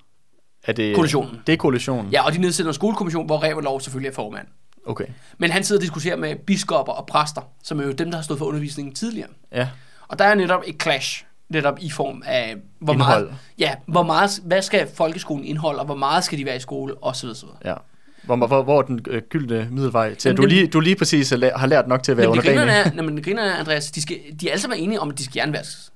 [0.64, 0.96] Er det...
[0.96, 1.42] Koalitionen.
[1.48, 2.12] Det er koalitionen?
[2.12, 4.48] Ja, og de nedsætter en skolekommission, hvor Revelov selvfølgelig er formand.
[4.86, 5.06] Okay.
[5.38, 8.24] Men han sidder og diskuterer med biskopper og præster, som er jo dem, der har
[8.24, 9.30] stået for undervisningen tidligere.
[9.52, 9.70] Ja.
[10.08, 13.24] Og der er netop et clash, netop i form af, hvor Indhold.
[13.26, 16.60] meget, ja, hvor meget, hvad skal folkeskolen indeholde, og hvor meget skal de være i
[16.60, 17.58] skole, så videre.
[17.66, 17.76] Ja.
[18.24, 21.38] Hvor, hvor, hvor den øh, gyldne middelvej til, at du lige, du lige præcis har
[21.38, 22.88] læ- har lært nok til at være under griner dagen?
[22.88, 25.18] er, når man griner er, Andreas, de, skal, de er alle sammen enige om, at
[25.18, 25.92] de skal jernvaskes.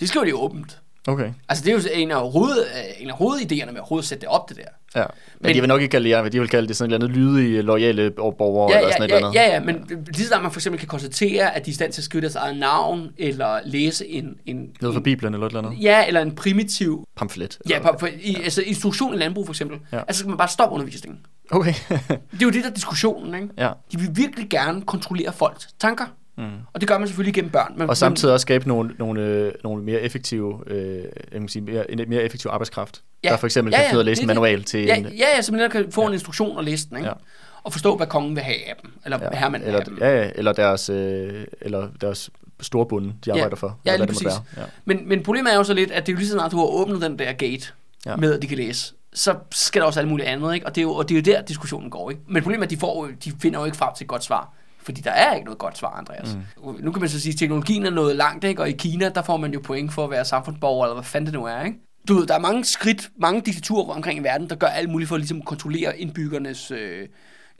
[0.00, 0.78] Det skriver de åbent.
[1.08, 1.30] Okay.
[1.48, 4.20] Altså, det er jo en af, hoved, øh, en af hovedidéerne med at overhovedet sætte
[4.20, 4.62] det op, det der.
[5.00, 5.06] Ja.
[5.06, 5.08] Men,
[5.40, 7.18] Men- de vil nok ikke kalde jer, de vil kalde det sådan et eller andet
[7.18, 9.40] lydige, lojale borgere, Ja, eller ja, sådan et ja, eller andet.
[9.40, 11.92] ja, ja, men lige så man for eksempel kan konstatere, at de er i stand
[11.92, 15.46] til at skrive deres eget navn, eller læse en, en, Noget fra en Bibelen eller
[15.46, 15.82] et eller andet.
[15.82, 17.58] ja, eller en primitiv Pamflet.
[17.70, 19.78] Ja, på, på, i, altså instruktion i landbrug for eksempel.
[19.92, 19.96] Ja.
[19.96, 20.02] Ja.
[20.08, 21.20] Altså skal man bare stoppe undervisningen.
[21.50, 21.74] Okay.
[21.90, 23.48] Det er jo det, der er diskussionen, ikke?
[23.58, 23.70] ja.
[23.92, 26.04] De vil virkelig gerne kontrollere folks tanker.
[26.36, 26.44] Mm.
[26.72, 27.74] Og det gør man selvfølgelig gennem børn.
[27.76, 30.96] Men, Og samtidig også skabe nogle, nogle, øh, nogle mere effektive, øh,
[31.32, 33.28] jeg kan sige, mere, en mere effektiv arbejdskraft, Ja.
[33.28, 33.32] ja.
[33.32, 34.36] der for eksempel Ja, kan ja, af at læse det en det.
[34.36, 35.04] manual til Ja, en...
[35.04, 36.06] ja, ja, så man kan få ja.
[36.06, 37.08] en instruktion og læse den, ikke?
[37.08, 37.14] Ja.
[37.18, 37.24] Ja.
[37.62, 38.92] Og forstå, hvad kongen vil have af dem.
[39.04, 39.38] Eller ja.
[39.38, 39.98] herren vil eller, have dem.
[40.00, 42.30] ja, ja, eller deres, øh, eller deres
[42.60, 43.78] storbunde, de arbejder for.
[43.86, 44.40] Ja, lige det præcis.
[44.56, 44.62] Ja.
[44.84, 46.56] Men, men problemet er jo så lidt, at det er jo lige så snart, du
[46.56, 47.66] har åbnet den der gate
[48.06, 48.10] ja.
[48.10, 48.16] Ja.
[48.16, 50.66] med, at de kan læse, så skal der også alt muligt andet, ikke?
[50.66, 52.22] Og det er jo, og det er jo der, diskussionen går, ikke?
[52.28, 54.52] Men problemet er, at de, får, de finder jo ikke frem til et godt svar.
[54.84, 56.38] Fordi der er ikke noget godt svar, Andreas.
[56.64, 56.76] Mm.
[56.80, 58.62] Nu kan man så sige, at teknologien er nået langt, ikke?
[58.62, 61.26] Og i Kina, der får man jo point for at være samfundsborger, eller hvad fanden
[61.26, 61.78] det nu er, ikke?
[62.08, 65.08] Du ved, der er mange skridt, mange diktaturer omkring i verden, der gør alt muligt
[65.08, 67.08] for at ligesom kontrollere indbyggernes øh,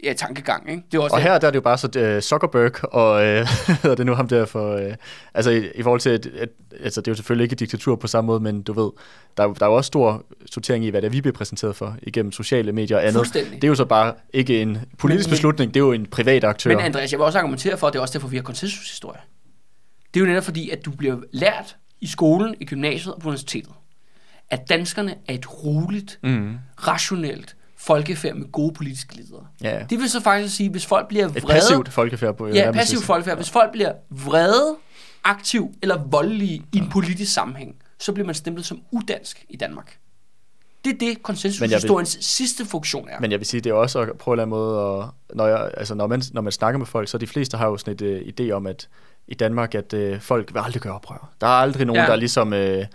[0.05, 0.83] ja, tankegang, ikke?
[0.93, 3.35] Det er også Og her der er det jo bare så uh, Zuckerberg og øh,
[3.67, 4.95] hvad hedder det nu ham der for øh,
[5.35, 6.49] altså i, i forhold til at, at,
[6.81, 8.91] altså det er jo selvfølgelig ikke et diktatur på samme måde, men du ved
[9.37, 11.77] der, er der er jo også stor sortering i hvad det er, vi bliver præsenteret
[11.77, 13.35] for igennem sociale medier og andet.
[13.35, 16.45] Det er jo så bare ikke en politisk men- beslutning, det er jo en privat
[16.45, 16.71] aktør.
[16.71, 19.21] Men Andreas, jeg vil også argumentere for, at det er også derfor, vi har konsensushistorie.
[20.15, 23.29] Det er jo netop fordi, at du bliver lært i skolen, i gymnasiet og på
[23.29, 23.73] universitetet,
[24.51, 26.55] at danskerne er et roligt, mm.
[26.87, 29.47] rationelt folkefærd med gode politiske ledere.
[29.63, 31.47] Ja, Det vil så faktisk sige, hvis folk bliver et vrede...
[31.47, 33.37] passivt folkefærd på Ja, passivt folkefærd.
[33.37, 34.77] Hvis folk bliver vrede,
[35.25, 39.97] aktiv eller voldelige i en politisk sammenhæng, så bliver man stemplet som udansk i Danmark.
[40.85, 43.21] Det er det, konsensushistoriens sidste funktion er.
[43.21, 45.47] Men jeg vil sige, det er også at prøve en eller anden måde, at, når,
[45.47, 47.95] jeg, altså når, man, når man snakker med folk, så de fleste har jo sådan
[48.09, 48.89] et uh, idé om, at
[49.29, 51.31] i Danmark, at uh, folk vil aldrig gøre oprør.
[51.41, 52.07] Der er aldrig nogen, Ja.
[52.11, 52.87] der ligesom, uh, der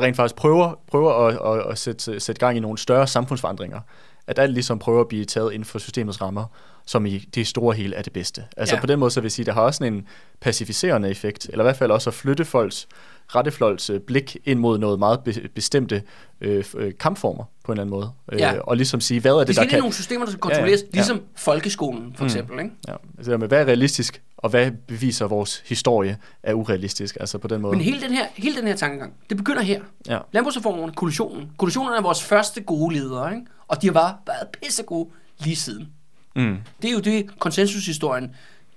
[0.00, 3.80] rent faktisk prøver, prøver at, at, at sætte, sætte gang i nogle større samfundsforandringer.
[4.26, 6.44] At alt ligesom prøver at blive taget inden for systemets rammer,
[6.86, 8.44] som i det store hele er det bedste.
[8.56, 8.80] Altså Ja.
[8.80, 10.06] på den måde, så vil jeg sige, det har også en
[10.40, 12.88] pacificerende effekt, eller i hvert fald også at flytte folks
[13.34, 16.02] rettefløjts øh, blik ind mod noget meget be- bestemte
[16.40, 18.10] øh, øh, kampformer på en eller anden måde.
[18.38, 18.54] Ja.
[18.54, 19.78] Øh, og ligesom sige, hvad er det, Det der ind i kan...
[19.80, 20.96] nogle systemer, der skal kontrolleres, Ja, ja.
[20.96, 22.58] ligesom folkeskolen for eksempel.
[22.58, 22.70] Ikke?
[22.88, 27.38] Ja, altså det med, hvad er realistisk, og hvad beviser vores historie er urealistisk, altså
[27.38, 27.76] på den måde.
[27.76, 29.80] Men hele den her, hele den her tankegang, det begynder her.
[30.08, 30.18] Ja.
[30.32, 31.50] Landbrugsreformen, kollisionen.
[31.56, 33.46] Kollisionen er vores første gode ledere, ikke?
[33.68, 35.88] og de har bare været pissegode lige siden.
[36.36, 36.56] Mm.
[36.82, 38.34] Det er jo det, konsensushistorien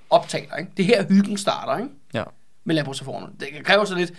[0.10, 0.56] optaler.
[0.56, 0.72] Ikke?
[0.78, 1.90] Det er her, hyggen starter ikke?
[2.14, 2.24] Ja.
[2.64, 3.30] med landbrugsreformen.
[3.40, 4.14] Det kræver så lidt,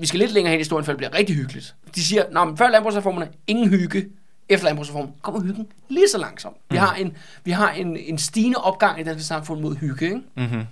[0.00, 1.74] vi skal lidt længere hen i historien, for det bliver rigtig hyggeligt.
[1.94, 4.06] De siger, Nå, men før landbrugsreformerne, ingen hygge.
[4.48, 6.56] Efter landbrugsreformen kommer hyggen lige så langsomt.
[6.70, 10.04] Vi har en, vi har en, en stigende opgang i det danske samfund mod hygge.
[10.04, 10.20] Ikke?
[10.36, 10.62] Mm-hmm.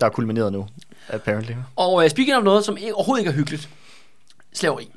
[0.00, 0.68] Der er kulmineret nu,
[1.08, 1.52] apparently.
[1.76, 3.68] Og uh, speaking of noget, som overhovedet ikke er hyggeligt.
[4.52, 4.90] Slaveri.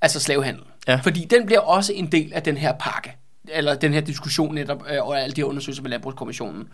[0.00, 0.62] Altså slavehandel.
[0.88, 0.96] Ja.
[0.96, 3.16] Fordi den bliver også en del af den her pakke.
[3.48, 6.68] Eller den her diskussion netop, øh, og alle de her undersøgelser med Landbrugskommissionen.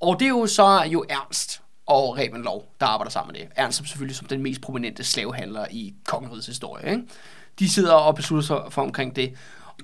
[0.00, 3.48] Og det er jo så jo Ernst og Reben Lov, der arbejder sammen med det.
[3.56, 6.90] Ernst som selvfølgelig som den mest prominente slavehandler i kongerigets historie.
[6.90, 7.02] Ikke?
[7.58, 9.34] De sidder og beslutter sig for omkring det.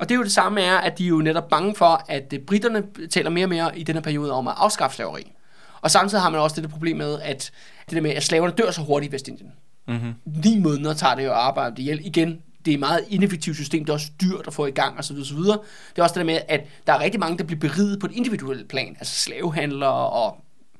[0.01, 2.33] Og det er jo det samme er, at de er jo netop bange for, at
[2.33, 5.33] øh, britterne taler mere og mere i den her periode om at afskaffe slaveri.
[5.81, 7.51] Og samtidig har man også det der problem med, at
[7.89, 9.53] det der med, at slaverne dør så hurtigt i Vestindien.
[9.89, 10.14] Mm-hmm.
[10.24, 12.07] Ni måneder tager det jo at arbejde ihjel.
[12.07, 14.99] Igen, det er et meget ineffektivt system, det er også dyrt at få i gang
[14.99, 15.16] osv.
[15.16, 15.37] osv.
[15.37, 18.07] Det er også det der med, at der er rigtig mange, der bliver beriget på
[18.07, 20.37] et individuelt plan, altså slavehandlere og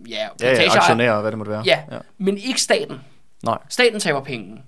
[0.09, 1.63] ja, Ja, ja, aktionærer, hvad det måtte være.
[1.67, 1.99] Ja, ja.
[2.19, 2.97] men ikke staten.
[3.43, 3.59] Nej.
[3.69, 4.63] Staten taber penge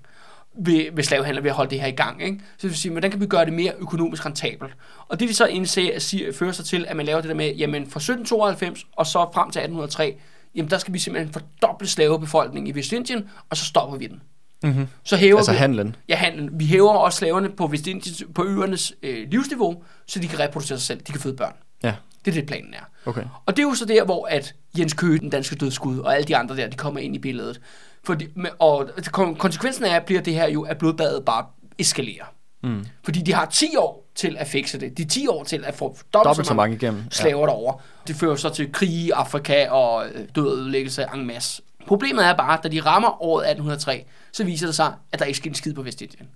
[0.55, 2.23] ved, ved slavehandler ved at holde det her i gang.
[2.23, 2.39] Ikke?
[2.39, 4.73] Så det vil sige, hvordan kan vi gøre det mere økonomisk rentabelt?
[5.09, 7.55] Og det de så indse, siger, fører sig til, at man laver det der med,
[7.55, 10.17] jamen fra 1792 og så frem til 1803,
[10.55, 14.23] jamen der skal vi simpelthen fordoble slavebefolkningen i Vestindien, og så stopper vi den.
[14.65, 14.87] Mm-hmm.
[15.05, 15.97] Så hæver Altså vi, handlen.
[16.09, 16.51] Ja, handlen.
[16.53, 20.87] Vi hæver også slaverne på, Vestindiens, på øernes øh, livsniveau, så de kan reproducere sig
[20.87, 21.53] selv, de kan føde børn.
[21.83, 21.95] Ja,
[22.25, 23.09] Det er det, planen er.
[23.11, 23.23] okay.
[23.47, 26.25] Og det er jo så der, hvor at Jens Køge, den danske dødskud, og alle
[26.25, 27.61] de andre der, de kommer ind i billedet.
[28.05, 28.29] Fordi,
[28.59, 28.89] og
[29.19, 31.47] kon- konsekvensen af, bliver det her jo, at blodbadet bare
[31.79, 32.25] eskalerer.
[32.63, 32.85] Mm.
[33.05, 34.99] Fordi de har 10 år til at fikse det.
[34.99, 37.03] De har 10 år til at få dobbelt, Dobbelt så mange igennem.
[37.11, 37.47] slaver ja.
[37.47, 37.79] derovre.
[38.07, 41.63] Det fører så til krig i Afrika og øh, død og ødelæggelse en masse.
[41.87, 45.25] Problemet er bare, at da de rammer året 1803, så viser det sig, at der
[45.25, 46.29] ikke sker en skid på Vestindien.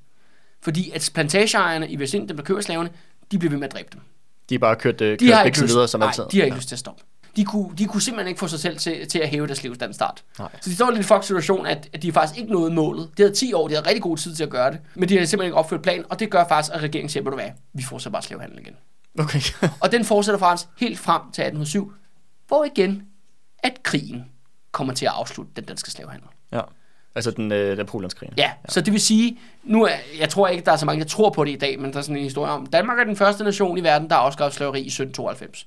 [0.63, 2.91] Fordi at plantageejerne i Vestindien, der køber slaverne,
[3.33, 4.01] de bliver ved med at dræbe dem.
[4.49, 6.25] De er bare kørt, øh, De har ikke lyst, videre som nej, altid.
[6.33, 7.03] de har ikke lyst til at stoppe.
[7.37, 10.23] De kunne, de kunne simpelthen ikke få sig selv til, til at hæve deres livsstandard.
[10.39, 10.49] Nej.
[10.61, 13.11] Så de står i en fuck situation, at, at de faktisk ikke nåede målet.
[13.17, 14.81] De havde 10 år, de havde rigtig god tid til at gøre det.
[14.95, 17.35] Men de havde simpelthen ikke opført plan, og det gør faktisk, at regeringen siger, du
[17.35, 18.75] hvad, vi fortsætter bare slavehandel igen.
[19.19, 19.41] Okay.
[19.83, 21.93] Og den fortsætter faktisk helt frem til 1807,
[22.49, 23.03] hvor igen,
[23.59, 24.25] at krigen
[24.73, 26.29] kommer til at afslutte den danske slavehandel.
[26.53, 26.61] ja.
[27.15, 28.35] Altså den øh, Napoleonskrigen.
[28.37, 31.03] Ja, ja, så det vil sige, nu er, jeg tror ikke, der er så mange,
[31.03, 33.05] der tror på det i dag, men der er sådan en historie om, Danmark er
[33.05, 35.67] den første nation i verden, der afskaffede slaveri i 1792.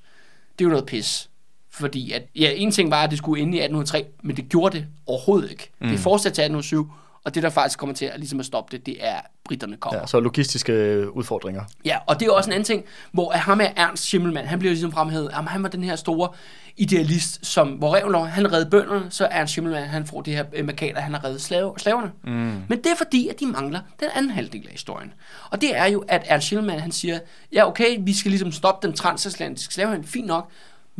[0.58, 1.29] Det er jo noget pis.
[1.70, 4.76] Fordi at, ja, en ting var, at det skulle ende i 1803, men det gjorde
[4.76, 5.70] det overhovedet ikke.
[5.80, 5.88] Mm.
[5.88, 6.92] Det fortsatte til 1807,
[7.24, 10.00] Og det, der faktisk kommer til at, ligesom at stoppe det, det er, britterne kommer.
[10.00, 11.62] Ja, så logistiske øh, udfordringer.
[11.84, 14.72] Ja, og det er også en anden ting, hvor ham er Ernst Schimmelmann, han bliver
[14.72, 16.28] ligesom fremhævet, at han var den her store
[16.76, 20.66] idealist, som, hvor Revlov, han redde bønderne, så Ernst Schimmelmann, han får det her øh,
[20.66, 22.10] markader, han har reddet slave, slaverne.
[22.24, 22.30] Mm.
[22.68, 25.12] Men det er fordi, at de mangler den anden halvdel af historien.
[25.50, 27.18] Og det er jo, at Ernst Schimmelmann, han siger,
[27.52, 30.50] ja okay, vi skal ligesom stoppe den transatlantiske slavehandel, fint nok,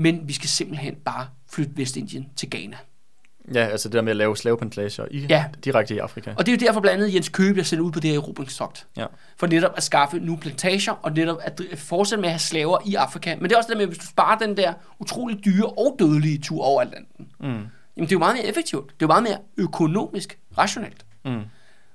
[0.01, 2.77] men vi skal simpelthen bare flytte Vestindien til Ghana.
[3.55, 5.45] Ja, altså det der med at lave slaveplantager i, Ja.
[5.65, 6.35] direkte i Afrika.
[6.39, 8.17] Og det er jo derfor blandt andet Jens Køge bliver sendt ud på det her
[8.19, 8.87] erobringstogt.
[8.97, 9.07] Ja.
[9.37, 12.95] For netop at skaffe nu plantager, og netop at fortsætte med at have slaver i
[12.95, 13.35] Afrika.
[13.37, 15.67] Men det er også det der med, at hvis du sparer den der utrolig dyre
[15.67, 17.47] og dødelige tur over Atlanten, mm.
[17.47, 17.61] jamen
[17.97, 18.85] det er jo meget mere effektivt.
[18.87, 21.05] Det er jo meget mere økonomisk rationelt.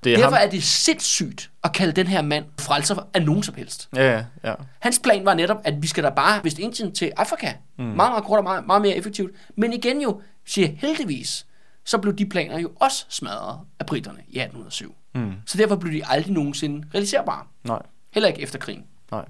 [0.06, 0.46] Det er Derfor ham.
[0.48, 3.90] er det sindssygt at kalde den her mand frelser af nogen som helst.
[3.96, 4.54] Ja, ja, ja.
[4.80, 7.54] Hans plan var netop, at vi skal da bare Vestindien til Afrika.
[7.78, 7.84] Mm.
[7.84, 9.32] Meget, meget kort og meget, meget mere effektivt.
[9.56, 11.46] Men igen jo, siger heldigvis,
[11.86, 14.96] så blev de planer jo også smadret af britterne i 1807.
[15.16, 15.34] Mm.
[15.46, 17.44] Så derfor blev de aldrig nogensinde realiserbare.
[17.64, 17.82] Nej,
[18.14, 18.84] Heller ikke efter krigen.
[19.12, 19.26] nej.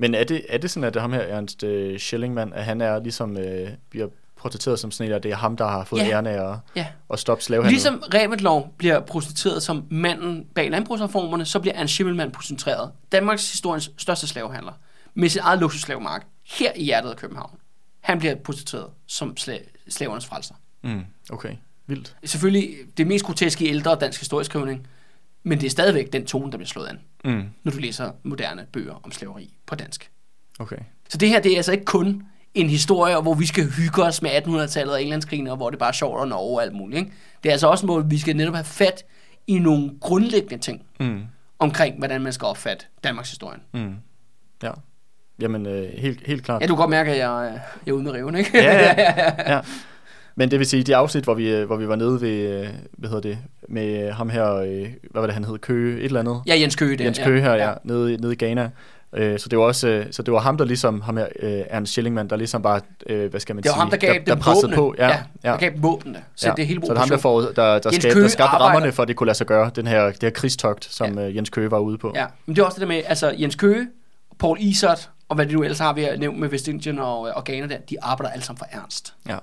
[0.00, 2.80] Men er det, er det sådan, at det ham her, Ernst uh, Schillingmann, at han
[2.80, 4.08] er ligesom, uh, bliver
[4.38, 6.08] portrætteret som sådan en, at det er ham, der har fået Ja.
[6.10, 6.86] æren af at, Ja.
[7.12, 7.72] at stoppe slavehandel?
[7.72, 12.90] Ligesom Reventlow bliver portrætteret som manden bag landbrugsreformerne, så bliver Ernst Schimmelmann portrætteret.
[13.12, 14.72] Danmarks historiens største slavehandler.
[15.14, 16.26] Med sit eget luksusslavemark.
[16.46, 17.58] Her i hjertet af København.
[18.00, 20.54] Han bliver portrætteret som sla- slavernes frelser.
[20.82, 21.54] Mm, okay,
[21.86, 22.16] vildt.
[22.24, 24.86] Selvfølgelig det mest groteske i ældre dansk historieskrivning,
[25.42, 28.66] men det er stadigvæk den tone, der bliver slået an, Mm, når du læser moderne
[28.72, 30.10] bøger om slaveri på dansk.
[30.58, 30.76] okay.
[31.08, 32.22] Så det her, det er altså ikke kun
[32.54, 35.88] en historie, hvor vi skal hygge os med 1800-tallet og Englandskrigen, og hvor det bare
[35.88, 36.98] er sjovt og Norge og alt muligt.
[36.98, 37.12] Ikke?
[37.42, 39.04] Det er altså også måde, vi skal netop have fat
[39.46, 41.20] i nogle grundlæggende ting Mm,
[41.58, 43.60] omkring, hvordan man skal opfatte Danmarks historien.
[43.74, 43.94] mm,
[44.62, 44.70] ja.
[45.40, 46.62] Jamen, øh, helt, helt klart.
[46.62, 48.50] Ja, du kan godt mærke, at jeg, øh, jeg er ude med riven, ikke?
[48.54, 49.60] Ja, ja, ja.
[50.36, 52.30] Men det vil sige, de afsnit, hvor vi, øh, hvor vi var nede ved,
[52.62, 53.38] øh, hvad hedder det,
[53.68, 54.52] med øh, ham her,
[55.10, 56.42] hvad var det, han hed, Køge, et eller andet?
[56.46, 56.96] ja Jens Køge.
[56.96, 58.70] Det, Jens Køge her, ja, nede, nede i Ghana.
[59.12, 61.62] Øh, så det var også, øh, så det var ham, der ligesom, ham her, øh,
[61.68, 64.08] Ernst Schillingmann, der ligesom bare, øh, hvad skal man Det var sige, ham, der gav
[64.08, 64.94] der, dem der pressede på.
[64.98, 65.50] Ja, ja, ja.
[65.52, 66.22] der gav dem våbnene.
[66.34, 66.54] Så ja.
[66.54, 68.42] det er hele så det er ham, der, får, der, der, Jens Køge der skabte
[68.42, 71.18] arbejder- rammerne for, at det kunne lade sig gøre, den her, det her krigstogt, som
[71.18, 72.12] øh, Jens Køge var ude på.
[72.14, 73.88] Ja, men det er også det der med, altså Jens Køge,
[74.38, 77.44] Paul Isert, og hvad det nu ellers har vi at nævne med Vestindien og, og
[77.44, 79.14] Ghana der, de arbejder alle sammen for Ernst.
[79.28, 79.38] ja.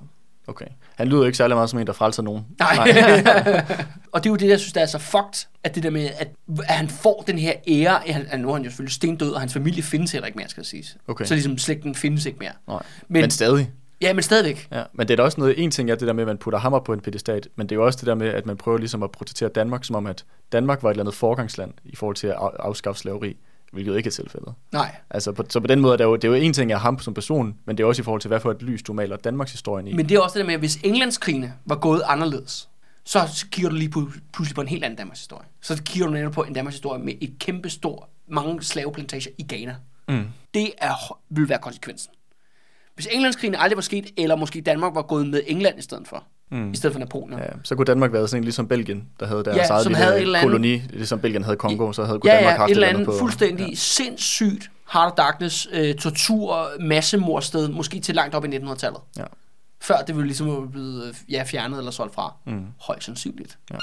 [0.48, 0.66] Okay.
[0.96, 2.46] Han lyder ikke særlig meget som en, der frelser nogen.
[2.60, 2.78] Nej.
[4.12, 6.10] og det er jo det, jeg synes, der er så fucked, at det der med,
[6.20, 6.28] at,
[6.68, 9.32] at han får den her ære, at han, at nu er han jo selvfølgelig stendød,
[9.32, 10.86] og hans familie findes heller ikke mere, skal jeg sige.
[11.08, 11.26] Okay.
[11.26, 12.52] Så ligesom slægten findes ikke mere.
[12.68, 12.84] Nej.
[13.08, 13.72] Men- Men, stadig.
[14.02, 14.68] Ja, men stadigvæk.
[14.72, 16.38] Ja, men det er da også noget, en ting er det der med, at man
[16.38, 18.58] putter hammer på en pedestat, men det er jo også det der med, at man
[18.58, 21.96] prøver ligesom at protestere Danmark, som om at Danmark var et eller andet forgangsland i
[21.96, 23.38] forhold til at af- afskaffe slaveri,
[23.76, 24.54] hvilket ikke er tilfældet.
[24.72, 24.96] Nej.
[25.10, 26.80] Altså, på, så på den måde er det, jo, det er jo en ting af
[26.80, 28.94] ham som person, men det er også i forhold til, hvad for et lys du
[28.94, 29.94] maler Danmarks historien i.
[29.94, 32.70] Men det er også det der med, at hvis Englandskrigene var gået anderledes,
[33.04, 35.46] så kigger du lige pl- pludselig på en helt anden Danmarks historie.
[35.62, 39.46] Så kigger du netop på en Danmarks historie med et kæmpe stor, mange slaveplantager i
[39.50, 39.76] Ghana.
[40.08, 40.26] Mm.
[40.54, 42.12] Det er, vil være konsekvensen.
[42.96, 46.24] Hvis Englandskrigen aldrig var sket, eller måske Danmark var gået med England i stedet for,
[46.52, 46.72] mm.
[46.72, 47.40] i stedet for Napoleon.
[47.40, 49.98] Ja, så kunne Danmark været sådan en ligesom Belgien, der havde deres Ja, eget lille
[49.98, 52.58] havde et eller andet- koloni, ligesom Belgien havde Kongo, så havde kunne Ja, Danmark ja,
[52.58, 53.20] haft et eller andet andet på...
[53.20, 53.76] fuldstændig ja.
[53.76, 59.00] sindssygt hard of darkness, øh, tortur, massemordsted, måske til langt op i 1900-tallet.
[59.18, 59.24] Ja.
[59.82, 62.34] Før det ville ligesom være blevet øh, ja, fjernet eller solgt fra.
[62.46, 62.66] Mm.
[62.82, 63.58] Højst sandsynligt.
[63.72, 63.78] Ja.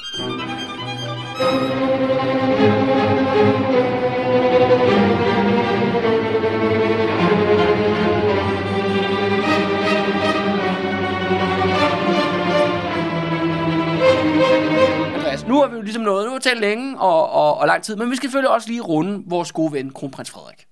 [15.52, 17.82] Nu har vi jo ligesom nået, nu har vi talt længe og, og, og lang
[17.82, 20.66] tid, men vi skal selvfølgelig også lige runde vores gode ven, kronprins Frederik.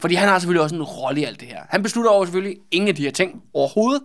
[0.00, 1.60] Fordi han har selvfølgelig også en rolle i alt det her.
[1.68, 4.02] Han beslutter over selvfølgelig ingen af de her ting overhovedet,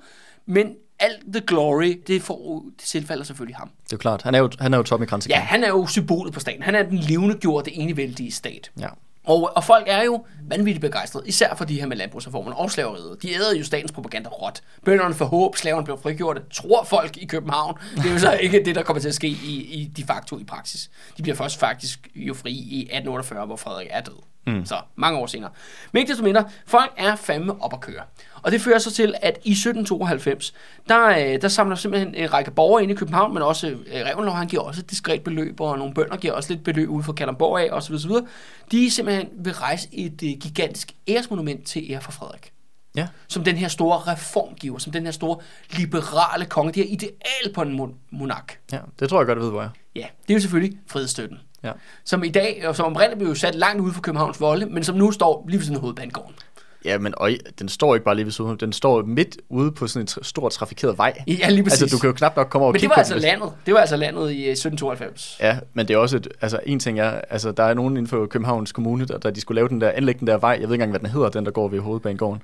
[0.48, 0.68] men
[1.00, 3.70] alt the glory, det, får, det tilfalder selvfølgelig ham.
[3.84, 4.22] Det er klart.
[4.22, 5.42] Han er jo, han er jo top i Ja, kransekam.
[5.42, 6.64] han er jo symbolet på staten.
[6.64, 8.72] Han er den levende gjorte enevældige stat.
[8.80, 8.88] ja.
[9.28, 13.22] Og, og folk er jo vanvittigt begejstrede, især for de her med landbrugsreformen og slaveriet.
[13.22, 14.62] De æder jo statens propaganda råt.
[14.86, 17.78] Bønderne får håb, slaverne bliver frigjorte, tror folk i København.
[17.96, 20.40] Det er jo så ikke det, der kommer til at ske i, i de facto
[20.40, 20.90] i praksis.
[21.18, 24.22] De bliver først faktisk jo fri i 1848, hvor Frederik er død.
[24.48, 24.66] Mm.
[24.66, 25.50] Så mange år senere.
[25.92, 28.02] Men ikke desto mindre, folk er fandme op at køre.
[28.42, 30.54] Og det fører så til, at i 1792,
[30.90, 34.36] der, øh, der samler simpelthen en række borgere ind i København, men også øh, Revenlov,
[34.36, 37.14] han giver også et diskret beløb, og nogle bønder giver også lidt beløb ude for
[37.14, 37.94] Kalundborg af, osv.
[37.96, 38.12] osv.
[38.72, 42.52] De simpelthen vil rejse et øh, gigantisk æresmonument til ære for Frederik.
[42.96, 43.08] Ja.
[43.28, 45.38] Som den her store reformgiver, som den her store
[45.72, 48.60] liberale konge, det her ideal på en mon- monark.
[48.72, 49.72] ja, det tror jeg godt, jeg ved, hvor jeg er.
[49.96, 51.38] Ja, det er jo selvfølgelig frihedsstøtten.
[51.64, 51.72] Ja.
[52.06, 54.96] Som i dag, og som oprindeligt blev sat langt ude for Københavns volde, men som
[54.96, 56.36] nu står lige ved siden af hovedbanegården.
[56.86, 58.58] Ja, men øj, den står ikke bare lige ved siden.
[58.58, 61.14] Den står midt ude på sådan en tra- stor trafikeret vej.
[61.28, 61.82] Ja, lige præcis.
[61.82, 63.52] Altså, du kan jo knap nok komme over og Men det var altså den, landet.
[63.66, 65.38] Det var altså landet i øh, 1792.
[65.40, 68.08] Ja, men det er også et, altså en ting er, altså der er nogen inden
[68.08, 70.60] for Københavns Kommune, der, der de skulle lave den der, anlægge den der vej, jeg
[70.60, 72.42] ved ikke engang, hvad den hedder, den der går ved hovedbanegården.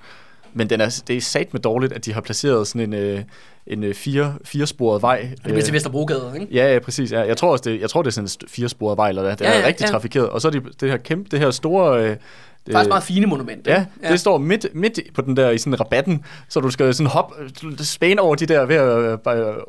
[0.54, 3.20] Men den er, det er sat med dårligt, at de har placeret sådan en, øh,
[3.68, 5.20] en øh, fire, firesporet vej.
[5.32, 6.48] Det bliver til Vesterbrogade, ikke?
[6.54, 7.12] Ja, ja, præcis.
[7.12, 7.22] Ja.
[7.22, 9.32] Jeg tror også, det, jeg tror, det er sådan en firesporet vej, eller hvad.
[9.32, 9.92] Det Ja, er ja, rigtig ja.
[9.92, 10.30] trafikeret.
[10.30, 12.00] Og så er det, det her kæmpe, det her store...
[12.04, 12.18] Øh, Det
[12.68, 13.68] er faktisk meget fine monument.
[13.68, 16.94] Ja, ja, det står midt, midt på den der, i sådan rabatten, så du skal
[16.94, 17.36] sådan hoppe,
[17.80, 19.18] spæne over de der ved at øh,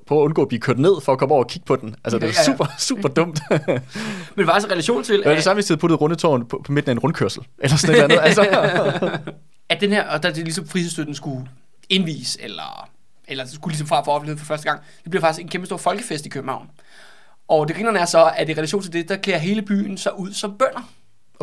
[0.06, 1.94] prøve at undgå at blive kørt ned, for at komme over og kigge på den.
[2.05, 2.52] Altså, det er Ja, ja.
[2.52, 3.40] super, super dumt.
[3.51, 6.47] Men det var altså relation til, Det var det samme, hvis de havde puttet rundetårn
[6.47, 8.27] på, på midten af en rundkørsel, eller sådan et eller andet.
[8.28, 9.11] Altså.
[9.85, 11.48] at den her, og da det ligesom frihedsstøtten skulle
[11.89, 12.90] indvise, eller,
[13.28, 15.77] eller skulle ligesom fra for offentligheden for første gang, det bliver faktisk en kæmpe stor
[15.77, 16.70] folkefest i København.
[17.48, 20.19] Og det grinerne er så, at i relation til det, der klæder hele byen sig
[20.19, 20.90] ud som bønder.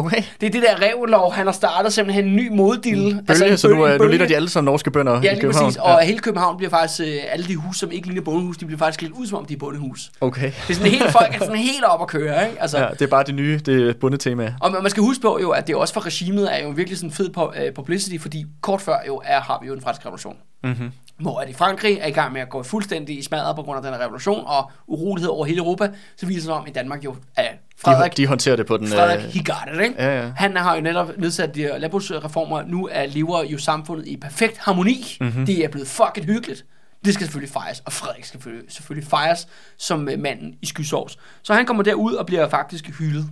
[0.05, 0.23] Okay.
[0.41, 3.23] Det er det der revlov, han har startet simpelthen en ny moddille.
[3.27, 4.11] Bølge, en så nu, bølge- nu bølge.
[4.11, 5.65] ligner de alle som norske bønder Ja, i København.
[5.65, 5.79] præcis.
[5.81, 8.79] Og hele København bliver faktisk, øh, alle de huse, som ikke ligner bondehus, de bliver
[8.79, 10.11] faktisk lidt ud, som om de er bondehus.
[10.21, 10.51] Okay.
[10.51, 12.61] Det er sådan helt, folk er sådan helt op at køre, ikke?
[12.61, 14.53] Altså, Ja, det er bare det nye, det er bundet tema.
[14.61, 17.11] Og man skal huske på jo, at det også for regimet er jo virkelig sådan
[17.11, 17.29] fed
[17.65, 20.35] øh, publicity, fordi kort før jo er, har vi jo en fransk revolution.
[20.63, 20.91] Mm-hmm.
[21.21, 23.77] Hvor at i Frankrig er i gang med at gå fuldstændig i smadret på grund
[23.77, 26.69] af den her revolution, og urolighed over hele Europa, så viser det sig om, at
[26.69, 28.87] i Danmark jo er Frederik, De, de håndterer det på den...
[28.87, 29.95] Frederik, øh, he got it, ikke?
[30.03, 30.31] Ja, ja.
[30.35, 32.61] Han har jo netop nedsat de her landbrugsreformer.
[32.61, 35.17] Nu er lever jo samfundet i perfekt harmoni.
[35.21, 35.45] Mm-hmm.
[35.45, 36.65] Det er blevet fucking hyggeligt.
[37.05, 41.17] Det skal selvfølgelig fejres, og Frederik skal selvfølgelig, selvfølgelig fejres som øh, manden i skysovs.
[41.41, 43.25] Så han kommer derud og bliver faktisk hyldet.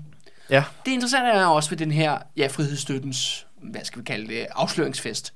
[0.49, 0.64] ja.
[0.86, 5.34] Det interessante er også ved den her ja, frihedsstøttens, hvad skal vi kalde det, afsløringsfest.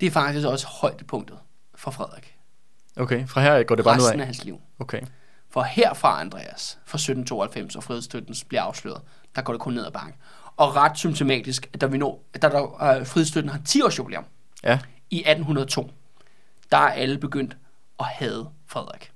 [0.00, 1.36] Det er faktisk også højdepunktet
[1.78, 2.34] for Frederik.
[2.96, 4.60] Okay, fra her går det bare Resten af hans liv.
[4.78, 5.00] Okay.
[5.50, 9.00] For herfra, Andreas, fra 1792, og frihedsstøttens bliver afsløret,
[9.36, 10.14] der går det kun ned ad bakke.
[10.56, 14.24] Og ret symptomatisk, at da vi når, da der, øh, frihedsstøtten har 10 års jubilæum
[14.64, 14.78] Ja.
[15.10, 15.90] i 1802,
[16.70, 17.56] der er alle begyndt
[18.00, 19.12] at hade Frederik.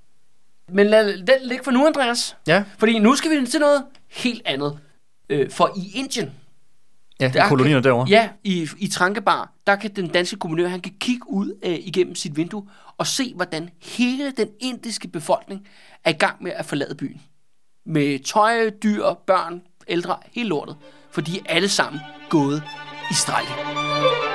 [0.69, 2.37] Men lad den ligge for nu, Andreas.
[2.47, 4.79] Ja, Fordi nu skal vi til noget helt andet.
[5.29, 6.31] Øh, for i Indien,
[7.23, 8.07] ja Der kolonierne kan, derovre.
[8.09, 12.15] Ja, i, i Trankebar, der kan den danske guvernør, han kan kigge ud øh, igennem
[12.15, 12.67] sit vindue
[12.97, 15.67] og se, hvordan hele den indiske befolkning
[16.03, 17.21] er i gang med at forlade byen.
[17.85, 20.75] Med tøj, dyr, børn, ældre, hele lortet.
[21.11, 22.63] For de er alle sammen gået
[23.11, 24.32] i strejke.